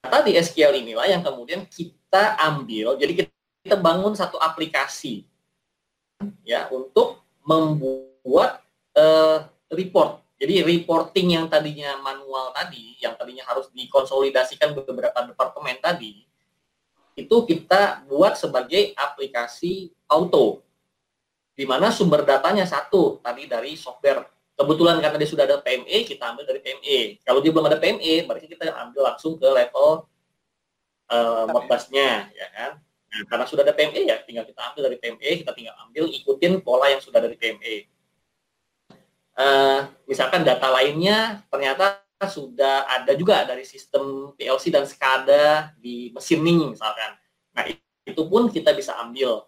Data 0.05 0.25
di 0.25 0.37
SQL 0.37 0.81
inilah 0.85 1.09
yang 1.09 1.25
kemudian 1.25 1.65
kita 1.69 2.37
ambil. 2.41 2.97
Jadi 3.01 3.13
kita 3.25 3.35
kita 3.65 3.81
bangun 3.81 4.13
satu 4.13 4.37
aplikasi 4.37 5.25
ya 6.45 6.69
untuk 6.69 7.25
membuat 7.49 8.61
uh, 8.93 9.49
report. 9.73 10.21
Jadi 10.45 10.61
reporting 10.61 11.41
yang 11.41 11.49
tadinya 11.49 11.97
manual 12.05 12.53
tadi, 12.53 13.01
yang 13.01 13.17
tadinya 13.17 13.49
harus 13.49 13.73
dikonsolidasikan 13.73 14.77
beberapa 14.77 15.25
departemen 15.25 15.81
tadi, 15.81 16.21
itu 17.17 17.37
kita 17.49 18.05
buat 18.05 18.37
sebagai 18.37 18.93
aplikasi 18.93 19.89
auto, 20.05 20.61
di 21.57 21.65
mana 21.65 21.89
sumber 21.89 22.29
datanya 22.29 22.69
satu 22.69 23.25
tadi 23.25 23.49
dari 23.49 23.73
software. 23.73 24.29
Kebetulan 24.53 25.01
karena 25.01 25.17
dia 25.17 25.31
sudah 25.33 25.49
ada 25.49 25.65
PME, 25.65 26.13
kita 26.13 26.37
ambil 26.37 26.45
dari 26.45 26.61
PME. 26.61 27.25
Kalau 27.25 27.41
dia 27.41 27.49
belum 27.49 27.65
ada 27.65 27.81
PME, 27.81 28.29
berarti 28.29 28.45
kita 28.45 28.69
ambil 28.69 29.01
langsung 29.17 29.41
ke 29.41 29.49
level 29.49 30.05
uh, 31.09 31.49
Modbus-nya, 31.49 32.29
ya 32.37 32.47
kan? 32.53 32.85
Nah, 32.85 33.25
karena 33.33 33.45
sudah 33.49 33.65
ada 33.65 33.73
PME 33.73 34.13
ya 34.13 34.21
tinggal 34.29 34.45
kita 34.45 34.61
ambil 34.61 34.93
dari 34.93 35.01
PME, 35.01 35.31
kita 35.41 35.57
tinggal 35.57 35.73
ambil 35.89 36.05
ikutin 36.13 36.61
pola 36.61 36.93
yang 36.93 37.01
sudah 37.01 37.25
dari 37.25 37.33
PME. 37.33 37.94
Uh, 39.35 39.43
eh, 39.43 39.81
misalkan 40.07 40.47
data 40.47 40.71
lainnya 40.71 41.43
ternyata 41.51 42.07
sudah 42.23 42.87
ada 42.87 43.13
juga 43.19 43.43
dari 43.43 43.67
sistem 43.67 44.31
PLC 44.39 44.71
dan 44.71 44.87
SCADA 44.87 45.75
di 45.77 46.15
mesin 46.15 46.41
nih 46.41 46.71
misalkan. 46.71 47.19
Nah 47.53 47.65
itu 48.07 48.23
pun 48.31 48.47
kita 48.49 48.71
bisa 48.71 48.95
ambil 49.03 49.43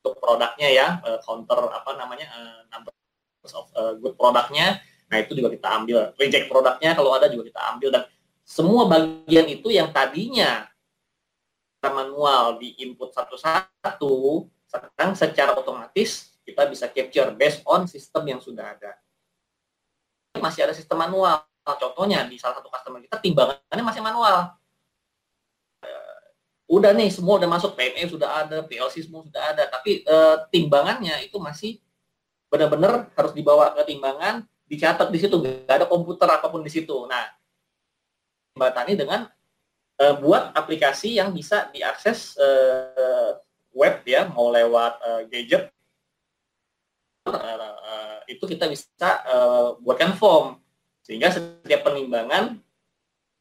untuk 0.00 0.18
produknya 0.18 0.68
ya 0.68 0.86
uh, 1.06 1.20
counter 1.22 1.70
apa 1.70 1.90
namanya 1.94 2.26
uh, 2.34 2.60
number 2.72 2.90
of 3.54 3.66
uh, 3.78 3.94
good 4.00 4.18
produknya. 4.18 4.82
Nah 5.06 5.16
itu 5.22 5.38
juga 5.38 5.54
kita 5.54 5.68
ambil 5.70 5.98
reject 6.18 6.50
produknya 6.50 6.90
kalau 6.98 7.14
ada 7.14 7.30
juga 7.30 7.46
kita 7.46 7.60
ambil 7.76 7.88
dan 7.94 8.02
semua 8.42 8.90
bagian 8.90 9.46
itu 9.46 9.70
yang 9.70 9.94
tadinya 9.94 10.66
manual 11.88 12.60
di 12.60 12.76
input 12.82 13.08
satu-satu, 13.16 14.44
sekarang 14.68 15.16
secara 15.16 15.56
otomatis 15.56 16.29
kita 16.50 16.66
bisa 16.66 16.90
capture 16.90 17.30
based 17.38 17.62
on 17.62 17.86
sistem 17.86 18.26
yang 18.26 18.40
sudah 18.42 18.74
ada. 18.74 18.98
Masih 20.42 20.66
ada 20.66 20.74
sistem 20.74 20.98
manual. 20.98 21.46
Contohnya 21.62 22.26
di 22.26 22.34
salah 22.34 22.58
satu 22.58 22.66
customer 22.66 22.98
kita 22.98 23.22
timbangannya 23.22 23.84
masih 23.86 24.02
manual. 24.02 24.58
Uh, 25.80 26.20
udah 26.66 26.90
nih 26.90 27.14
semua 27.14 27.38
udah 27.38 27.46
masuk 27.46 27.78
PME 27.78 28.10
sudah 28.10 28.46
ada, 28.46 28.66
PLC 28.66 29.06
semua 29.06 29.22
sudah 29.22 29.54
ada, 29.54 29.70
tapi 29.70 30.02
uh, 30.08 30.42
timbangannya 30.50 31.22
itu 31.22 31.38
masih 31.38 31.78
benar-benar 32.50 33.14
harus 33.14 33.30
dibawa 33.30 33.70
ke 33.78 33.94
timbangan, 33.94 34.42
dicatat 34.66 35.06
di 35.14 35.18
situ, 35.22 35.38
nggak 35.38 35.70
ada 35.70 35.86
komputer 35.86 36.26
apa 36.26 36.50
pun 36.50 36.66
di 36.66 36.72
situ. 36.72 37.06
Nah, 37.06 37.30
Mbak 38.58 38.70
Tani 38.74 38.92
dengan 38.98 39.20
uh, 40.02 40.14
buat 40.18 40.50
aplikasi 40.58 41.14
yang 41.22 41.30
bisa 41.30 41.70
diakses 41.70 42.34
uh, 42.40 43.38
web 43.70 44.02
ya 44.02 44.26
mau 44.26 44.50
lewat 44.50 44.98
gadget 45.30 45.70
uh, 47.38 48.18
itu 48.26 48.44
kita 48.46 48.66
bisa 48.66 49.22
uh, 49.26 49.78
buatkan 49.82 50.14
form. 50.16 50.58
Sehingga 51.04 51.32
setiap 51.32 51.86
penimbangan 51.86 52.60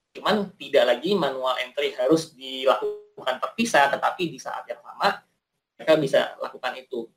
cuman 0.09 0.49
tidak 0.57 0.83
lagi 0.89 1.13
manual 1.13 1.53
entry 1.61 1.93
harus 1.93 2.33
dilakukan 2.33 3.37
terpisah 3.37 3.93
tetapi 3.93 4.33
di 4.33 4.41
saat 4.41 4.65
yang 4.65 4.81
sama 4.81 5.21
mereka 5.77 5.93
bisa 5.95 6.19
lakukan 6.41 6.73
itu. 6.75 7.07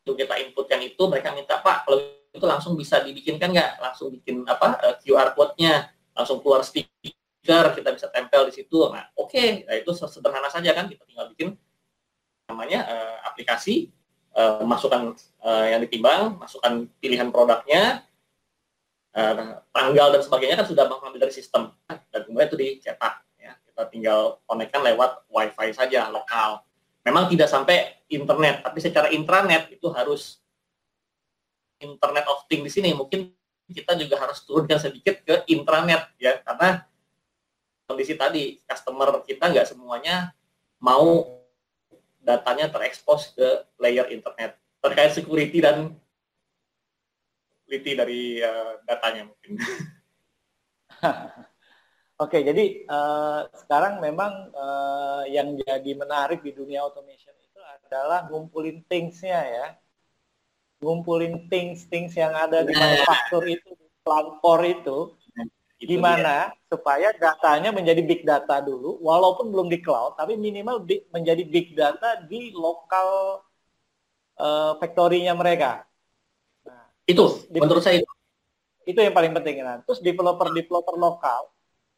Untuk 0.00 0.16
kita 0.16 0.34
inputkan 0.40 0.80
itu 0.80 1.02
mereka 1.06 1.30
minta 1.36 1.60
pak 1.60 1.84
kalau 1.84 2.00
itu 2.32 2.46
langsung 2.46 2.72
bisa 2.74 3.04
dibikinkan 3.04 3.52
nggak? 3.52 3.78
Langsung 3.78 4.08
bikin 4.10 4.42
apa 4.48 4.80
QR 5.04 5.36
code-nya 5.36 5.92
langsung 6.16 6.40
keluar 6.40 6.64
stiker 6.64 7.76
kita 7.76 7.90
bisa 7.92 8.08
tempel 8.08 8.48
di 8.48 8.52
situ. 8.56 8.90
Nah 8.90 9.12
oke 9.14 9.30
okay. 9.30 9.48
nah, 9.68 9.76
itu 9.76 9.92
sederhana 9.92 10.48
saja 10.48 10.72
kan 10.72 10.88
kita 10.88 11.04
tinggal 11.04 11.28
bikin 11.30 11.54
namanya 12.50 12.82
uh, 12.90 13.16
aplikasi 13.30 13.94
uh, 14.34 14.62
masukkan 14.66 15.14
uh, 15.42 15.66
yang 15.66 15.80
ditimbang 15.82 16.38
masukkan 16.38 16.86
pilihan 17.02 17.28
produknya 17.30 18.04
uh, 19.14 19.58
tanggal 19.74 20.06
dan 20.14 20.22
sebagainya 20.22 20.56
kan 20.62 20.66
sudah 20.68 20.86
mengambil 20.86 21.26
dari 21.26 21.34
sistem 21.34 21.74
dan 21.86 22.20
kemudian 22.26 22.48
itu 22.50 22.58
dicetak 22.58 23.24
ya. 23.38 23.52
Kita 23.66 23.82
tinggal 23.90 24.38
konekkan 24.46 24.82
lewat 24.84 25.26
wifi 25.30 25.68
saja 25.74 26.10
lokal. 26.10 26.62
Memang 27.00 27.32
tidak 27.32 27.48
sampai 27.48 28.04
internet 28.12 28.60
tapi 28.60 28.78
secara 28.78 29.08
intranet 29.08 29.72
itu 29.72 29.88
harus 29.90 30.38
internet 31.80 32.28
of 32.28 32.44
things 32.46 32.66
di 32.68 32.72
sini. 32.72 32.90
Mungkin 32.92 33.32
kita 33.70 33.96
juga 33.96 34.20
harus 34.20 34.42
turunkan 34.44 34.76
sedikit 34.76 35.22
ke 35.24 35.34
intranet 35.48 36.12
ya. 36.20 36.36
Karena 36.44 36.84
kondisi 37.88 38.14
tadi 38.14 38.60
customer 38.68 39.24
kita 39.24 39.50
nggak 39.50 39.66
semuanya 39.66 40.30
mau 40.78 41.39
datanya 42.20 42.68
terekspos 42.68 43.32
ke 43.32 43.48
layer 43.80 44.06
internet 44.12 44.60
terkait 44.80 45.12
security 45.12 45.60
dan 45.60 45.96
security 47.64 47.92
dari 47.96 48.22
uh, 48.44 48.80
datanya 48.84 49.28
mungkin. 49.28 49.56
Oke, 52.20 52.44
jadi 52.44 52.84
uh, 52.84 53.48
sekarang 53.64 53.96
memang 54.04 54.52
uh, 54.52 55.24
yang 55.24 55.56
jadi 55.56 55.96
menarik 55.96 56.44
di 56.44 56.52
dunia 56.52 56.84
automation 56.84 57.32
itu 57.40 57.56
adalah 57.56 58.28
ngumpulin 58.28 58.84
things-nya 58.84 59.40
ya. 59.40 59.66
Ngumpulin 60.84 61.48
things-things 61.48 62.12
yang 62.12 62.36
ada 62.36 62.60
di 62.60 62.76
manufaktur 62.80 63.48
itu, 63.48 63.72
di 63.72 63.88
pelangkor 64.04 64.60
itu, 64.68 65.16
itu 65.80 65.96
Gimana 65.96 66.52
dia. 66.52 66.68
supaya 66.68 67.08
datanya 67.16 67.72
menjadi 67.72 68.04
big 68.04 68.20
data 68.28 68.60
dulu, 68.60 69.00
walaupun 69.00 69.48
belum 69.48 69.72
di 69.72 69.80
cloud, 69.80 70.12
tapi 70.20 70.36
minimal 70.36 70.84
big, 70.84 71.08
menjadi 71.08 71.40
big 71.40 71.72
data 71.72 72.20
di 72.28 72.52
lokal 72.52 73.40
uh, 74.36 74.76
factory-nya 74.76 75.32
mereka. 75.32 75.88
Nah, 76.68 76.84
itu 77.08 77.48
menurut 77.48 77.80
saya 77.80 78.04
itu. 78.04 78.12
Itu 78.84 79.00
yang 79.00 79.16
paling 79.16 79.32
penting. 79.32 79.64
Nah, 79.64 79.80
terus 79.80 80.04
developer-developer 80.04 81.00
lokal 81.00 81.48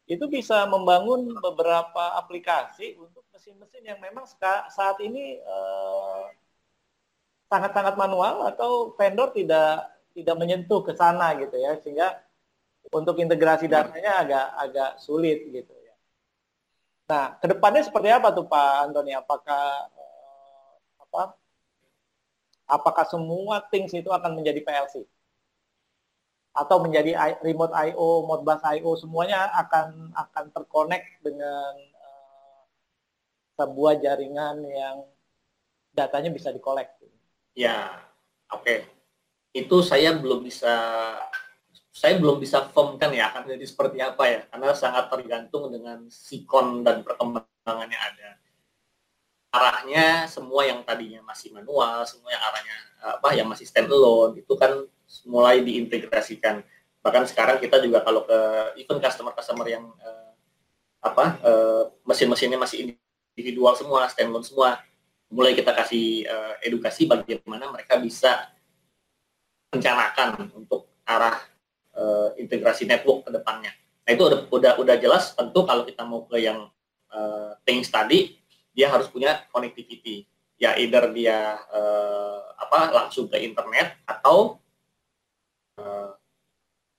itu 0.07 0.27
bisa 0.31 0.67
membangun 0.67 1.31
beberapa 1.39 2.19
aplikasi 2.19 2.95
untuk 2.99 3.23
mesin-mesin 3.31 3.83
yang 3.87 3.99
memang 4.03 4.27
saat 4.71 4.97
ini 4.99 5.39
eh, 5.39 6.23
sangat-sangat 7.47 7.95
manual 7.95 8.51
atau 8.51 8.91
vendor 8.99 9.31
tidak 9.31 9.87
tidak 10.11 10.35
menyentuh 10.35 10.83
ke 10.83 10.91
sana 10.91 11.39
gitu 11.39 11.55
ya 11.55 11.79
sehingga 11.79 12.19
untuk 12.91 13.15
integrasi 13.21 13.71
datanya 13.71 14.19
agak 14.19 14.45
agak 14.59 14.91
sulit 14.99 15.47
gitu 15.47 15.71
ya. 15.71 15.95
Nah, 17.07 17.37
ke 17.39 17.45
depannya 17.51 17.83
seperti 17.85 18.09
apa 18.11 18.33
tuh 18.33 18.47
Pak 18.47 18.89
Antoni? 18.89 19.13
Apakah 19.15 19.87
eh, 19.91 20.71
apa? 20.99 21.23
Apakah 22.67 23.05
semua 23.07 23.63
things 23.69 23.91
itu 23.91 24.09
akan 24.09 24.39
menjadi 24.39 24.63
PLC? 24.63 25.03
Atau 26.53 26.85
menjadi 26.85 27.17
remote 27.41 27.73
I/O, 27.73 28.29
Modbus 28.29 28.61
I/O 28.61 28.93
semuanya 28.95 29.49
akan 29.57 30.13
akan 30.13 30.45
terkonek 30.53 31.17
dengan 31.25 31.73
uh, 31.97 32.61
sebuah 33.57 33.97
jaringan 33.99 34.61
yang 34.61 35.01
datanya 35.93 36.29
bisa 36.29 36.53
dikolek. 36.53 36.93
Ya, 37.57 38.05
oke. 38.53 38.65
Okay. 38.65 38.77
Itu 39.53 39.85
saya 39.85 40.17
belum 40.17 40.45
bisa 40.45 40.73
saya 41.93 42.17
belum 42.17 42.41
bisa 42.41 42.65
firmkan 42.73 43.13
ya 43.13 43.29
akan 43.29 43.53
jadi 43.53 43.65
seperti 43.69 44.01
apa 44.01 44.23
ya 44.25 44.41
karena 44.49 44.73
sangat 44.73 45.13
tergantung 45.13 45.69
dengan 45.69 46.09
sikon 46.09 46.81
dan 46.81 47.05
perkembangan 47.05 47.87
yang 47.87 48.03
ada. 48.03 48.41
arahnya 49.53 50.25
semua 50.25 50.65
yang 50.65 50.81
tadinya 50.81 51.21
masih 51.21 51.53
manual, 51.53 52.01
semua 52.09 52.33
yang 52.33 52.41
arahnya 52.41 52.77
apa 53.05 53.29
yang 53.37 53.45
masih 53.45 53.69
standalone 53.69 54.41
itu 54.41 54.49
kan 54.57 54.81
mulai 55.29 55.61
diintegrasikan. 55.61 56.65
Bahkan 57.05 57.29
sekarang 57.29 57.61
kita 57.61 57.77
juga 57.77 58.01
kalau 58.01 58.25
ke 58.25 58.39
event 58.81 58.97
customer-customer 58.97 59.67
yang 59.69 59.85
uh, 60.01 60.33
apa 61.05 61.37
uh, 61.45 61.83
mesin-mesinnya 62.01 62.57
masih 62.57 62.97
individual 63.37 63.77
semua, 63.77 64.09
standalone 64.09 64.41
semua, 64.41 64.81
mulai 65.29 65.53
kita 65.53 65.69
kasih 65.69 66.25
uh, 66.25 66.57
edukasi 66.65 67.05
bagaimana 67.05 67.69
mereka 67.69 68.01
bisa 68.01 68.49
rencanakan 69.69 70.49
untuk 70.57 70.89
arah 71.05 71.52
uh, 71.97 72.33
integrasi 72.37 72.85
network 72.85 73.27
ke 73.27 73.29
depannya. 73.33 73.71
Nah 74.03 74.11
itu 74.11 74.23
udah 74.27 74.39
udah 74.51 74.71
udah 74.81 74.95
jelas 74.99 75.31
tentu 75.33 75.63
kalau 75.63 75.87
kita 75.87 76.03
mau 76.03 76.27
ke 76.27 76.37
yang 76.43 76.67
uh, 77.13 77.51
things 77.63 77.87
tadi 77.87 78.37
dia 78.73 78.89
harus 78.89 79.07
punya 79.07 79.45
connectivity. 79.53 80.27
Ya 80.59 80.77
either 80.79 81.11
dia 81.11 81.59
uh, 81.73 82.39
apa 82.59 82.93
langsung 82.93 83.27
ke 83.27 83.37
internet 83.41 83.99
atau 84.05 84.59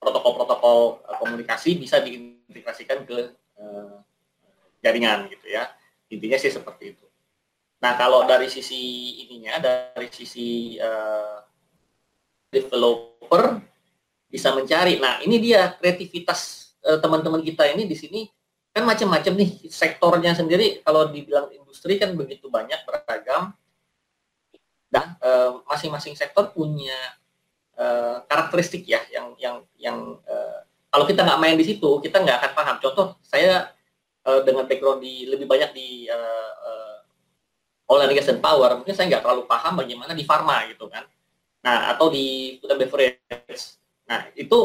protokol-protokol 0.05 1.01
uh, 1.09 1.17
komunikasi 1.17 1.81
bisa 1.81 2.03
diintegrasikan 2.05 3.09
ke 3.09 3.33
uh, 3.57 4.05
jaringan 4.85 5.33
gitu 5.33 5.49
ya. 5.49 5.73
Intinya 6.13 6.37
sih 6.37 6.53
seperti 6.53 6.93
itu. 6.93 7.07
Nah 7.81 7.97
kalau 7.97 8.29
dari 8.29 8.53
sisi 8.53 9.13
ininya 9.25 9.57
dari 9.61 10.09
sisi 10.13 10.77
uh, 10.77 11.41
developer 12.53 13.65
bisa 14.35 14.51
mencari. 14.51 14.99
Nah 14.99 15.23
ini 15.23 15.39
dia 15.39 15.79
kreativitas 15.79 16.75
teman-teman 16.83 17.39
uh, 17.39 17.47
kita 17.47 17.71
ini 17.71 17.87
di 17.87 17.95
sini 17.95 18.27
kan 18.75 18.83
macam-macam 18.83 19.33
nih 19.39 19.71
sektornya 19.71 20.35
sendiri. 20.35 20.83
Kalau 20.83 21.07
dibilang 21.07 21.47
industri 21.55 22.03
kan 22.03 22.11
begitu 22.19 22.51
banyak 22.51 22.83
beragam. 22.83 23.55
Dan 24.91 25.15
uh, 25.23 25.63
masing-masing 25.71 26.19
sektor 26.19 26.51
punya 26.51 26.99
uh, 27.79 28.27
karakteristik 28.27 28.83
ya 28.91 28.99
yang 29.15 29.39
yang 29.39 29.57
yang 29.79 29.99
uh, 30.27 30.67
kalau 30.91 31.07
kita 31.07 31.23
nggak 31.23 31.39
main 31.43 31.55
di 31.55 31.67
situ 31.67 32.03
kita 32.03 32.19
nggak 32.19 32.43
akan 32.43 32.53
paham. 32.59 32.77
Contoh 32.83 33.07
saya 33.23 33.71
uh, 34.27 34.43
dengan 34.43 34.67
background 34.67 34.99
di 34.99 35.31
lebih 35.31 35.47
banyak 35.47 35.71
di 35.75 36.11
uh, 36.11 36.53
uh, 36.59 36.99
oil 37.91 38.03
and 38.07 38.15
gas 38.15 38.31
and 38.31 38.43
power 38.43 38.75
mungkin 38.75 38.95
saya 38.95 39.07
nggak 39.11 39.23
terlalu 39.23 39.47
paham 39.47 39.79
bagaimana 39.79 40.15
di 40.15 40.27
pharma 40.27 40.67
gitu 40.71 40.91
kan. 40.91 41.07
Nah 41.63 41.95
atau 41.95 42.11
di 42.11 42.59
food 42.59 42.75
and 42.75 42.83
beverage 42.83 43.83
nah 44.05 44.29
itu 44.37 44.59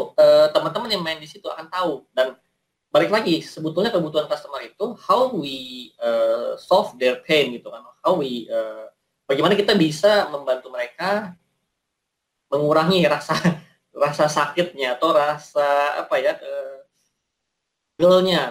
teman-teman 0.51 0.89
uh, 0.89 0.93
yang 0.93 1.03
main 1.03 1.19
di 1.19 1.29
situ 1.29 1.47
akan 1.47 1.71
tahu. 1.71 2.03
Dan 2.11 2.35
balik 2.89 3.13
lagi 3.13 3.39
sebetulnya 3.45 3.93
kebutuhan 3.93 4.25
customer 4.25 4.65
itu 4.65 4.97
how 4.97 5.29
we 5.29 5.89
uh, 6.01 6.57
solve 6.57 6.97
their 6.97 7.21
pain 7.23 7.53
gitu 7.53 7.69
kan. 7.69 7.85
How 8.01 8.17
we 8.17 8.49
uh, 8.49 8.89
bagaimana 9.29 9.53
kita 9.53 9.77
bisa 9.77 10.27
membantu 10.33 10.73
mereka 10.73 11.37
mengurangi 12.49 13.05
rasa 13.05 13.37
rasa 14.03 14.25
sakitnya 14.25 14.97
atau 14.97 15.13
rasa 15.13 16.01
apa 16.01 16.15
ya 16.17 16.33
uh, 16.39 16.81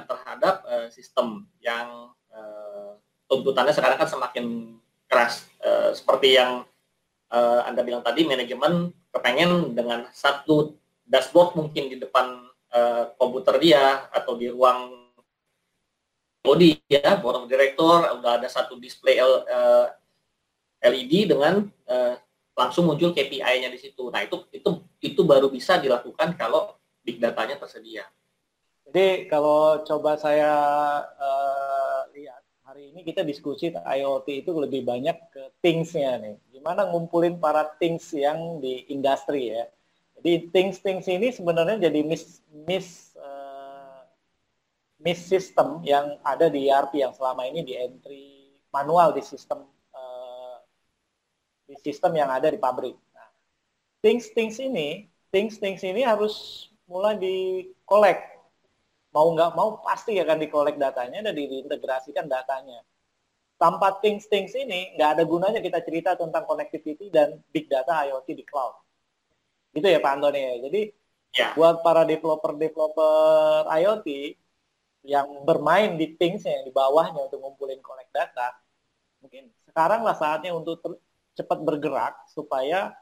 terhadap 0.04 0.60
uh, 0.68 0.86
sistem 0.92 1.48
yang 1.58 2.12
uh, 2.30 2.94
tuntutannya 3.26 3.72
sekarang 3.72 3.98
kan 3.98 4.08
semakin 4.08 4.76
keras. 5.08 5.48
Uh, 5.58 5.90
seperti 5.96 6.36
yang 6.36 6.68
uh, 7.32 7.60
anda 7.64 7.80
bilang 7.82 8.04
tadi 8.04 8.28
manajemen 8.28 8.92
kepengen 9.12 9.72
dengan 9.72 10.08
satu 10.12 10.76
dashboard 11.08 11.56
mungkin 11.56 11.88
di 11.88 11.96
depan 11.96 12.48
uh, 12.72 13.12
komputer 13.16 13.56
dia 13.60 14.08
atau 14.12 14.36
di 14.36 14.52
ruang 14.52 15.08
body 16.44 16.80
ya 16.88 17.16
board 17.18 17.44
of 17.44 17.50
director 17.50 18.08
udah 18.20 18.40
ada 18.40 18.48
satu 18.48 18.76
display 18.80 19.20
L, 19.20 19.44
uh, 19.44 19.86
eh, 20.80 20.88
LED 20.88 21.34
dengan 21.34 21.66
uh, 21.88 22.14
langsung 22.58 22.90
muncul 22.90 23.14
KPI-nya 23.14 23.70
di 23.70 23.78
situ. 23.78 24.10
Nah 24.10 24.22
itu 24.26 24.46
itu 24.50 24.70
itu 24.98 25.20
baru 25.22 25.46
bisa 25.46 25.78
dilakukan 25.78 26.34
kalau 26.34 26.74
big 27.06 27.22
datanya 27.22 27.54
tersedia. 27.58 28.06
Jadi 28.88 29.28
kalau 29.30 29.84
coba 29.84 30.16
saya 30.16 30.52
uh, 31.20 31.97
ini 32.98 33.06
kita 33.06 33.22
diskusi 33.22 33.70
IoT 33.70 34.42
itu 34.42 34.50
lebih 34.58 34.82
banyak 34.82 35.14
ke 35.30 35.54
things-nya 35.62 36.18
nih. 36.18 36.34
Gimana 36.50 36.90
ngumpulin 36.90 37.38
para 37.38 37.62
things 37.78 38.10
yang 38.10 38.58
di 38.58 38.90
industri 38.90 39.54
ya. 39.54 39.70
Jadi 40.18 40.50
things-things 40.50 41.06
ini 41.06 41.30
sebenarnya 41.30 41.78
jadi 41.78 42.02
miss 42.02 42.42
miss 42.66 43.14
uh, 43.14 44.02
miss 44.98 45.22
system 45.22 45.78
yang 45.86 46.18
ada 46.26 46.50
di 46.50 46.66
ERP 46.66 46.98
yang 46.98 47.14
selama 47.14 47.46
ini 47.46 47.62
di 47.62 47.78
entry 47.78 48.50
manual 48.74 49.14
di 49.14 49.22
sistem 49.22 49.62
uh, 49.94 50.58
di 51.70 51.78
sistem 51.78 52.18
yang 52.18 52.34
ada 52.34 52.50
di 52.50 52.58
pabrik. 52.58 52.98
Nah, 53.14 53.30
things-things 54.02 54.58
ini, 54.58 55.06
things-things 55.30 55.86
ini 55.86 56.02
harus 56.02 56.66
mulai 56.90 57.14
di 57.14 57.36
collect. 57.86 58.37
Mau 59.18 59.34
nggak 59.34 59.58
mau 59.58 59.82
pasti 59.82 60.14
akan 60.14 60.38
di 60.38 60.46
collect 60.46 60.78
datanya 60.78 61.26
dan 61.26 61.34
diintegrasikan 61.34 62.30
datanya. 62.30 62.86
Tanpa 63.58 63.98
things-things 63.98 64.54
ini 64.54 64.94
nggak 64.94 65.18
ada 65.18 65.24
gunanya 65.26 65.58
kita 65.58 65.82
cerita 65.82 66.14
tentang 66.14 66.46
connectivity 66.46 67.10
dan 67.10 67.42
big 67.50 67.66
data 67.66 68.06
IoT 68.06 68.30
di 68.30 68.46
cloud 68.46 68.78
Gitu 69.74 69.90
ya 69.90 69.98
Pak 69.98 70.12
Antoni 70.14 70.38
ya. 70.38 70.54
Jadi 70.70 70.80
ya. 71.34 71.58
buat 71.58 71.82
para 71.82 72.06
developer-developer 72.06 73.66
IoT 73.66 74.38
yang 75.02 75.26
bermain 75.42 75.98
di 75.98 76.14
things 76.14 76.46
yang 76.46 76.62
di 76.62 76.70
bawahnya 76.70 77.26
untuk 77.26 77.42
ngumpulin 77.42 77.82
collect 77.82 78.14
data, 78.14 78.54
mungkin 79.18 79.50
sekarang 79.66 80.06
lah 80.06 80.14
saatnya 80.14 80.54
untuk 80.54 80.78
cepat 81.34 81.58
bergerak 81.62 82.14
supaya 82.30 82.94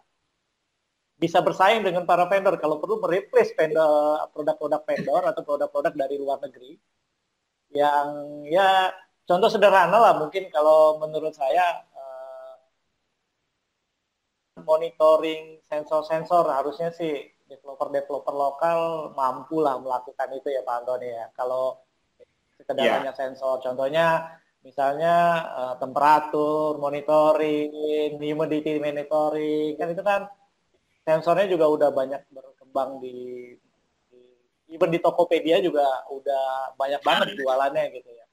bisa 1.17 1.41
bersaing 1.41 1.81
dengan 1.81 2.05
para 2.05 2.29
vendor 2.29 2.61
kalau 2.61 2.77
perlu 2.77 3.01
mereplace 3.01 3.57
vendor 3.57 4.21
produk-produk 4.37 4.85
vendor 4.85 5.23
atau 5.25 5.43
produk-produk 5.43 5.93
dari 5.97 6.17
luar 6.21 6.39
negeri 6.45 6.77
yang 7.73 8.09
ya 8.45 8.93
contoh 9.25 9.49
sederhana 9.49 9.97
lah 9.97 10.15
mungkin 10.21 10.53
kalau 10.53 11.01
menurut 11.01 11.33
saya 11.33 11.85
monitoring 14.67 15.61
sensor-sensor 15.69 16.49
harusnya 16.49 16.91
sih 16.91 17.29
developer-developer 17.47 18.35
lokal 18.35 19.13
mampu 19.15 19.63
lah 19.63 19.79
melakukan 19.79 20.29
itu 20.35 20.51
ya 20.51 20.67
Pak 20.67 20.75
Antoni 20.83 21.09
ya. 21.13 21.31
Kalau 21.37 21.79
sekedar 22.59 22.83
yeah. 22.83 22.97
hanya 22.99 23.13
sensor, 23.15 23.63
contohnya 23.63 24.27
misalnya 24.67 25.15
uh, 25.55 25.75
temperatur 25.79 26.83
monitoring, 26.83 28.19
humidity 28.19 28.83
monitoring, 28.83 29.79
kan 29.79 29.89
itu 29.95 30.03
kan 30.03 30.27
sensornya 31.07 31.47
juga 31.47 31.71
udah 31.71 31.91
banyak 31.95 32.23
berkembang 32.35 32.99
di, 32.99 33.55
di 34.11 34.21
even 34.75 34.91
di 34.91 34.99
Tokopedia 34.99 35.63
juga 35.63 35.87
udah 36.11 36.75
banyak 36.75 36.99
banget 37.07 37.39
jualannya 37.39 37.95
gitu 37.95 38.11
ya. 38.11 38.27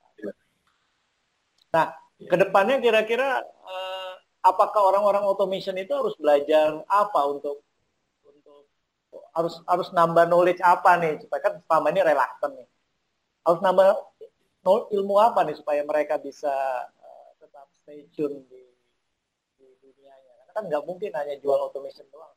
Nah, 1.70 1.94
ke 2.18 2.36
depannya 2.38 2.82
kira-kira 2.82 3.46
uh, 3.46 4.14
apakah 4.42 4.90
orang-orang 4.90 5.22
automation 5.22 5.78
itu 5.78 5.94
harus 5.94 6.18
belajar 6.18 6.82
apa 6.90 7.22
untuk 7.30 7.62
untuk 8.26 8.66
harus 9.38 9.62
harus 9.70 9.94
nambah 9.94 10.26
knowledge 10.26 10.62
apa 10.66 10.98
nih? 10.98 11.22
Supaya 11.22 11.42
kan 11.46 11.54
selama 11.70 11.88
ini 11.94 12.02
reluctant 12.02 12.54
nih. 12.58 12.68
Harus 13.46 13.60
nambah 13.62 13.88
ilmu 14.66 15.16
apa 15.22 15.46
nih 15.46 15.62
supaya 15.62 15.86
mereka 15.86 16.18
bisa 16.18 16.54
uh, 16.90 17.30
tetap 17.38 17.70
stay 17.78 18.10
tune 18.18 18.42
di, 18.50 18.64
di 19.62 19.68
dunianya 19.78 20.34
karena 20.42 20.54
kan 20.56 20.64
nggak 20.72 20.84
mungkin 20.88 21.12
hanya 21.14 21.36
jual 21.44 21.60
automation 21.60 22.08
doang 22.10 22.33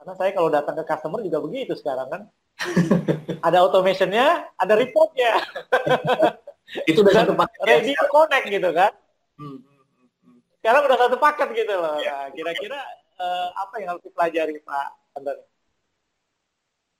karena 0.00 0.12
saya 0.16 0.30
kalau 0.32 0.48
datang 0.48 0.74
ke 0.80 0.84
customer 0.88 1.20
juga 1.20 1.38
begitu 1.44 1.76
sekarang 1.76 2.08
kan 2.08 2.22
ada 3.46 3.60
automationnya 3.60 4.48
ada 4.56 4.74
reportnya 4.74 5.44
itu 6.88 7.04
udah 7.04 7.14
satu 7.24 7.36
paket 7.36 7.60
ready 7.68 7.92
to 7.92 8.06
connect 8.08 8.46
gitu 8.48 8.70
kan 8.72 8.92
hmm 9.36 9.70
sekarang 10.60 10.84
udah 10.84 10.98
satu 11.00 11.16
paket 11.16 11.48
gitu 11.56 11.72
loh. 11.72 11.96
Ya. 12.04 12.28
Nah, 12.28 12.36
kira-kira 12.36 12.80
uh, 13.16 13.48
apa 13.56 13.74
yang 13.80 13.96
harus 13.96 14.04
dipelajari 14.04 14.60
Pak 14.60 14.88
Antoni? 15.16 15.44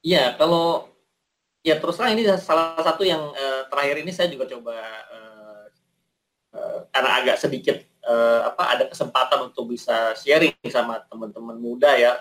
Iya, 0.01 0.33
kalau 0.41 0.89
ya 1.61 1.77
terus 1.77 2.01
terang 2.01 2.17
ini 2.17 2.25
salah 2.41 2.81
satu 2.81 3.05
yang 3.05 3.21
uh, 3.21 3.69
terakhir 3.69 4.01
ini 4.01 4.17
saya 4.17 4.33
juga 4.33 4.49
coba 4.49 4.81
uh, 5.13 5.65
uh, 6.57 6.79
karena 6.89 7.11
agak 7.21 7.37
sedikit 7.37 7.77
uh, 8.09 8.49
apa 8.49 8.81
ada 8.81 8.85
kesempatan 8.89 9.53
untuk 9.53 9.69
bisa 9.69 10.17
sharing 10.17 10.57
sama 10.73 11.05
teman-teman 11.13 11.61
muda 11.61 11.93
ya, 12.01 12.17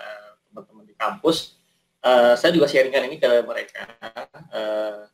teman-teman 0.50 0.84
di 0.84 0.94
kampus. 0.98 1.56
Uh, 2.00 2.34
saya 2.34 2.50
juga 2.50 2.66
sharingkan 2.66 3.06
ini 3.06 3.16
ke 3.22 3.30
mereka 3.46 3.86
uh, 4.50 5.06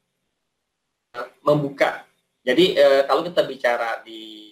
membuka. 1.44 2.08
Jadi 2.46 2.78
uh, 2.78 3.02
kalau 3.04 3.26
kita 3.26 3.42
bicara 3.44 4.00
di 4.06 4.46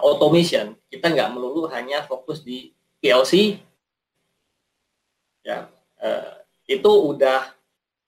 automation 0.00 0.72
kita 0.88 1.12
nggak 1.12 1.30
melulu 1.36 1.68
hanya 1.68 2.00
fokus 2.08 2.40
di 2.40 2.72
PLC 3.04 3.60
ya 5.44 5.68
uh, 6.00 6.32
itu 6.64 6.88
udah 6.88 7.52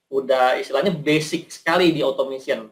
udah 0.09 0.57
istilahnya 0.57 0.95
basic 0.95 1.51
sekali 1.53 1.93
di 1.93 2.01
automation 2.01 2.71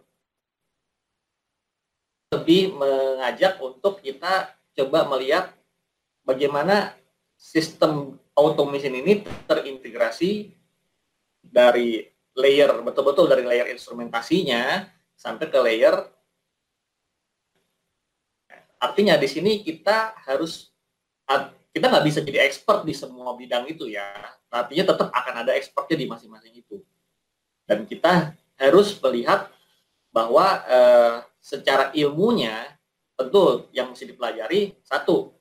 lebih 2.33 2.73
mengajak 2.73 3.61
untuk 3.61 4.01
kita 4.01 4.49
coba 4.73 5.05
melihat 5.13 5.53
bagaimana 6.25 6.97
sistem 7.37 8.17
automation 8.37 8.95
ini 8.97 9.25
terintegrasi 9.45 10.53
dari 11.43 12.07
layer 12.33 12.73
betul-betul 12.81 13.29
dari 13.29 13.45
layer 13.45 13.69
instrumentasinya 13.73 14.89
sampai 15.13 15.47
ke 15.49 15.59
layer. 15.61 15.95
Artinya 18.83 19.15
di 19.15 19.29
sini 19.31 19.63
kita 19.63 20.17
harus 20.27 20.73
kita 21.73 21.89
nggak 21.89 22.05
bisa 22.05 22.21
jadi 22.21 22.45
expert 22.45 22.85
di 22.85 22.93
semua 22.93 23.33
bidang 23.37 23.65
itu 23.69 23.89
ya. 23.89 24.05
Artinya 24.53 24.93
tetap 24.93 25.09
akan 25.09 25.35
ada 25.47 25.53
expertnya 25.57 25.97
di 25.97 26.07
masing-masing 26.09 26.53
itu. 26.61 26.83
Dan 27.65 27.89
kita 27.89 28.37
harus 28.61 28.93
melihat 29.01 29.49
bahwa 30.13 30.61
eh, 30.69 31.17
secara 31.41 31.89
ilmunya 31.97 32.77
tentu 33.17 33.71
yang 33.73 33.95
mesti 33.95 34.05
dipelajari 34.05 34.77
satu 34.85 35.33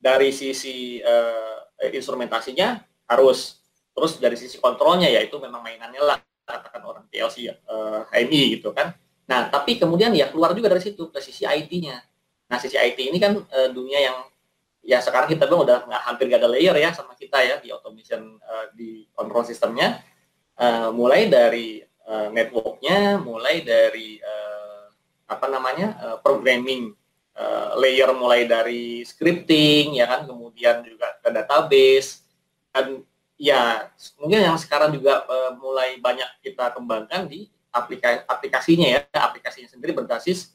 dari 0.00 0.34
sisi 0.34 0.98
eh, 0.98 1.57
instrumentasinya 1.94 2.82
harus. 3.06 3.62
Terus 3.94 4.18
dari 4.22 4.38
sisi 4.38 4.62
kontrolnya 4.62 5.10
yaitu 5.10 5.38
memang 5.42 5.62
mainannya 5.62 6.02
lah 6.02 6.18
katakan 6.46 6.82
orang 6.86 7.04
PLC 7.10 7.50
ya, 7.50 7.54
eh, 7.58 8.00
HMI 8.14 8.58
gitu 8.58 8.70
kan. 8.70 8.94
Nah 9.28 9.50
tapi 9.52 9.76
kemudian 9.76 10.14
ya 10.14 10.30
keluar 10.30 10.54
juga 10.54 10.72
dari 10.72 10.82
situ 10.82 11.10
ke 11.12 11.18
sisi 11.20 11.44
IT-nya 11.44 12.00
nah 12.48 12.56
sisi 12.56 12.80
IT 12.80 12.96
ini 12.96 13.20
kan 13.20 13.36
eh, 13.36 13.68
dunia 13.70 14.00
yang 14.00 14.18
ya 14.80 15.04
sekarang 15.04 15.28
kita 15.28 15.44
bilang 15.44 15.68
udah 15.68 15.84
nggak 15.84 16.02
hampir 16.08 16.24
gak 16.32 16.40
ada 16.40 16.48
layer 16.48 16.72
ya 16.80 16.90
sama 16.96 17.12
kita 17.12 17.44
ya 17.44 17.60
di 17.60 17.68
automation 17.68 18.40
uh, 18.40 18.72
di 18.72 19.04
control 19.12 19.44
sistemnya 19.44 20.00
uh, 20.56 20.88
mulai 20.96 21.28
dari 21.28 21.84
uh, 22.08 22.32
networknya 22.32 23.20
mulai 23.20 23.60
dari 23.60 24.16
uh, 24.16 24.88
apa 25.28 25.46
namanya 25.52 25.92
uh, 26.00 26.16
programming 26.24 26.96
uh, 27.38 27.78
layer 27.78 28.10
mulai 28.12 28.44
dari 28.44 29.06
scripting 29.06 30.02
ya 30.02 30.10
kan 30.10 30.26
kemudian 30.26 30.82
juga 30.82 31.14
ke 31.22 31.28
database 31.30 32.26
dan 32.74 33.06
ya 33.38 33.86
mungkin 34.18 34.42
yang 34.42 34.58
sekarang 34.58 34.90
juga 34.90 35.22
uh, 35.24 35.54
mulai 35.56 35.96
banyak 36.02 36.28
kita 36.42 36.74
kembangkan 36.74 37.30
di 37.30 37.46
aplikasi 37.70 38.26
aplikasinya 38.26 38.86
ya 38.90 39.00
aplikasinya 39.14 39.70
sendiri 39.70 39.94
berbasis 39.94 40.52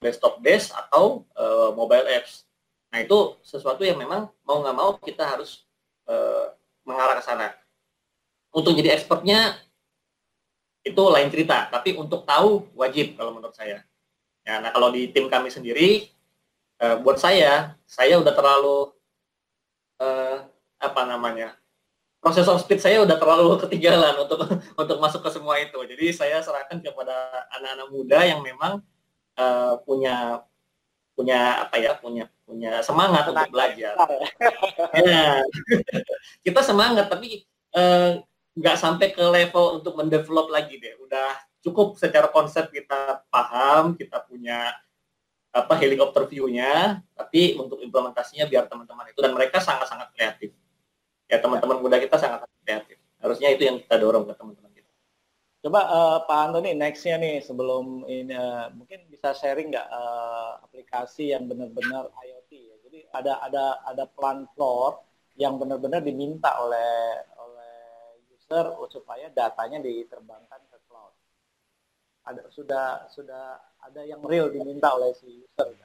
desktop 0.00 0.40
based 0.40 0.72
atau 0.72 1.28
uh, 1.36 1.70
mobile 1.76 2.08
apps 2.08 2.48
Nah 2.88 2.98
itu 3.04 3.36
sesuatu 3.44 3.84
yang 3.84 4.00
memang 4.00 4.32
mau 4.44 4.58
nggak 4.64 4.76
mau 4.76 4.90
kita 5.00 5.24
harus 5.24 5.64
uh, 6.08 6.52
mengarah 6.88 7.20
ke 7.20 7.24
sana. 7.24 7.52
Untuk 8.48 8.72
jadi 8.72 8.96
expertnya 8.96 9.60
itu 10.80 11.02
lain 11.04 11.28
cerita, 11.28 11.68
tapi 11.68 11.92
untuk 12.00 12.24
tahu 12.24 12.64
wajib 12.72 13.20
kalau 13.20 13.36
menurut 13.36 13.52
saya. 13.52 13.84
Ya, 14.48 14.64
nah 14.64 14.72
kalau 14.72 14.88
di 14.88 15.12
tim 15.12 15.28
kami 15.28 15.52
sendiri, 15.52 16.08
uh, 16.80 16.96
buat 17.04 17.20
saya, 17.20 17.76
saya 17.84 18.16
udah 18.16 18.32
terlalu 18.32 18.96
uh, 20.00 20.48
apa 20.80 21.02
namanya 21.04 21.52
prosesor 22.18 22.58
speed 22.58 22.80
saya 22.82 23.02
udah 23.02 23.16
terlalu 23.18 23.56
ketinggalan 23.66 24.14
untuk 24.24 24.40
untuk 24.74 24.96
masuk 24.98 25.20
ke 25.20 25.30
semua 25.36 25.60
itu. 25.60 25.78
Jadi 25.84 26.06
saya 26.16 26.40
serahkan 26.40 26.80
kepada 26.80 27.46
anak-anak 27.60 27.88
muda 27.92 28.18
yang 28.24 28.40
memang 28.40 28.80
uh, 29.38 29.76
punya 29.84 30.42
punya 31.18 31.66
apa 31.66 31.82
ya 31.82 31.98
punya 31.98 32.30
punya 32.46 32.78
semangat 32.80 33.26
Tenang. 33.26 33.42
untuk 33.42 33.50
belajar. 33.52 33.94
ya. 34.94 35.42
kita 36.46 36.60
semangat 36.62 37.10
tapi 37.10 37.42
nggak 38.54 38.76
eh, 38.76 38.80
sampai 38.80 39.12
ke 39.12 39.20
level 39.20 39.82
untuk 39.82 39.98
mendevelop 39.98 40.48
lagi 40.48 40.78
deh. 40.78 40.94
Udah 41.02 41.34
cukup 41.68 42.00
secara 42.00 42.32
konsep 42.32 42.72
kita 42.72 43.22
paham, 43.28 43.94
kita 43.94 44.24
punya 44.24 44.72
apa 45.52 45.74
helikopter 45.76 46.24
view-nya, 46.28 47.04
tapi 47.12 47.56
untuk 47.56 47.80
implementasinya 47.80 48.48
biar 48.48 48.68
teman-teman 48.68 49.12
itu 49.12 49.20
dan 49.20 49.32
mereka 49.36 49.60
sangat-sangat 49.60 50.12
kreatif. 50.16 50.50
Ya 51.28 51.36
teman-teman 51.38 51.84
muda 51.84 52.00
kita 52.00 52.16
sangat 52.16 52.48
kreatif. 52.64 52.96
Harusnya 53.20 53.52
itu 53.52 53.62
yang 53.68 53.76
kita 53.80 53.96
dorong 54.00 54.24
ke 54.24 54.32
teman-teman. 54.32 54.68
Coba 55.58 55.90
uh, 55.90 56.18
Pak 56.22 56.38
Antoni 56.38 56.70
nextnya 56.70 57.18
nih 57.18 57.42
sebelum 57.42 58.06
ini 58.06 58.30
uh, 58.30 58.70
mungkin 58.78 59.10
bisa 59.10 59.34
sharing 59.34 59.74
nggak 59.74 59.90
uh, 59.90 60.62
aplikasi 60.62 61.34
yang 61.34 61.50
benar-benar 61.50 62.14
IoT 62.14 62.50
ya. 62.54 62.76
Jadi 62.86 62.98
ada 63.10 63.42
ada 63.42 63.64
ada 63.82 64.04
plan 64.06 64.46
floor 64.54 65.02
yang 65.34 65.58
benar-benar 65.58 65.98
diminta 65.98 66.54
oleh 66.62 67.26
oleh 67.42 67.74
user 68.30 68.70
supaya 68.86 69.34
datanya 69.34 69.82
diterbangkan. 69.82 70.62
Ada 72.28 72.42
sudah 72.52 72.86
sudah 73.08 73.56
ada 73.80 74.04
yang 74.04 74.20
real 74.28 74.52
diminta 74.52 74.92
oleh 74.92 75.16
si 75.16 75.40
user. 75.40 75.72
Oke, 75.72 75.80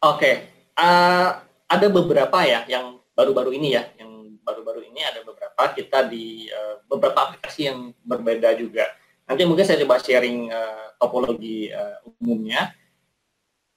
okay. 0.00 0.34
uh, 0.80 1.44
ada 1.68 1.86
beberapa 1.92 2.40
ya 2.46 2.64
yang 2.64 2.96
baru-baru 3.12 3.52
ini 3.52 3.76
ya 3.76 3.84
yang 4.00 4.40
baru-baru 4.40 4.88
ini 4.88 5.04
ada 5.04 5.20
beberapa 5.20 5.76
kita 5.76 6.08
di 6.08 6.48
uh, 6.48 6.80
beberapa 6.88 7.28
aplikasi 7.28 7.68
yang 7.68 7.92
berbeda 8.00 8.56
juga. 8.56 8.88
Nanti 9.26 9.42
mungkin 9.44 9.66
saya 9.66 9.82
coba 9.82 10.00
sharing 10.00 10.48
uh, 10.48 10.94
topologi 10.96 11.68
uh, 11.68 12.00
umumnya. 12.22 12.72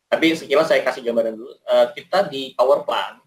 Tapi 0.10 0.34
sekilas 0.34 0.70
saya 0.70 0.82
kasih 0.82 1.06
gambaran 1.06 1.38
dulu. 1.38 1.54
Uh, 1.68 1.92
kita 1.94 2.26
di 2.30 2.54
Power 2.54 2.86
Plant 2.86 3.20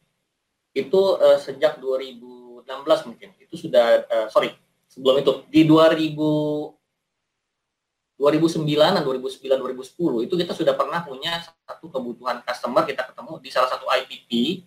itu 0.73 1.21
uh, 1.21 1.37
sejak 1.37 1.77
2016 1.83 2.65
mungkin 3.13 3.29
itu 3.37 3.55
sudah 3.69 4.09
uh, 4.09 4.27
sorry 4.33 4.57
sebelum 4.89 5.21
itu 5.21 5.33
di 5.53 5.69
2000 5.69 6.82
2009 8.23 8.63
dan 8.79 9.03
2009 9.03 9.51
2010 9.51 10.31
itu 10.31 10.35
kita 10.39 10.55
sudah 10.55 10.79
pernah 10.79 11.03
punya 11.03 11.43
satu 11.67 11.91
kebutuhan 11.91 12.39
customer 12.47 12.87
kita 12.87 13.03
ketemu 13.11 13.43
di 13.43 13.51
salah 13.51 13.67
satu 13.67 13.91
IPP 13.91 14.63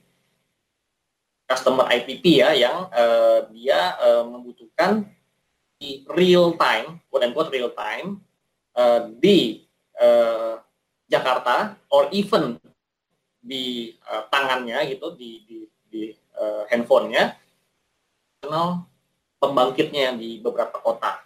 customer 1.48 1.88
IPP 1.88 2.44
ya 2.44 2.52
yang 2.52 2.90
uh, 2.90 3.48
dia 3.54 3.96
uh, 4.02 4.26
membutuhkan 4.28 5.08
di 5.78 6.04
real 6.10 6.58
time, 6.58 7.00
quote 7.08 7.26
unquote 7.30 7.54
real 7.54 7.72
time 7.72 8.20
uh, 8.74 9.08
di 9.22 9.64
uh, 10.02 10.58
Jakarta 11.06 11.78
or 11.94 12.10
even 12.10 12.58
di 13.38 13.94
uh, 14.10 14.26
tangannya 14.34 14.90
gitu 14.90 15.14
di 15.14 15.46
di, 15.46 15.58
di 15.86 16.02
uh, 16.34 16.66
handphonenya 16.74 17.38
kenal 18.42 18.90
pembangkitnya 19.38 20.18
di 20.18 20.42
beberapa 20.42 20.82
kota. 20.82 21.22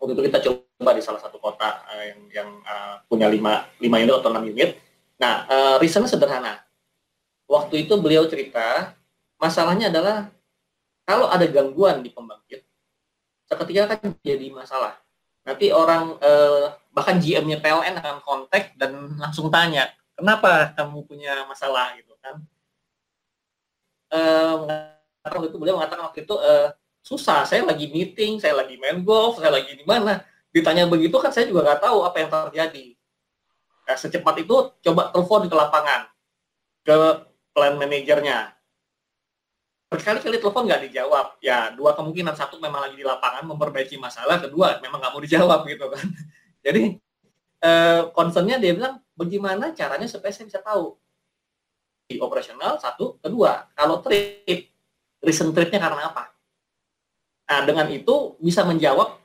Waktu 0.00 0.16
itu 0.16 0.22
kita 0.32 0.38
coba 0.40 0.63
di 0.78 1.02
salah 1.02 1.22
satu 1.22 1.38
kota 1.38 1.86
uh, 1.86 2.04
yang 2.04 2.20
yang 2.30 2.48
uh, 2.66 3.00
punya 3.06 3.30
lima 3.30 3.66
lima 3.78 3.96
unit 4.02 4.16
atau 4.18 4.30
enam 4.34 4.44
unit. 4.44 4.76
Nah, 5.16 5.46
uh, 5.46 5.74
reasonnya 5.78 6.10
sederhana. 6.10 6.60
Waktu 7.46 7.86
itu 7.86 7.94
beliau 8.00 8.26
cerita 8.26 8.96
Masalahnya 9.44 9.92
adalah 9.92 10.32
kalau 11.04 11.28
ada 11.28 11.44
gangguan 11.44 12.00
di 12.00 12.08
pembangkit, 12.08 12.64
seketika 13.44 13.92
akan 13.92 14.16
jadi 14.24 14.48
masalah. 14.48 14.96
Nanti 15.44 15.68
orang 15.68 16.16
eh, 16.16 16.72
bahkan 16.96 17.20
GM-nya 17.20 17.60
PLN 17.60 18.00
akan 18.00 18.24
kontak 18.24 18.72
dan 18.80 19.20
langsung 19.20 19.52
tanya, 19.52 19.92
kenapa 20.16 20.72
kamu 20.72 21.04
punya 21.04 21.44
masalah 21.44 21.92
gitu 22.00 22.16
kan? 22.24 22.40
Eh, 24.16 24.56
waktu 25.28 25.52
itu 25.52 25.56
beliau 25.60 25.76
mengatakan 25.76 26.08
waktu 26.08 26.24
itu 26.24 26.34
eh, 26.40 26.72
susah, 27.04 27.44
saya 27.44 27.68
lagi 27.68 27.92
meeting, 27.92 28.40
saya 28.40 28.56
lagi 28.56 28.80
main 28.80 29.04
golf, 29.04 29.36
saya 29.36 29.52
lagi 29.52 29.76
di 29.76 29.84
mana. 29.84 30.24
Ditanya 30.54 30.86
begitu 30.86 31.18
kan 31.18 31.34
saya 31.34 31.50
juga 31.50 31.66
nggak 31.66 31.82
tahu 31.82 32.06
apa 32.06 32.16
yang 32.22 32.30
terjadi. 32.30 32.94
Nah, 33.84 33.96
secepat 33.98 34.34
itu 34.46 34.54
coba 34.86 35.10
telepon 35.10 35.50
ke 35.50 35.56
lapangan 35.58 36.06
ke 36.86 36.96
plan 37.50 37.74
manajernya. 37.74 38.54
Berkali-kali 39.90 40.38
telepon 40.38 40.70
nggak 40.70 40.82
dijawab. 40.88 41.42
Ya 41.42 41.74
dua 41.74 41.98
kemungkinan. 41.98 42.38
Satu 42.38 42.62
memang 42.62 42.86
lagi 42.86 42.94
di 42.94 43.02
lapangan 43.02 43.42
memperbaiki 43.50 43.98
masalah 43.98 44.38
kedua 44.38 44.78
memang 44.78 45.02
nggak 45.02 45.12
mau 45.12 45.22
dijawab 45.22 45.66
gitu 45.66 45.90
kan. 45.90 46.06
Jadi 46.64 47.02
eh, 47.60 48.02
concernnya 48.14 48.56
dia 48.62 48.78
bilang 48.78 49.02
bagaimana 49.18 49.74
caranya 49.74 50.06
supaya 50.06 50.30
saya 50.30 50.46
bisa 50.46 50.62
tahu? 50.62 50.94
Di 52.06 52.22
operasional 52.22 52.78
satu. 52.78 53.18
Kedua 53.18 53.74
kalau 53.74 53.98
trip 54.06 54.70
recent 55.18 55.50
tripnya 55.50 55.82
karena 55.82 56.14
apa? 56.14 56.30
Nah 57.50 57.60
dengan 57.66 57.86
itu 57.90 58.38
bisa 58.38 58.62
menjawab 58.62 59.23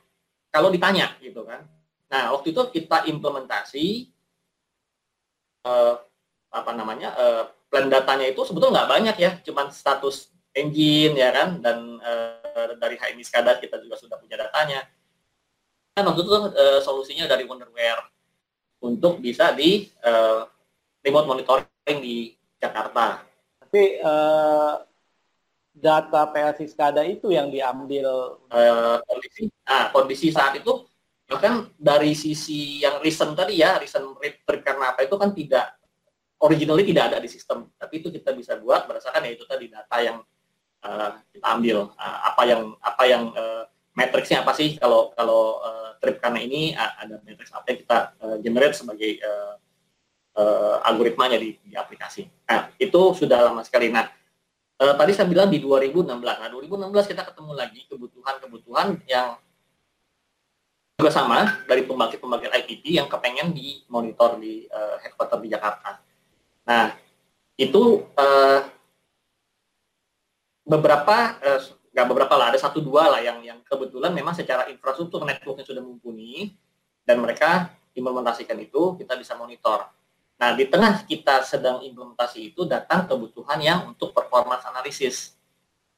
kalau 0.50 0.68
ditanya 0.70 1.14
gitu 1.22 1.46
kan 1.46 1.66
nah 2.10 2.34
waktu 2.34 2.50
itu 2.50 2.62
kita 2.74 3.06
implementasi 3.06 4.10
eh, 5.66 5.94
apa 6.50 6.70
namanya 6.74 7.14
eh, 7.14 7.44
plan 7.70 7.86
datanya 7.86 8.26
itu 8.26 8.42
sebetulnya 8.42 8.82
nggak 8.82 8.90
banyak 8.90 9.16
ya 9.16 9.32
cuman 9.46 9.70
status 9.70 10.34
engine 10.50 11.14
ya 11.14 11.30
kan 11.30 11.62
dan 11.62 12.02
uh, 12.02 12.74
dari 12.82 12.98
HMI 12.98 13.22
Skadar 13.22 13.62
kita 13.62 13.78
juga 13.78 13.94
sudah 13.94 14.18
punya 14.18 14.34
datanya 14.34 14.82
kan 15.94 16.02
waktu 16.02 16.26
itu 16.26 16.34
uh, 16.34 16.80
solusinya 16.82 17.30
dari 17.30 17.46
Wonderware 17.46 18.10
untuk 18.82 19.22
bisa 19.22 19.52
di 19.54 19.86
uh, 20.02 20.48
remote 21.04 21.28
monitoring 21.28 21.98
di 22.00 22.32
Jakarta. 22.56 23.24
Tapi 23.60 24.00
uh, 24.00 24.74
data 25.70 26.26
PLC 26.28 26.70
SCADA 26.70 27.06
itu 27.06 27.30
yang 27.30 27.48
diambil 27.48 28.36
uh, 28.50 28.98
kondisi, 29.06 29.48
nah 29.64 29.88
kondisi 29.94 30.28
saat 30.34 30.58
itu 30.58 30.90
Bahkan 31.30 31.78
dari 31.78 32.10
sisi 32.18 32.82
yang 32.82 32.98
recent 32.98 33.38
tadi 33.38 33.62
ya, 33.62 33.78
recent 33.78 34.18
rate 34.18 34.42
karena 34.66 34.90
apa 34.90 35.06
itu 35.06 35.14
kan 35.14 35.30
tidak 35.30 35.78
originally 36.42 36.82
tidak 36.82 37.14
ada 37.14 37.18
di 37.22 37.30
sistem, 37.30 37.70
tapi 37.78 38.02
itu 38.02 38.10
kita 38.10 38.34
bisa 38.34 38.58
buat 38.58 38.90
berdasarkan 38.90 39.30
ya 39.30 39.38
itu 39.38 39.46
tadi 39.46 39.70
data 39.70 39.96
yang 40.02 40.18
uh, 40.82 41.10
kita 41.30 41.46
ambil 41.46 41.94
uh, 41.94 42.18
apa 42.34 42.42
yang 42.50 42.62
apa 42.82 43.02
yang 43.06 43.30
uh, 43.30 43.62
matriksnya 43.94 44.42
apa 44.42 44.58
sih 44.58 44.74
kalau 44.74 45.14
kalau 45.14 45.62
uh, 45.62 45.94
trip 46.02 46.18
karena 46.18 46.42
ini 46.42 46.74
uh, 46.74 46.98
ada 46.98 47.22
matriks 47.22 47.54
apa 47.54 47.66
yang 47.70 47.78
kita 47.78 47.98
uh, 48.18 48.36
generate 48.42 48.74
sebagai 48.74 49.22
uh, 49.22 49.54
uh, 50.34 50.76
algoritmanya 50.82 51.38
di, 51.38 51.62
di 51.62 51.78
aplikasi. 51.78 52.26
Nah 52.50 52.74
itu 52.74 53.14
sudah 53.14 53.38
lama 53.38 53.62
sekali. 53.62 53.86
Nah 53.86 54.10
uh, 54.80 54.94
tadi 54.96 55.12
saya 55.12 55.28
bilang 55.28 55.52
di 55.52 55.60
2016. 55.60 56.08
Nah 56.16 56.48
2016 56.48 57.12
kita 57.12 57.22
ketemu 57.28 57.52
lagi 57.52 57.80
kebutuhan-kebutuhan 57.86 59.04
yang 59.04 59.36
juga 61.00 61.12
sama 61.16 61.64
dari 61.64 61.88
pembangkit-pembangkit 61.88 62.52
IPP 62.52 63.00
yang 63.00 63.08
kepengen 63.08 63.56
dimonitor 63.56 64.36
di 64.36 64.68
uh, 64.68 65.00
headquarter 65.00 65.40
di 65.40 65.48
Jakarta. 65.48 65.96
Nah, 66.68 66.92
itu 67.56 68.04
uh, 68.20 68.60
beberapa 70.68 71.40
uh, 71.40 71.60
nggak 71.90 72.06
beberapa 72.06 72.34
lah, 72.36 72.52
ada 72.52 72.60
satu 72.60 72.84
dua 72.84 73.08
lah 73.08 73.24
yang 73.24 73.40
yang 73.40 73.64
kebetulan 73.64 74.12
memang 74.12 74.36
secara 74.36 74.68
infrastruktur 74.68 75.24
networknya 75.24 75.64
sudah 75.64 75.80
mumpuni 75.80 76.52
dan 77.02 77.18
mereka 77.24 77.72
implementasikan 77.96 78.60
itu 78.60 79.00
kita 79.00 79.16
bisa 79.16 79.34
monitor. 79.40 79.88
Nah, 80.40 80.56
di 80.56 80.64
tengah 80.64 81.04
kita 81.04 81.44
sedang 81.44 81.84
implementasi 81.84 82.56
itu 82.56 82.64
datang 82.64 83.04
kebutuhan 83.04 83.60
yang 83.60 83.92
untuk 83.92 84.16
performance 84.16 84.64
analisis. 84.64 85.36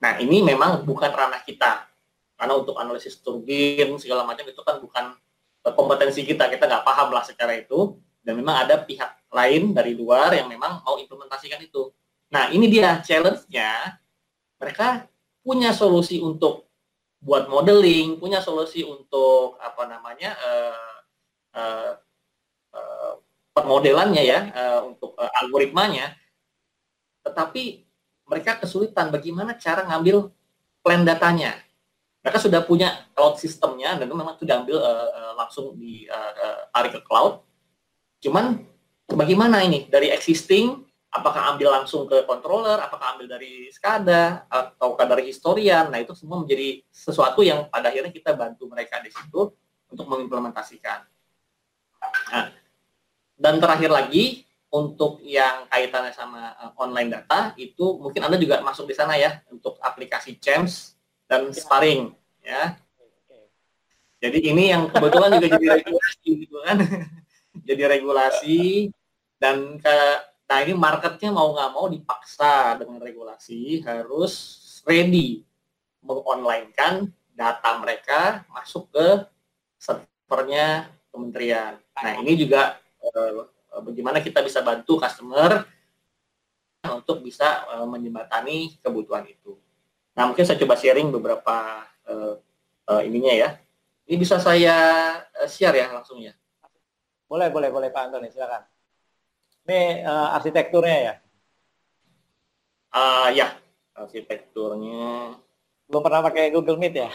Nah, 0.03 0.19
ini 0.19 0.43
memang 0.43 0.83
bukan 0.83 1.15
ranah 1.15 1.47
kita. 1.47 1.87
Karena 2.35 2.59
untuk 2.59 2.75
analisis 2.75 3.23
turbin 3.23 3.95
segala 4.03 4.27
macam 4.27 4.43
itu 4.43 4.59
kan 4.67 4.83
bukan 4.83 5.15
kompetensi 5.63 6.27
kita, 6.27 6.51
kita 6.51 6.67
nggak 6.67 6.83
paham 6.83 7.15
lah 7.15 7.23
secara 7.23 7.55
itu. 7.55 7.95
Dan 8.19 8.35
memang 8.43 8.67
ada 8.67 8.83
pihak 8.83 9.31
lain 9.31 9.71
dari 9.71 9.95
luar 9.95 10.35
yang 10.35 10.51
memang 10.51 10.83
mau 10.83 10.99
implementasikan 10.99 11.63
itu. 11.63 11.95
Nah, 12.35 12.51
ini 12.51 12.67
dia 12.67 12.99
challenge-nya. 12.99 14.03
Mereka 14.59 15.07
punya 15.47 15.71
solusi 15.71 16.19
untuk 16.19 16.67
buat 17.23 17.47
modeling, 17.47 18.19
punya 18.19 18.43
solusi 18.43 18.83
untuk 18.83 19.55
apa 19.63 19.87
namanya 19.87 20.35
uh, 20.35 20.99
uh, 21.55 21.93
permodelannya 23.53 24.23
ya, 24.25 24.41
uh, 24.53 24.81
untuk 24.89 25.17
uh, 25.17 25.31
algoritmanya. 25.45 26.17
Tetapi 27.23 27.87
mereka 28.27 28.59
kesulitan 28.59 29.13
bagaimana 29.13 29.55
cara 29.61 29.85
ngambil 29.87 30.33
plan 30.83 31.05
datanya. 31.05 31.61
Mereka 32.23 32.39
sudah 32.39 32.63
punya 32.63 33.07
cloud 33.13 33.39
sistemnya 33.39 33.99
dan 33.99 34.07
itu 34.07 34.15
memang 34.15 34.39
sudah 34.39 34.63
ambil 34.63 34.79
uh, 34.79 35.09
uh, 35.11 35.33
langsung 35.37 35.75
di 35.75 36.07
uh, 36.07 36.33
uh, 36.33 36.59
tarik 36.71 36.99
ke 36.99 37.01
cloud. 37.03 37.43
Cuman 38.23 38.63
bagaimana 39.11 39.61
ini 39.67 39.91
dari 39.91 40.09
existing 40.15 40.87
apakah 41.13 41.53
ambil 41.55 41.77
langsung 41.77 42.09
ke 42.09 42.25
controller, 42.25 42.81
apakah 42.81 43.15
ambil 43.15 43.37
dari 43.37 43.69
SCADA 43.69 44.49
atau 44.49 44.97
dari 44.97 45.29
historian. 45.29 45.93
Nah, 45.93 46.01
itu 46.01 46.17
semua 46.17 46.41
menjadi 46.41 46.81
sesuatu 46.89 47.45
yang 47.45 47.69
pada 47.69 47.93
akhirnya 47.93 48.09
kita 48.09 48.33
bantu 48.33 48.65
mereka 48.71 48.97
di 49.05 49.13
situ 49.13 49.53
untuk 49.93 50.07
mengimplementasikan. 50.09 51.05
Nah, 52.33 52.49
dan 53.43 53.59
terakhir 53.59 53.91
lagi 53.91 54.47
untuk 54.71 55.19
yang 55.27 55.67
kaitannya 55.67 56.15
sama 56.15 56.55
uh, 56.57 56.73
online 56.79 57.11
data 57.11 57.53
itu 57.59 57.99
mungkin 57.99 58.23
Anda 58.25 58.39
juga 58.39 58.63
masuk 58.63 58.87
di 58.87 58.95
sana 58.95 59.19
ya 59.19 59.43
untuk 59.51 59.77
aplikasi 59.83 60.39
CHAMS 60.39 60.95
dan 61.27 61.51
Sparring 61.51 62.15
ya. 62.41 62.79
Jadi 64.23 64.39
ini 64.39 64.71
yang 64.71 64.87
kebetulan 64.87 65.35
juga 65.35 65.59
jadi 65.59 65.67
regulasi 65.83 66.29
gitu 66.47 66.57
kan. 66.63 66.77
jadi 67.69 67.83
regulasi 67.99 68.61
dan 69.43 69.83
ke 69.83 69.99
nah 70.47 70.61
ini 70.61 70.77
marketnya 70.77 71.33
mau 71.33 71.57
nggak 71.57 71.73
mau 71.73 71.89
dipaksa 71.89 72.77
dengan 72.77 73.01
regulasi 73.01 73.81
harus 73.89 74.61
ready 74.85 75.49
mengonlinekan 76.05 77.09
data 77.33 77.81
mereka 77.81 78.45
masuk 78.53 78.93
ke 78.93 79.07
servernya 79.81 80.93
kementerian. 81.09 81.81
Nah 81.97 82.13
ini 82.21 82.37
juga 82.37 82.82
eh, 83.03 83.31
bagaimana 83.83 84.23
kita 84.23 84.41
bisa 84.41 84.63
bantu 84.63 85.03
customer 85.03 85.67
untuk 86.83 87.23
bisa 87.23 87.63
menjembatani 87.87 88.79
kebutuhan 88.83 89.23
itu. 89.27 89.55
Nah 90.13 90.29
mungkin 90.29 90.45
saya 90.45 90.59
coba 90.61 90.75
sharing 90.77 91.09
beberapa 91.11 91.87
eh, 92.07 92.35
eh, 92.91 93.03
ininya 93.07 93.33
ya. 93.33 93.51
Ini 94.07 94.17
bisa 94.19 94.37
saya 94.43 94.77
share 95.47 95.79
ya 95.79 95.89
langsung 95.95 96.19
ya. 96.21 96.35
Boleh, 97.31 97.49
boleh, 97.49 97.73
boleh 97.73 97.89
Pak 97.89 98.13
Antoni, 98.13 98.29
silakan. 98.29 98.61
Ini 99.65 100.05
uh, 100.05 100.37
arsitekturnya 100.37 100.99
ya? 101.01 101.15
Uh, 102.93 103.33
ya, 103.33 103.57
arsitekturnya. 103.97 105.41
Belum 105.89 106.03
pernah 106.05 106.21
pakai 106.29 106.53
Google 106.53 106.77
Meet 106.77 106.95
ya? 106.99 107.09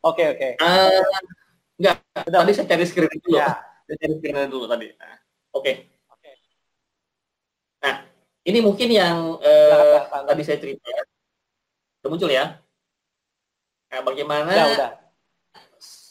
Oke, 0.00 0.32
oke. 0.32 0.56
Okay, 0.56 0.56
okay. 0.56 0.64
uh, 0.64 1.04
enggak, 1.76 2.00
Sudah. 2.24 2.40
tadi 2.40 2.52
saya 2.56 2.66
cari 2.72 2.84
screen 2.88 3.20
dulu. 3.20 3.36
Ya. 3.36 3.52
Cari 3.98 4.14
screen 4.22 4.46
dulu 4.46 4.70
tadi. 4.70 4.86
Nah, 4.94 5.18
oke. 5.54 5.62
Okay. 5.64 5.74
Okay. 6.14 6.34
Nah, 7.82 7.94
ini 8.46 8.58
mungkin 8.62 8.88
yang 8.90 9.18
uh, 9.42 9.98
nah, 10.06 10.22
tadi 10.30 10.42
saya 10.46 10.62
cerita. 10.62 10.86
Sudah 11.98 12.10
muncul 12.10 12.30
ya? 12.30 12.62
Nah, 13.90 14.00
bagaimana 14.06 14.50
ya, 14.54 14.66
udah 14.70 14.90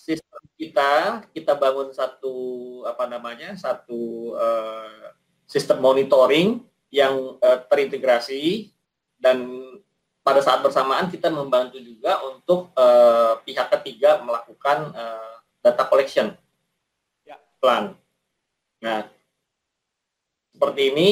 sistem 0.09 0.41
kita 0.57 1.23
kita 1.32 1.53
bangun 1.53 1.93
satu 1.93 2.36
apa 2.84 3.05
namanya 3.05 3.53
satu 3.53 4.34
uh, 4.36 5.13
sistem 5.45 5.80
monitoring 5.80 6.65
yang 6.89 7.38
uh, 7.39 7.61
terintegrasi 7.69 8.73
dan 9.21 9.45
pada 10.25 10.41
saat 10.41 10.65
bersamaan 10.65 11.07
kita 11.07 11.30
membantu 11.30 11.77
juga 11.77 12.19
untuk 12.25 12.73
uh, 12.73 13.38
pihak 13.45 13.69
ketiga 13.80 14.19
melakukan 14.25 14.91
uh, 14.97 15.39
data 15.61 15.86
collection 15.86 16.34
plan. 17.60 17.95
Nah, 18.82 19.07
seperti 20.55 20.82
ini 20.95 21.12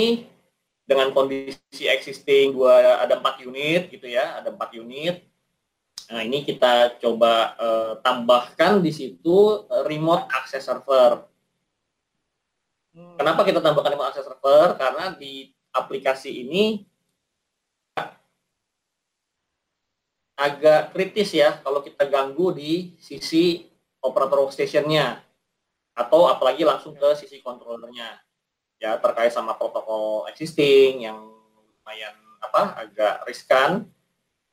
dengan 0.87 1.11
kondisi 1.11 1.83
existing 1.83 2.55
dua 2.55 3.03
ada 3.03 3.19
empat 3.19 3.43
unit 3.43 3.91
gitu 3.91 4.07
ya, 4.07 4.39
ada 4.39 4.51
empat 4.51 4.71
unit 4.79 5.27
Nah, 6.07 6.23
ini 6.23 6.47
kita 6.47 6.95
coba 7.03 7.51
uh, 7.59 7.93
tambahkan 7.99 8.79
di 8.79 8.95
situ 8.95 9.67
uh, 9.67 9.83
remote 9.83 10.23
access 10.31 10.63
server. 10.63 11.27
Hmm. 12.95 13.19
Kenapa 13.19 13.43
kita 13.43 13.59
tambahkan 13.59 13.91
remote 13.91 14.09
access 14.15 14.23
server? 14.23 14.79
Karena 14.79 15.11
di 15.11 15.51
aplikasi 15.75 16.47
ini 16.47 16.87
agak 20.37 20.95
kritis 20.95 21.33
ya 21.33 21.59
kalau 21.65 21.81
kita 21.83 22.07
ganggu 22.07 22.53
di 22.55 22.93
sisi 23.01 23.67
operator 23.99 24.47
workstation-nya 24.47 25.26
atau 25.97 26.29
apalagi 26.29 26.61
langsung 26.61 26.93
ke 26.93 27.17
sisi 27.17 27.41
controllernya 27.41 28.21
ya 28.77 29.01
terkait 29.01 29.33
sama 29.33 29.57
protokol 29.57 30.29
existing 30.29 31.01
yang 31.09 31.17
lumayan 31.81 32.13
apa 32.37 32.77
agak 32.85 33.25
riskan 33.25 33.89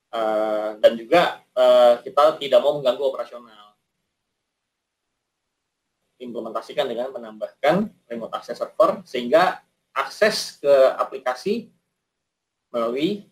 uh, 0.08 0.80
dan 0.80 0.96
juga 0.96 1.44
uh, 1.52 2.00
kita 2.00 2.40
tidak 2.40 2.60
mau 2.64 2.80
mengganggu 2.80 3.04
operasional. 3.04 3.76
Implementasikan 6.16 6.88
dengan 6.88 7.12
menambahkan 7.12 7.92
remote 8.08 8.32
access 8.32 8.56
server 8.56 9.04
sehingga 9.04 9.60
akses 9.92 10.56
ke 10.56 10.74
aplikasi 10.96 11.68
melalui 12.72 13.28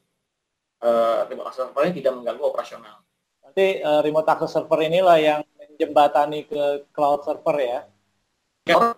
uh, 0.84 1.24
remote 1.32 1.48
access 1.48 1.64
server 1.72 1.88
ini 1.88 2.04
tidak 2.04 2.20
mengganggu 2.20 2.44
operasional. 2.44 3.00
Nanti 3.40 3.80
uh, 3.80 4.04
remote 4.04 4.28
access 4.28 4.52
server 4.52 4.84
inilah 4.84 5.16
yang 5.16 5.40
menjembatani 5.56 6.44
ke 6.44 6.84
cloud 6.92 7.24
server 7.24 7.56
ya? 7.56 7.80
Ya, 8.62 8.94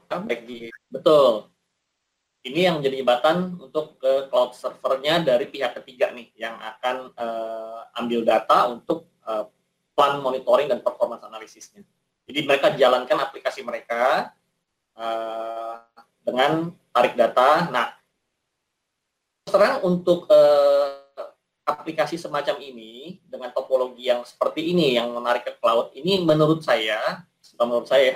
betul 0.92 1.54
ini 2.44 2.68
yang 2.68 2.78
menjadi 2.78 3.00
jembatan 3.00 3.56
untuk 3.56 3.96
ke 3.96 4.28
cloud 4.28 4.52
servernya 4.52 5.24
dari 5.24 5.48
pihak 5.48 5.80
ketiga 5.80 6.12
nih 6.12 6.28
yang 6.36 6.60
akan 6.60 7.08
uh, 7.16 7.88
ambil 7.96 8.20
data 8.20 8.68
untuk 8.68 9.08
uh, 9.24 9.48
plan 9.96 10.20
monitoring 10.20 10.68
dan 10.68 10.84
performance 10.84 11.24
analisisnya. 11.24 11.80
Jadi 12.28 12.40
mereka 12.44 12.76
jalankan 12.76 13.16
aplikasi 13.16 13.64
mereka 13.64 14.32
uh, 14.92 15.80
dengan 16.20 16.68
tarik 16.92 17.16
data. 17.16 17.72
Nah, 17.72 17.96
terang 19.48 19.80
untuk 19.80 20.28
uh, 20.28 21.00
aplikasi 21.64 22.20
semacam 22.20 22.60
ini 22.60 23.24
dengan 23.24 23.56
topologi 23.56 24.12
yang 24.12 24.20
seperti 24.20 24.68
ini 24.68 25.00
yang 25.00 25.08
menarik 25.16 25.48
ke 25.48 25.56
cloud 25.56 25.96
ini 25.96 26.20
menurut 26.20 26.60
saya, 26.60 27.24
menurut 27.56 27.88
saya 27.88 28.12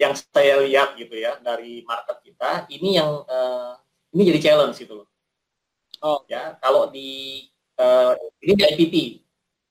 yang 0.00 0.16
saya 0.16 0.64
lihat 0.64 0.96
gitu 0.96 1.12
ya 1.12 1.36
dari 1.44 1.84
market 1.84 2.24
kita 2.24 2.64
ini 2.72 2.96
yang 2.96 3.20
uh, 3.28 3.76
ini 4.16 4.32
jadi 4.32 4.40
challenge 4.40 4.80
gitu 4.80 5.04
loh. 5.04 5.08
Oh 6.00 6.24
ya 6.24 6.56
kalau 6.56 6.88
di 6.88 7.44
uh, 7.76 8.16
ini 8.40 8.52
di 8.56 8.64
IPP 8.64 8.94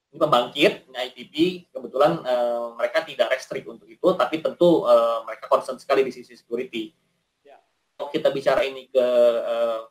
ini 0.10 0.18
pembangkit, 0.18 0.90
ini 0.90 0.98
IPP, 0.98 1.36
kebetulan 1.70 2.26
uh, 2.26 2.74
mereka 2.74 3.06
tidak 3.06 3.30
restrik 3.30 3.62
untuk 3.70 3.86
itu, 3.86 4.08
tapi 4.18 4.42
tentu 4.42 4.82
uh, 4.82 5.22
mereka 5.22 5.46
concern 5.46 5.78
sekali 5.78 6.02
di 6.02 6.10
sisi 6.10 6.34
security. 6.34 6.90
Ya. 7.46 7.62
Kalau 7.94 8.10
kita 8.10 8.34
bicara 8.34 8.66
ini 8.66 8.90
ke 8.90 9.06
uh, 9.46 9.86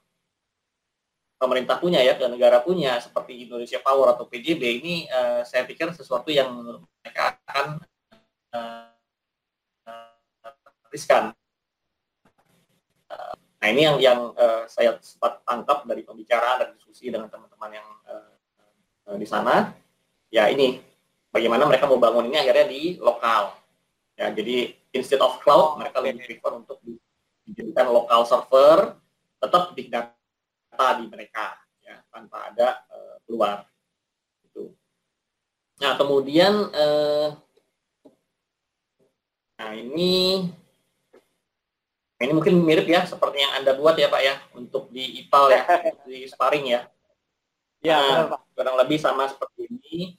pemerintah 1.38 1.78
punya 1.78 2.02
ya, 2.02 2.18
ke 2.18 2.26
negara 2.26 2.58
punya, 2.58 2.98
seperti 2.98 3.46
Indonesia 3.46 3.78
Power 3.78 4.10
atau 4.18 4.26
PJB, 4.26 4.82
ini 4.82 5.06
uh, 5.06 5.46
saya 5.46 5.62
pikir 5.62 5.94
sesuatu 5.94 6.34
yang 6.34 6.50
mereka 6.98 7.38
akan 7.46 7.78
uh, 8.58 8.97
riskan. 10.92 11.34
nah 13.58 13.66
ini 13.66 13.82
yang 13.82 13.98
yang 13.98 14.20
uh, 14.38 14.70
saya 14.70 14.94
sempat 15.02 15.42
tangkap 15.42 15.82
dari 15.82 16.06
pembicaraan 16.06 16.62
dan 16.62 16.68
diskusi 16.78 17.10
dengan 17.10 17.26
teman-teman 17.26 17.74
yang 17.74 17.88
uh, 18.06 19.18
di 19.18 19.26
sana. 19.26 19.74
Ya 20.30 20.46
ini 20.46 20.78
bagaimana 21.32 21.66
mereka 21.66 21.90
mau 21.90 21.98
bangun 21.98 22.28
ini 22.28 22.38
akhirnya 22.38 22.66
di 22.70 22.82
lokal. 23.02 23.56
Ya 24.14 24.30
jadi 24.30 24.78
instead 24.92 25.18
of 25.18 25.40
cloud 25.40 25.80
mereka 25.80 25.98
lebih 25.98 26.22
prefer 26.26 26.52
untuk 26.54 26.78
dijadikan 27.48 27.88
lokal 27.88 28.28
server 28.28 28.98
tetap 29.38 29.72
big 29.72 29.88
data 29.88 30.86
di 31.00 31.04
mereka 31.08 31.56
ya 31.80 31.96
tanpa 32.12 32.52
ada 32.52 32.84
uh, 32.92 33.16
keluar. 33.24 33.64
Itu. 34.44 34.74
Nah 35.80 35.96
kemudian 35.96 36.52
uh, 36.74 37.28
nah 39.58 39.70
ini 39.74 40.46
ini 42.18 42.32
mungkin 42.34 42.58
mirip 42.62 42.86
ya 42.90 43.06
seperti 43.06 43.42
yang 43.42 43.52
anda 43.62 43.78
buat 43.78 43.94
ya 43.94 44.10
pak 44.10 44.22
ya 44.22 44.34
untuk 44.58 44.90
di 44.90 45.26
IPAL 45.26 45.44
ya 45.54 45.62
di 46.08 46.26
sparring 46.26 46.66
ya 46.66 46.82
Ya, 47.78 48.26
nah, 48.26 48.42
kurang 48.58 48.74
lebih 48.74 48.98
sama 48.98 49.30
seperti 49.30 49.70
ini. 49.70 50.18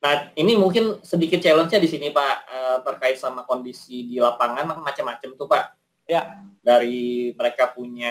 Nah, 0.00 0.32
ini 0.36 0.56
mungkin 0.56 1.00
sedikit 1.04 1.40
challenge-nya 1.40 1.80
di 1.80 1.88
sini 1.88 2.08
Pak 2.12 2.36
eh, 2.48 2.78
terkait 2.84 3.16
sama 3.20 3.44
kondisi 3.44 4.08
di 4.08 4.16
lapangan 4.20 4.80
macam-macam 4.80 5.30
tuh 5.36 5.48
Pak. 5.48 5.64
Ya. 6.08 6.40
Dari 6.64 7.32
mereka 7.36 7.68
punya 7.72 8.08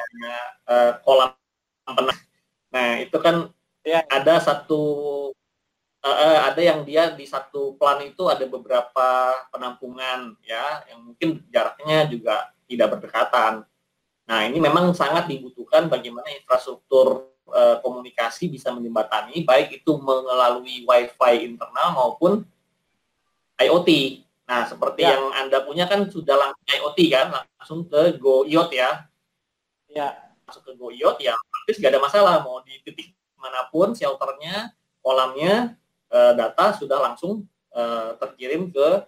uh, 0.69 1.01
kolam 1.01 1.33
penang. 1.85 2.17
Nah, 2.69 3.01
itu 3.01 3.17
kan 3.17 3.49
ya. 3.81 4.05
ada 4.05 4.37
satu 4.37 4.81
uh, 6.05 6.39
ada 6.45 6.61
yang 6.61 6.85
dia 6.85 7.13
di 7.17 7.25
satu 7.25 7.73
plan 7.77 7.97
itu 8.05 8.29
ada 8.29 8.45
beberapa 8.45 9.33
penampungan 9.49 10.37
ya 10.45 10.85
yang 10.85 11.01
mungkin 11.01 11.41
jaraknya 11.49 12.05
juga 12.05 12.52
tidak 12.73 12.97
berdekatan. 12.97 13.63
Nah, 14.23 14.39
ini 14.47 14.57
memang 14.57 14.95
sangat 14.95 15.27
dibutuhkan 15.27 15.91
bagaimana 15.91 16.31
infrastruktur 16.31 17.33
uh, 17.51 17.77
komunikasi 17.83 18.47
bisa 18.47 18.71
menjembatani 18.71 19.43
baik 19.43 19.83
itu 19.83 19.91
melalui 19.99 20.87
WiFi 20.87 21.43
internal 21.43 21.91
maupun 21.93 22.47
IoT. 23.59 24.23
Nah, 24.43 24.67
seperti 24.67 25.07
ya. 25.07 25.15
yang 25.15 25.23
Anda 25.39 25.63
punya 25.63 25.87
kan 25.87 26.07
sudah 26.07 26.35
langsung 26.35 26.63
IoT 26.67 26.99
kan, 27.11 27.27
langsung 27.31 27.79
ke 27.87 28.15
Go 28.19 28.43
IoT 28.47 28.71
ya. 28.75 28.91
Ya. 29.91 30.09
Masuk 30.43 30.67
ke 30.67 30.71
Go 30.75 30.91
IoT 30.91 31.23
ya, 31.23 31.35
praktis 31.35 31.79
nggak 31.79 31.91
ada 31.95 32.01
masalah 32.03 32.33
mau 32.43 32.59
di 32.63 32.75
titik 32.83 33.15
mana 33.39 33.67
pun 33.67 33.91
shelternya, 33.91 34.71
kolamnya, 35.03 35.75
uh, 36.11 36.31
data 36.31 36.75
sudah 36.79 36.95
langsung 36.99 37.43
uh, 37.75 38.15
terkirim 38.19 38.71
ke 38.71 39.03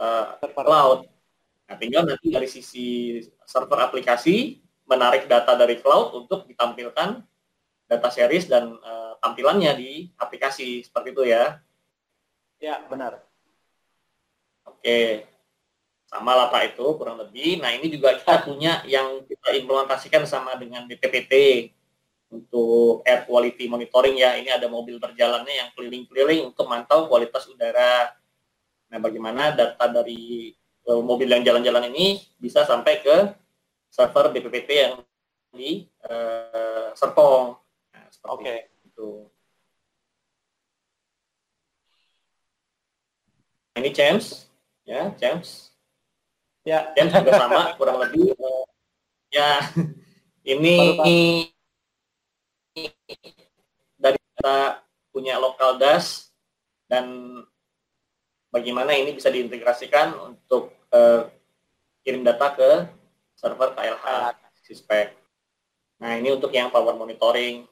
uh, 0.00 0.24
cloud. 0.40 1.04
Nah, 1.68 1.76
tinggal 1.76 2.08
nanti 2.08 2.32
dari 2.32 2.48
sisi 2.48 3.20
server 3.44 3.76
aplikasi 3.76 4.64
menarik 4.88 5.28
data 5.28 5.52
dari 5.52 5.76
cloud 5.76 6.16
untuk 6.16 6.48
ditampilkan 6.48 7.20
data 7.84 8.08
series 8.08 8.48
dan 8.48 8.72
uh, 8.80 9.20
tampilannya 9.20 9.72
di 9.76 9.90
aplikasi 10.16 10.80
seperti 10.80 11.12
itu 11.12 11.22
ya. 11.28 11.60
Ya, 12.56 12.80
benar. 12.88 13.20
Oke. 14.64 15.28
Sama 16.08 16.32
lah 16.32 16.48
Pak 16.48 16.72
itu 16.72 16.84
kurang 16.96 17.20
lebih. 17.20 17.60
Nah, 17.60 17.76
ini 17.76 17.92
juga 17.92 18.16
kita 18.16 18.48
punya 18.48 18.80
yang 18.88 19.28
kita 19.28 19.52
implementasikan 19.60 20.24
sama 20.24 20.56
dengan 20.56 20.88
BPPT 20.88 21.68
untuk 22.32 23.04
air 23.04 23.28
quality 23.28 23.68
monitoring 23.68 24.16
ya. 24.16 24.40
Ini 24.40 24.56
ada 24.56 24.72
mobil 24.72 24.96
berjalannya 24.96 25.52
yang 25.52 25.68
keliling-keliling 25.76 26.48
untuk 26.48 26.64
mantau 26.64 27.12
kualitas 27.12 27.44
udara. 27.44 28.16
Nah, 28.88 28.98
bagaimana 29.04 29.52
data 29.52 29.84
dari 29.84 30.56
mobil 31.04 31.28
yang 31.28 31.44
jalan-jalan 31.44 31.92
ini 31.92 32.24
bisa 32.40 32.64
sampai 32.64 33.04
ke 33.04 33.16
server 33.92 34.32
BPPT 34.32 34.70
yang 34.72 34.94
di 35.52 35.84
uh, 36.08 36.92
Serpong. 36.96 37.56
Oke. 38.28 38.42
Okay. 38.42 38.58
Itu. 38.88 39.28
Ini 43.78 43.90
James, 43.94 44.50
ya 44.82 45.14
James. 45.16 45.70
Ya. 46.66 46.90
James 46.98 47.14
juga 47.14 47.32
sama 47.38 47.60
kurang 47.78 48.02
lebih. 48.02 48.34
Uh, 48.34 48.64
ya, 49.30 49.62
ini 50.52 50.98
dari 53.98 54.18
kita 54.18 54.82
punya 55.14 55.38
lokal 55.38 55.78
das 55.78 56.34
dan 56.90 57.06
bagaimana 58.50 58.94
ini 58.94 59.14
bisa 59.14 59.30
diintegrasikan 59.30 60.14
untuk 60.16 60.77
uh, 60.92 61.28
kirim 62.02 62.24
data 62.24 62.52
ke 62.54 62.70
server 63.36 63.74
KLH 63.76 64.06
Sispek. 64.64 65.14
Nah 66.02 66.18
ini 66.18 66.34
untuk 66.34 66.52
yang 66.52 66.68
power 66.68 66.94
monitoring. 66.94 67.66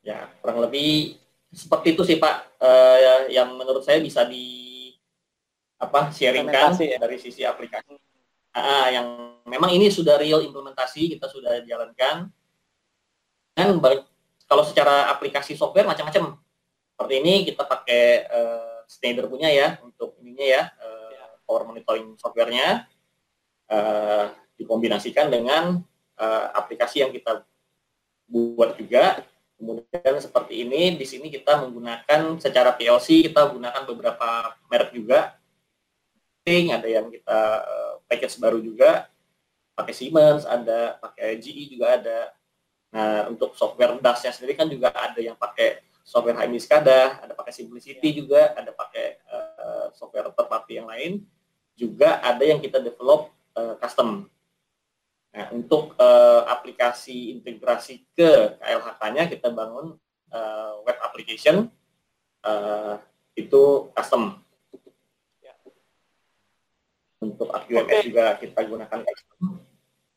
Ya 0.00 0.32
kurang 0.40 0.64
lebih 0.64 1.20
seperti 1.52 1.94
itu 1.98 2.02
sih 2.06 2.16
Pak. 2.16 2.60
Uh, 2.60 3.28
yang 3.32 3.52
menurut 3.56 3.82
saya 3.82 3.98
bisa 4.00 4.24
di 4.24 4.92
apa 5.80 6.12
sharingkan 6.12 6.76
ya? 6.76 6.98
dari 7.00 7.16
sisi 7.16 7.42
aplikasi. 7.42 7.96
Uh, 8.50 8.88
yang 8.90 9.06
memang 9.46 9.70
ini 9.70 9.88
sudah 9.88 10.18
real 10.18 10.42
implementasi 10.42 11.14
kita 11.16 11.30
sudah 11.30 11.62
jalankan. 11.64 12.28
Dan 13.54 13.78
kalau 14.50 14.66
secara 14.66 15.06
aplikasi 15.14 15.54
software 15.54 15.86
macam-macam. 15.86 16.34
Seperti 16.90 17.14
ini 17.22 17.34
kita 17.48 17.64
pakai 17.64 18.28
uh, 18.28 18.84
Schneider 18.90 19.30
punya 19.30 19.46
ya 19.46 19.78
untuk 19.80 20.18
ininya 20.18 20.42
ya 20.42 20.62
uh, 20.68 20.89
power 21.50 21.66
monitoring 21.66 22.14
softwarenya 22.14 22.86
uh, 23.66 24.30
dikombinasikan 24.54 25.26
dengan 25.26 25.82
uh, 26.14 26.46
aplikasi 26.54 27.02
yang 27.02 27.10
kita 27.10 27.42
buat 28.30 28.78
juga 28.78 29.26
Kemudian 29.60 30.16
seperti 30.16 30.64
ini, 30.64 30.96
di 30.96 31.04
sini 31.04 31.28
kita 31.28 31.60
menggunakan 31.60 32.40
secara 32.40 32.72
PLC, 32.72 33.28
kita 33.28 33.44
menggunakan 33.52 33.84
beberapa 33.84 34.56
merek 34.72 34.96
juga. 34.96 35.36
Ada 36.48 36.88
yang 36.88 37.12
kita 37.12 37.38
uh, 37.60 37.94
package 38.08 38.40
baru 38.40 38.56
juga, 38.64 39.12
pakai 39.76 39.92
Siemens, 39.92 40.48
ada 40.48 40.96
pakai 40.96 41.36
GE 41.36 41.76
juga 41.76 42.00
ada. 42.00 42.32
Nah, 42.88 43.28
untuk 43.28 43.52
software 43.52 44.00
DAS-nya 44.00 44.32
sendiri 44.32 44.56
kan 44.56 44.64
juga 44.64 44.96
ada 44.96 45.20
yang 45.20 45.36
pakai 45.36 45.84
software 46.08 46.40
HMI 46.40 46.56
SCADA, 46.56 47.20
ada 47.20 47.36
pakai 47.36 47.52
Simplicity 47.52 48.16
juga, 48.16 48.56
ada 48.56 48.72
pakai 48.72 49.20
uh, 49.28 49.86
software 49.92 50.32
third 50.32 50.48
party 50.48 50.80
yang 50.80 50.88
lain. 50.88 51.20
Juga 51.80 52.20
ada 52.20 52.44
yang 52.44 52.60
kita 52.60 52.76
develop 52.84 53.32
uh, 53.56 53.80
custom 53.80 54.28
Nah, 55.30 55.46
untuk 55.54 55.94
uh, 55.94 56.42
aplikasi 56.50 57.38
integrasi 57.38 58.02
ke 58.18 58.58
KLHK-nya 58.58 59.30
kita 59.30 59.54
bangun 59.54 59.94
uh, 60.34 60.72
web 60.82 60.98
application 61.06 61.70
uh, 62.42 62.98
itu 63.38 63.94
custom. 63.94 64.42
Ya. 65.38 65.54
Untuk 67.22 67.46
AQMS 67.54 67.86
okay. 67.86 68.00
juga 68.10 68.24
kita 68.42 68.60
gunakan 68.66 68.98
custom. 69.06 69.62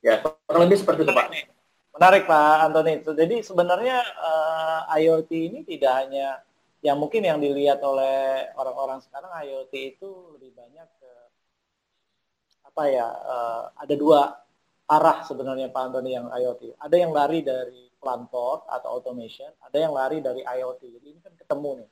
Ya, 0.01 0.17
kurang 0.19 0.65
lebih 0.65 0.81
seperti 0.81 1.05
itu 1.05 1.13
Pak. 1.13 1.29
Menarik 1.93 2.25
Pak 2.25 2.55
Antoni. 2.65 2.93
Jadi 3.05 3.45
sebenarnya 3.45 4.01
uh, 4.17 4.89
IoT 4.97 5.29
ini 5.29 5.59
tidak 5.61 5.93
hanya 5.93 6.41
yang 6.81 6.97
mungkin 6.97 7.21
yang 7.21 7.37
dilihat 7.37 7.79
oleh 7.85 8.49
orang-orang 8.57 8.97
sekarang 9.05 9.29
IoT 9.29 9.73
itu 9.95 10.09
lebih 10.35 10.57
banyak 10.57 10.89
apa 12.73 12.83
ya? 12.89 13.05
Uh, 13.05 13.63
ada 13.77 13.93
dua 13.93 14.21
arah 14.89 15.21
sebenarnya 15.23 15.69
Pak 15.69 15.81
Antoni 15.93 16.17
yang 16.17 16.27
IoT. 16.27 16.81
Ada 16.81 16.95
yang 16.97 17.13
lari 17.13 17.45
dari 17.45 17.93
port 18.03 18.67
atau 18.67 18.99
automation, 18.99 19.47
ada 19.63 19.77
yang 19.79 19.95
lari 19.95 20.19
dari 20.19 20.43
IoT. 20.43 20.81
Jadi 20.99 21.07
ini 21.07 21.19
kan 21.23 21.31
ketemu 21.39 21.85
nih. 21.85 21.89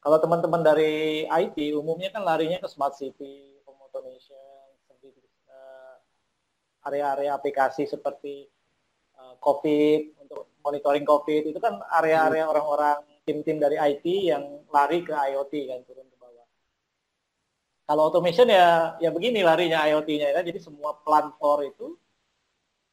Kalau 0.00 0.16
teman-teman 0.16 0.64
dari 0.64 1.28
IT 1.28 1.76
umumnya 1.76 2.08
kan 2.08 2.24
larinya 2.24 2.56
ke 2.56 2.68
smart 2.72 2.96
city, 2.96 3.60
home 3.68 3.76
automation, 3.84 4.72
eh, 4.96 5.94
area-area 6.88 7.36
aplikasi 7.36 7.84
seperti 7.84 8.48
uh, 9.20 9.36
COVID 9.36 10.00
untuk 10.24 10.56
monitoring 10.64 11.04
COVID 11.04 11.52
itu 11.52 11.60
kan 11.60 11.84
area-area 12.00 12.48
hmm. 12.48 12.52
orang-orang 12.56 12.98
tim-tim 13.28 13.60
dari 13.60 13.76
IT 13.76 14.06
yang 14.08 14.64
lari 14.72 15.04
ke 15.04 15.12
IoT 15.12 15.52
kan 15.68 15.84
turun. 15.84 16.09
Kalau 17.90 18.06
automation 18.06 18.46
ya 18.46 18.94
ya 19.02 19.10
begini 19.10 19.42
larinya 19.42 19.82
IoT-nya 19.82 20.30
ya. 20.30 20.46
Jadi 20.46 20.62
semua 20.62 20.94
plan 21.02 21.34
for 21.42 21.58
itu 21.66 21.98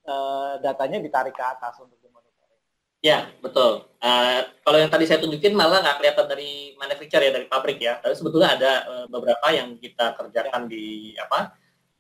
uh, 0.10 0.58
datanya 0.58 0.98
ditarik 0.98 1.38
ke 1.38 1.44
atas 1.46 1.78
untuk 1.78 2.02
dimonitoring. 2.02 2.58
Ya, 3.06 3.30
betul. 3.38 3.86
Uh, 4.02 4.42
kalau 4.66 4.82
yang 4.82 4.90
tadi 4.90 5.06
saya 5.06 5.22
tunjukin 5.22 5.54
malah 5.54 5.86
nggak 5.86 6.02
kelihatan 6.02 6.26
dari 6.26 6.74
manufacturer 6.82 7.30
ya, 7.30 7.32
dari 7.38 7.46
pabrik 7.46 7.78
ya. 7.78 8.02
Tapi 8.02 8.18
sebetulnya 8.18 8.58
ada 8.58 8.72
uh, 8.90 9.06
beberapa 9.06 9.46
yang 9.54 9.78
kita 9.78 10.18
kerjakan 10.18 10.66
di 10.66 11.14
apa 11.14 11.54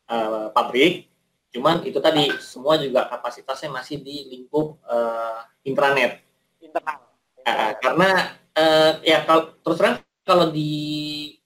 uh, 0.09 0.49
pabrik. 0.49 1.05
Cuman 1.53 1.85
itu 1.85 2.01
tadi 2.01 2.33
semua 2.41 2.81
juga 2.81 3.05
kapasitasnya 3.13 3.77
masih 3.77 4.01
di 4.01 4.25
lingkup 4.25 4.81
uh, 4.89 5.45
intranet. 5.61 6.25
Internal. 6.65 7.13
Uh, 7.45 7.77
karena 7.77 8.09
uh, 8.57 8.91
ya 9.05 9.21
kalau 9.21 9.53
terus 9.61 9.77
terang 9.77 10.06
kalau 10.27 10.51
di 10.51 10.71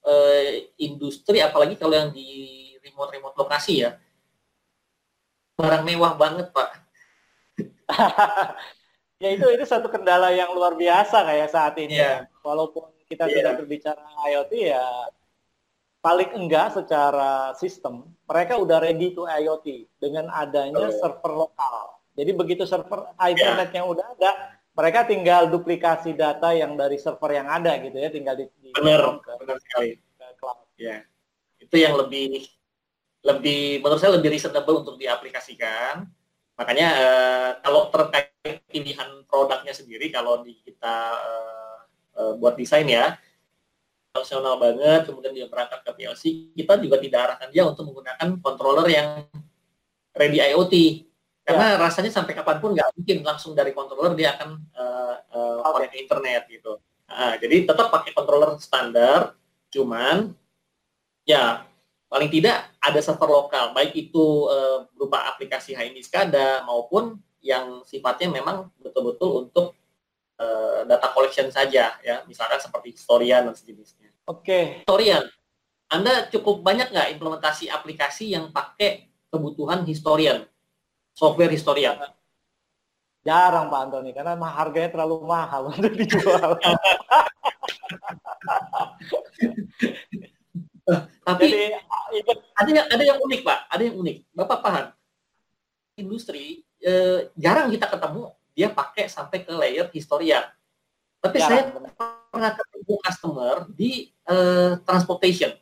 uh, 0.02 0.58
industri, 0.82 1.38
apalagi 1.38 1.78
kalau 1.78 1.94
yang 1.94 2.10
di 2.10 2.74
remote-remote 2.82 3.38
lokasi 3.38 3.86
ya, 3.86 3.94
barang 5.54 5.86
mewah 5.86 6.18
banget 6.18 6.50
pak. 6.50 6.70
ya 9.22 9.30
itu 9.38 9.46
itu 9.54 9.66
satu 9.70 9.86
kendala 9.94 10.34
yang 10.34 10.50
luar 10.58 10.74
biasa 10.74 11.22
kayak 11.22 11.54
saat 11.54 11.78
ini 11.78 12.02
yeah. 12.02 12.26
walaupun 12.42 12.90
kita 13.06 13.30
yeah. 13.30 13.36
tidak 13.38 13.54
berbicara 13.62 14.02
IoT 14.34 14.52
ya 14.74 14.86
paling 16.02 16.34
enggak 16.34 16.74
secara 16.74 17.54
sistem 17.54 18.10
mereka 18.26 18.58
udah 18.58 18.82
ready 18.82 19.14
to 19.14 19.30
IoT 19.30 19.86
dengan 20.02 20.34
adanya 20.34 20.90
oh. 20.90 20.96
server 20.98 21.46
lokal 21.46 22.02
jadi 22.18 22.34
begitu 22.34 22.66
server 22.66 23.14
internetnya 23.22 23.86
yeah. 23.86 23.94
udah 23.94 24.06
ada 24.18 24.32
mereka 24.72 25.04
tinggal 25.04 25.52
duplikasi 25.52 26.16
data 26.16 26.56
yang 26.56 26.80
dari 26.80 26.96
server 26.96 27.32
yang 27.36 27.48
ada 27.52 27.76
gitu 27.84 27.98
ya 28.00 28.08
tinggal 28.08 28.40
di, 28.40 28.48
di 28.64 28.72
benar 28.72 29.20
ke, 29.20 29.32
benar 29.44 29.58
sekali. 29.60 30.00
ke 30.00 30.26
cloud. 30.40 30.68
Ya. 30.80 31.04
Itu 31.60 31.76
yang 31.76 32.00
lebih 32.00 32.48
lebih 33.22 33.86
menurut 33.86 34.02
saya 34.02 34.18
lebih 34.18 34.34
reasonable 34.34 34.82
untuk 34.82 34.96
diaplikasikan. 34.98 36.08
Makanya 36.58 36.88
uh, 36.94 37.52
kalau 37.66 37.90
terkait 37.90 38.62
pilihan 38.70 39.26
produknya 39.26 39.74
sendiri, 39.74 40.14
kalau 40.14 40.46
di 40.46 40.58
kita 40.62 40.96
uh, 41.18 41.78
uh, 42.22 42.34
buat 42.38 42.54
desain 42.54 42.86
ya, 42.86 43.18
fungsional 44.14 44.60
banget, 44.62 45.10
kemudian 45.10 45.34
dia 45.34 45.48
berangkat 45.50 45.82
ke 45.82 45.92
PLC, 45.96 46.24
kita 46.54 46.78
juga 46.78 47.02
tidak 47.02 47.20
arahkan 47.26 47.50
dia 47.50 47.64
untuk 47.66 47.90
menggunakan 47.90 48.28
controller 48.44 48.88
yang 48.92 49.26
ready 50.14 50.40
IoT. 50.44 50.74
Karena 51.42 51.74
ya. 51.74 51.82
rasanya 51.82 52.12
sampai 52.14 52.38
kapan 52.38 52.58
pun 52.62 52.78
nggak 52.78 52.90
mungkin 52.94 53.18
langsung 53.26 53.52
dari 53.58 53.74
controller 53.74 54.14
dia 54.14 54.38
akan 54.38 54.50
uh, 54.78 55.16
uh, 55.34 55.58
okay. 55.74 55.90
ke 55.90 55.98
internet 56.06 56.46
gitu. 56.48 56.78
Nah, 57.12 57.36
jadi 57.42 57.68
tetap 57.68 57.92
pakai 57.92 58.16
controller 58.16 58.56
standar, 58.62 59.36
cuman 59.74 60.32
ya 61.28 61.66
paling 62.12 62.30
tidak 62.32 62.72
ada 62.80 63.00
server 63.00 63.28
lokal, 63.28 63.72
baik 63.72 63.96
itu 63.96 64.48
uh, 64.48 64.88
berupa 64.96 65.28
aplikasi 65.32 65.76
HIMI 65.76 66.04
SCADA 66.04 66.64
maupun 66.68 67.20
yang 67.42 67.82
sifatnya 67.88 68.30
memang 68.30 68.70
betul-betul 68.78 69.48
untuk 69.48 69.74
uh, 70.38 70.86
data 70.86 71.08
collection 71.12 71.50
saja, 71.50 71.98
ya, 72.04 72.16
misalkan 72.30 72.62
seperti 72.62 72.96
historian 72.96 73.50
dan 73.50 73.56
sejenisnya. 73.58 74.12
Oke. 74.30 74.46
Okay. 74.46 74.64
Historian, 74.86 75.24
Anda 75.90 76.30
cukup 76.30 76.62
banyak 76.64 76.94
nggak 76.94 77.10
implementasi 77.18 77.68
aplikasi 77.72 78.32
yang 78.32 78.54
pakai 78.54 79.10
kebutuhan 79.32 79.88
historian, 79.88 80.46
software 81.14 81.52
historian? 81.52 81.98
Jarang 83.22 83.70
Pak 83.70 83.80
Antoni, 83.86 84.12
karena 84.18 84.34
harganya 84.34 84.90
terlalu 84.90 85.22
mahal 85.24 85.70
untuk 85.70 85.94
dijual. 86.00 86.58
Tapi 91.22 91.46
Jadi, 91.46 91.78
ada 92.58 92.70
yang 92.74 92.88
ada 92.90 93.04
yang 93.06 93.18
unik 93.22 93.42
pak, 93.46 93.60
ada 93.70 93.82
yang 93.86 93.96
unik. 94.02 94.18
Bapak 94.34 94.60
paham? 94.66 94.86
Industri 95.96 96.66
eh, 96.82 97.30
jarang 97.38 97.70
kita 97.70 97.86
ketemu 97.86 98.34
dia 98.58 98.68
pakai 98.74 99.06
sampai 99.06 99.46
ke 99.46 99.54
layer 99.54 99.88
historia. 99.94 100.50
Tapi 101.22 101.38
jarang, 101.38 101.50
saya 101.54 101.62
benar. 101.70 101.92
pernah 102.34 102.52
ketemu 102.58 102.94
customer 103.06 103.56
di 103.70 103.92
eh, 104.10 104.72
transportation 104.82 105.54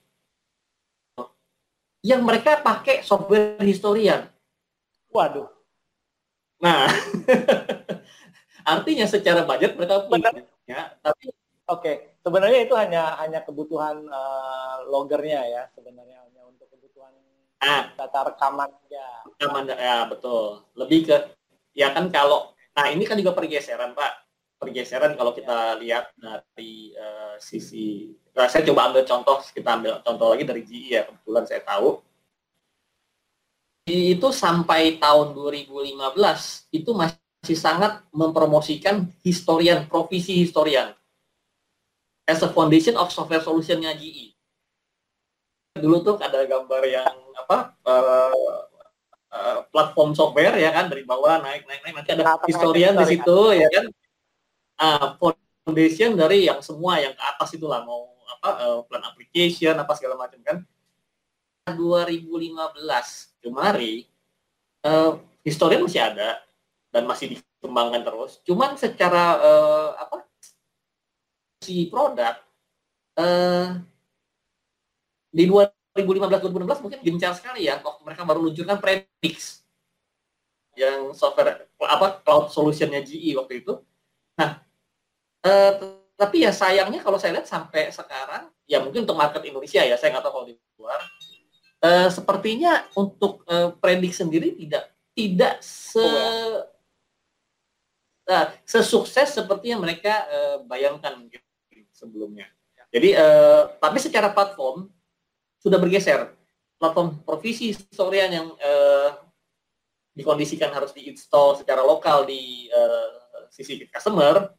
yang 2.00 2.24
mereka 2.24 2.64
pakai 2.64 3.04
software 3.04 3.60
historian. 3.64 4.28
Waduh. 5.10 5.50
Nah, 6.60 6.92
artinya 8.74 9.06
secara 9.08 9.48
budget 9.48 9.74
mereka 9.80 10.06
punya, 10.06 10.30
tapi 11.02 11.32
oke. 11.66 11.82
Okay 11.82 12.10
sebenarnya 12.24 12.60
itu 12.68 12.76
hanya 12.76 13.18
hanya 13.20 13.40
kebutuhan 13.42 14.06
uh, 14.08 14.86
logernya 14.86 15.42
ya 15.48 15.64
sebenarnya 15.72 16.20
hanya 16.28 16.42
untuk 16.46 16.68
kebutuhan 16.70 17.10
ah. 17.64 17.90
data 17.96 18.20
rekaman 18.30 18.70
ya. 18.92 19.08
Rekaman 19.26 19.64
ya 19.72 19.98
betul. 20.06 20.68
Lebih 20.76 21.00
ke 21.08 21.18
ya 21.74 21.96
kan 21.96 22.12
kalau 22.12 22.52
nah 22.76 22.86
ini 22.92 23.04
kan 23.08 23.18
juga 23.18 23.36
pergeseran 23.36 23.96
Pak. 23.96 24.14
Pergeseran 24.60 25.16
kalau 25.16 25.32
kita 25.32 25.80
ya. 25.80 25.80
lihat 25.80 26.06
dari 26.20 26.92
uh, 27.00 27.40
sisi 27.40 28.12
nah, 28.36 28.52
saya 28.52 28.68
coba 28.68 28.92
ambil 28.92 29.08
contoh 29.08 29.40
kita 29.56 29.80
ambil 29.80 30.04
contoh 30.04 30.28
lagi 30.36 30.44
dari 30.44 30.62
GE 30.68 30.92
ya 30.92 31.04
kebetulan 31.08 31.44
saya 31.48 31.64
tahu 31.64 32.04
itu 33.90 34.30
sampai 34.30 35.02
tahun 35.02 35.34
2015 35.34 36.70
itu 36.74 36.92
masih 36.94 37.58
sangat 37.58 38.06
mempromosikan 38.14 39.10
historian 39.26 39.90
profesi 39.90 40.46
historian 40.46 40.94
as 42.30 42.46
a 42.46 42.50
foundation 42.54 42.94
of 42.94 43.10
software 43.10 43.42
solutionnya 43.42 43.90
GE. 43.98 44.38
Dulu 45.82 46.06
tuh 46.06 46.16
ada 46.22 46.46
gambar 46.46 46.84
yang 46.86 47.16
apa 47.34 47.74
uh, 47.90 48.62
uh, 49.34 49.60
platform 49.74 50.14
software 50.14 50.54
ya 50.62 50.70
kan 50.70 50.94
dari 50.94 51.02
bawah 51.02 51.42
naik 51.42 51.66
naik 51.66 51.82
naik 51.82 51.96
nanti 51.98 52.12
ada 52.14 52.38
historian 52.46 52.94
di 52.94 53.18
situ 53.18 53.38
ya 53.58 53.68
kan. 53.74 53.86
Uh, 54.80 55.08
foundation 55.66 56.16
dari 56.16 56.48
yang 56.48 56.62
semua 56.62 57.02
yang 57.02 57.12
ke 57.18 57.24
atas 57.26 57.50
itulah 57.58 57.84
mau 57.84 58.14
apa 58.40 58.50
uh, 58.64 58.80
plan 58.86 59.04
application 59.04 59.74
apa 59.74 59.98
segala 59.98 60.16
macam 60.22 60.38
kan. 60.46 60.62
2015 61.74 63.44
kemari 63.44 64.08
uh, 64.86 65.20
historian 65.44 65.84
masih 65.86 66.02
ada 66.02 66.42
dan 66.90 67.04
masih 67.06 67.38
dikembangkan 67.38 68.02
terus. 68.06 68.42
Cuman 68.46 68.76
secara 68.76 69.38
uh, 69.40 69.90
apa 69.98 70.26
si 71.62 71.88
produk 71.92 72.40
uh, 73.20 73.78
di 75.30 75.46
2015-2016 75.46 76.84
mungkin 76.84 77.00
gencar 77.04 77.34
sekali 77.38 77.70
ya 77.70 77.78
waktu 77.84 78.02
mereka 78.02 78.26
baru 78.26 78.40
luncurkan 78.50 78.82
Predix 78.82 79.62
yang 80.74 81.12
software 81.12 81.68
apa 81.84 82.24
cloud 82.24 82.50
solutionnya 82.50 83.04
GE 83.04 83.36
waktu 83.36 83.62
itu. 83.62 83.84
Nah, 84.40 84.64
uh, 85.44 85.72
tapi 86.16 86.44
ya 86.44 86.52
sayangnya 86.52 87.04
kalau 87.04 87.16
saya 87.16 87.40
lihat 87.40 87.48
sampai 87.48 87.92
sekarang 87.92 88.52
ya 88.68 88.84
mungkin 88.84 89.08
untuk 89.08 89.16
market 89.16 89.44
Indonesia 89.48 89.84
ya 89.84 89.96
saya 89.96 90.16
nggak 90.16 90.24
tahu 90.28 90.34
kalau 90.36 90.46
di 90.48 90.56
luar 90.76 91.00
uh, 91.84 92.10
sepertinya 92.12 92.88
untuk 92.96 93.44
uh, 93.48 93.76
Predix 93.80 94.20
sendiri 94.20 94.56
tidak 94.56 94.92
tidak 95.16 95.60
se 95.60 96.04
uh, 98.30 98.48
sesukses 98.64 99.36
seperti 99.36 99.76
yang 99.76 99.82
mereka 99.84 100.24
uh, 100.30 100.58
bayangkan 100.64 101.28
gitu 101.28 101.44
sebelumnya. 101.92 102.48
Jadi 102.90 103.14
uh, 103.14 103.76
tapi 103.78 104.00
secara 104.02 104.32
platform 104.32 104.90
sudah 105.60 105.78
bergeser. 105.78 106.32
Platform 106.80 107.20
provisi 107.28 107.76
historian 107.76 108.32
yang 108.32 108.48
uh, 108.56 109.20
dikondisikan 110.16 110.72
harus 110.72 110.96
diinstal 110.96 111.60
secara 111.60 111.84
lokal 111.84 112.24
di 112.24 112.72
uh, 112.72 113.46
sisi 113.52 113.84
customer 113.92 114.56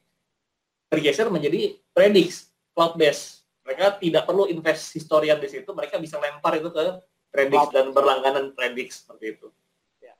bergeser 0.92 1.32
menjadi 1.32 1.80
Predix 1.96 2.52
cloud 2.76 3.00
base. 3.00 3.40
Mereka 3.64 4.02
tidak 4.02 4.28
perlu 4.28 4.50
invest 4.50 4.92
historian 4.92 5.38
di 5.38 5.48
situ, 5.48 5.70
mereka 5.72 5.96
bisa 5.96 6.18
lempar 6.20 6.58
itu 6.58 6.68
ke 6.68 7.00
Predix 7.30 7.70
dan 7.70 7.94
berlangganan 7.94 8.50
Predix 8.58 9.06
seperti 9.06 9.38
itu. 9.38 9.54
Ya. 10.02 10.18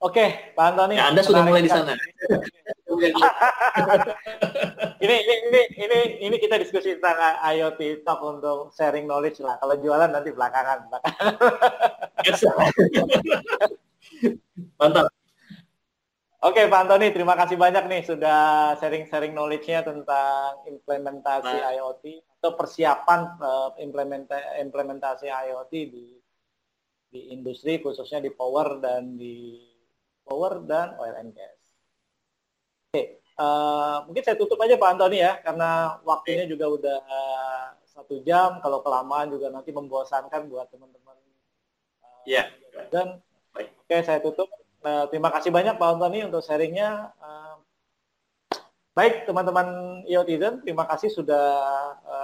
Oke, 0.00 0.56
Pak 0.56 0.64
Antoni. 0.72 0.96
Ya, 0.96 1.12
Anda 1.12 1.20
sudah 1.20 1.44
mulai 1.44 1.60
di 1.60 1.68
sana. 1.68 1.92
ini, 5.04 5.16
ini 5.20 5.34
ini 5.44 5.60
ini 5.76 5.98
ini 6.24 6.36
kita 6.40 6.56
diskusi 6.56 6.96
tentang 6.96 7.36
IoT 7.44 8.08
talk 8.08 8.24
untuk 8.24 8.72
sharing 8.72 9.04
knowledge 9.04 9.44
lah. 9.44 9.60
Kalau 9.60 9.76
jualan 9.76 10.08
nanti 10.08 10.32
belakangan. 10.32 10.88
belakangan. 10.88 11.36
Mantap. 14.80 15.12
Oke 16.44 16.68
Pak 16.68 16.80
Antoni, 16.84 17.08
terima 17.08 17.32
kasih 17.40 17.56
banyak 17.56 17.88
nih 17.88 18.04
sudah 18.04 18.76
sharing-sharing 18.76 19.32
knowledge-nya 19.32 19.80
tentang 19.80 20.60
implementasi 20.68 21.56
nah. 21.56 21.72
IoT 21.72 22.20
persiapan 22.52 23.40
uh, 23.40 23.70
implementa 23.80 24.36
implementasi 24.60 25.32
IoT 25.32 25.72
di 25.88 26.06
di 27.08 27.20
industri 27.32 27.80
khususnya 27.80 28.20
di 28.20 28.28
power 28.28 28.82
dan 28.84 29.16
di 29.16 29.64
power 30.20 30.60
dan 30.68 31.00
oil 31.00 31.16
and 31.16 31.32
gas. 31.32 31.56
Oke, 32.92 33.24
uh, 33.40 34.04
mungkin 34.04 34.20
saya 34.20 34.36
tutup 34.36 34.60
aja 34.60 34.76
Pak 34.76 34.90
Antoni 34.92 35.24
ya, 35.24 35.40
karena 35.40 35.96
waktunya 36.04 36.44
juga 36.44 36.68
udah 36.68 37.00
satu 37.94 38.20
jam. 38.26 38.58
Kalau 38.58 38.82
kelamaan 38.82 39.30
juga 39.30 39.48
nanti 39.48 39.70
membosankan 39.70 40.50
buat 40.50 40.66
teman-teman. 40.74 41.16
Iya. 42.26 42.50
Uh, 42.50 42.74
yeah. 42.74 42.86
Dan 42.90 43.06
oke, 43.54 43.86
okay, 43.86 44.02
saya 44.02 44.18
tutup. 44.18 44.50
Uh, 44.84 45.08
terima 45.08 45.32
kasih 45.32 45.48
banyak 45.48 45.78
Pak 45.78 45.88
Antoni 45.96 46.26
untuk 46.26 46.42
sharingnya. 46.42 47.14
Uh, 47.22 47.56
Baik, 48.94 49.26
teman-teman 49.26 49.66
IoTizen, 50.06 50.62
terima 50.62 50.86
kasih 50.86 51.10
sudah 51.10 51.46
uh, 52.06 52.23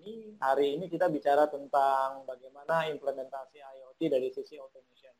kami. 0.00 0.40
Hari 0.40 0.66
ini 0.80 0.88
kita 0.88 1.12
bicara 1.12 1.44
tentang 1.52 2.24
bagaimana 2.24 2.88
implementasi 2.88 3.60
IoT 3.60 4.00
dari 4.08 4.32
sisi 4.32 4.56
automation. 4.56 5.12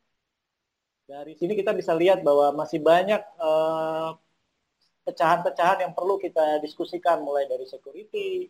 Dari 1.05 1.37
sini 1.37 1.53
kita 1.53 1.77
bisa 1.77 1.93
lihat 1.93 2.25
bahwa 2.25 2.65
masih 2.65 2.81
banyak 2.81 3.21
uh, 3.37 4.17
pecahan-pecahan 5.05 5.85
yang 5.85 5.93
perlu 5.93 6.17
kita 6.17 6.57
diskusikan, 6.65 7.21
mulai 7.21 7.45
dari 7.45 7.69
security, 7.69 8.49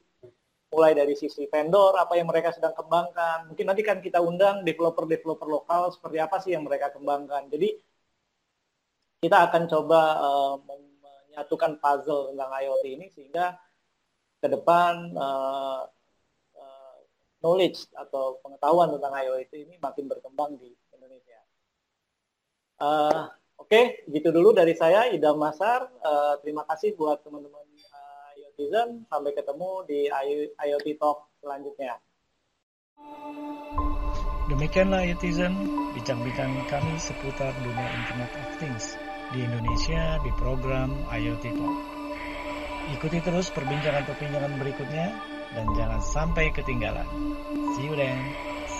mulai 0.72 0.96
dari 0.96 1.20
sisi 1.20 1.52
vendor, 1.52 2.00
apa 2.00 2.16
yang 2.16 2.32
mereka 2.32 2.56
sedang 2.56 2.72
kembangkan. 2.72 3.52
Mungkin 3.52 3.66
nanti 3.68 3.84
kan 3.84 4.00
kita 4.00 4.24
undang 4.24 4.64
developer-developer 4.64 5.48
lokal, 5.52 5.92
seperti 5.92 6.18
apa 6.24 6.40
sih 6.40 6.56
yang 6.56 6.64
mereka 6.64 6.96
kembangkan. 6.96 7.52
Jadi, 7.52 7.76
kita 9.20 9.52
akan 9.52 9.64
coba 9.68 10.02
uh, 10.22 10.56
menyatukan 10.64 11.76
puzzle 11.82 12.32
tentang 12.32 12.52
IoT 12.56 12.84
ini 12.88 13.08
sehingga 13.12 13.58
ke 14.42 14.48
depan 14.50 15.14
uh, 15.14 15.86
knowledge 17.42 17.90
atau 17.98 18.40
pengetahuan 18.46 18.94
tentang 18.94 19.14
IoT 19.14 19.52
ini 19.58 19.76
makin 19.82 20.06
berkembang 20.08 20.56
di 20.62 20.72
Indonesia. 20.94 21.40
Uh, 22.82 23.30
Oke, 23.62 23.78
okay, 23.78 24.10
gitu 24.10 24.34
dulu 24.34 24.58
dari 24.58 24.74
saya, 24.74 25.06
Idam 25.14 25.38
Masar. 25.38 25.86
Uh, 26.02 26.34
terima 26.42 26.66
kasih 26.66 26.98
buat 26.98 27.22
teman-teman 27.22 27.62
uh, 27.62 28.28
IoTizen. 28.34 29.06
Sampai 29.06 29.38
ketemu 29.38 29.86
di 29.86 30.10
IoT 30.58 30.98
Talk 30.98 31.30
selanjutnya. 31.46 32.02
Demikianlah 34.50 35.06
IoTizen, 35.14 35.54
bincang-bincang 35.94 36.52
kami 36.74 36.94
seputar 36.98 37.54
dunia 37.62 37.86
Internet 38.02 38.32
of 38.34 38.50
Things 38.58 38.98
di 39.30 39.46
Indonesia 39.46 40.18
di 40.26 40.32
program 40.42 40.90
IoT 41.14 41.46
Talk. 41.54 41.78
Ikuti 42.98 43.18
terus 43.22 43.54
perbincangan-perbincangan 43.54 44.58
berikutnya 44.58 45.06
dan 45.52 45.68
jangan 45.76 46.02
sampai 46.02 46.52
ketinggalan. 46.56 47.08
See 47.76 47.88
you 47.88 47.96
then. 47.96 48.51